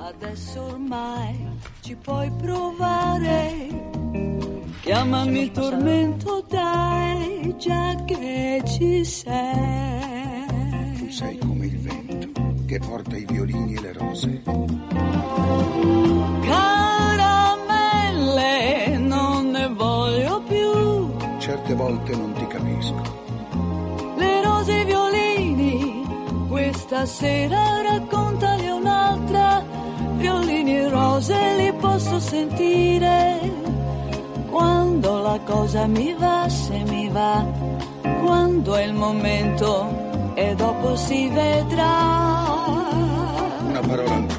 Adesso 0.00 0.62
ormai 0.62 1.36
ci 1.80 1.96
puoi 1.96 2.30
provare. 2.30 3.66
Chiamami 4.80 5.50
tormento, 5.50 6.44
dai, 6.48 7.52
già 7.58 7.96
che 8.06 8.62
ci 8.64 9.04
sei. 9.04 10.46
Tu 10.98 11.10
sei 11.10 11.36
come 11.38 11.66
il 11.66 11.78
vento 11.80 12.28
che 12.64 12.78
porta 12.78 13.16
i 13.16 13.24
violini 13.28 13.74
e 13.74 13.80
le 13.80 13.92
rose. 13.92 14.42
Caramelle, 16.42 17.78
non 18.98 19.50
ne 19.50 19.66
voglio 19.68 20.42
più. 20.42 21.10
Certe 21.38 21.74
volte 21.74 22.14
non 22.14 22.32
ti 22.34 22.46
capisco. 22.46 23.02
Le 24.16 24.42
rose 24.42 24.76
e 24.76 24.80
i 24.80 24.84
violini, 24.84 26.04
questa 26.48 27.04
sera 27.04 27.82
raccontali 27.82 28.57
un'altra. 28.78 29.64
Violini 30.16 30.78
e 30.78 30.88
rose 30.88 31.56
li 31.56 31.72
posso 31.74 32.18
sentire. 32.18 33.40
Quando 34.50 35.20
la 35.20 35.38
cosa 35.44 35.86
mi 35.86 36.14
va, 36.18 36.48
se 36.48 36.82
mi 36.88 37.08
va. 37.08 37.44
Quando 38.22 38.74
è 38.74 38.82
il 38.82 38.94
momento 38.94 40.32
e 40.34 40.54
dopo 40.54 40.96
si 40.96 41.28
vedrà. 41.28 42.16
Una 43.68 43.80
parola 43.80 44.37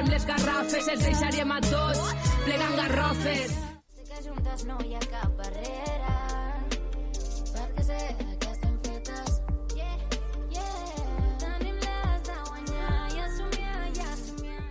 plenarem 0.00 0.12
les 0.12 0.24
garrafes, 0.26 0.88
els 0.88 1.02
deixaríem 1.04 1.50
a 1.52 1.60
tots 1.60 2.00
plegant 2.44 2.76
garrofes. 2.76 3.52
Sé 3.96 4.02
que 4.08 4.22
juntes 4.24 4.64
no 4.64 4.78
hi 4.84 4.94
ha 4.94 5.00
cap 5.10 5.30
barrera 5.36 6.14
perquè 7.50 7.82
sé 7.84 7.98
que 8.40 8.50
estem 8.50 8.78
fetes 8.86 9.40
yeah, 9.76 9.96
yeah. 10.54 10.72
tenim 11.42 11.76
les 11.84 12.22
de 12.28 12.36
guanyar 12.46 12.94
i 13.12 13.20
assomiar 13.26 13.80
i 13.90 14.00
assomiar 14.06 14.64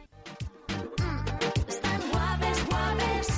mm. 0.79 1.21
estan 1.67 2.01
guapes, 2.09 2.65
guapes 2.71 3.29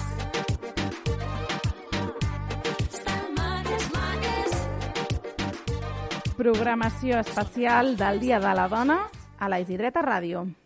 estan 2.87 3.23
maques, 3.35 3.85
maques 3.97 4.51
Programació 6.39 7.19
especial 7.19 7.97
del 7.97 8.23
Dia 8.23 8.39
de 8.39 8.55
la 8.55 8.67
Dona 8.71 9.03
a 9.41 9.49
la 9.49 9.59
Isidreta 9.59 10.01
Ràdio. 10.05 10.60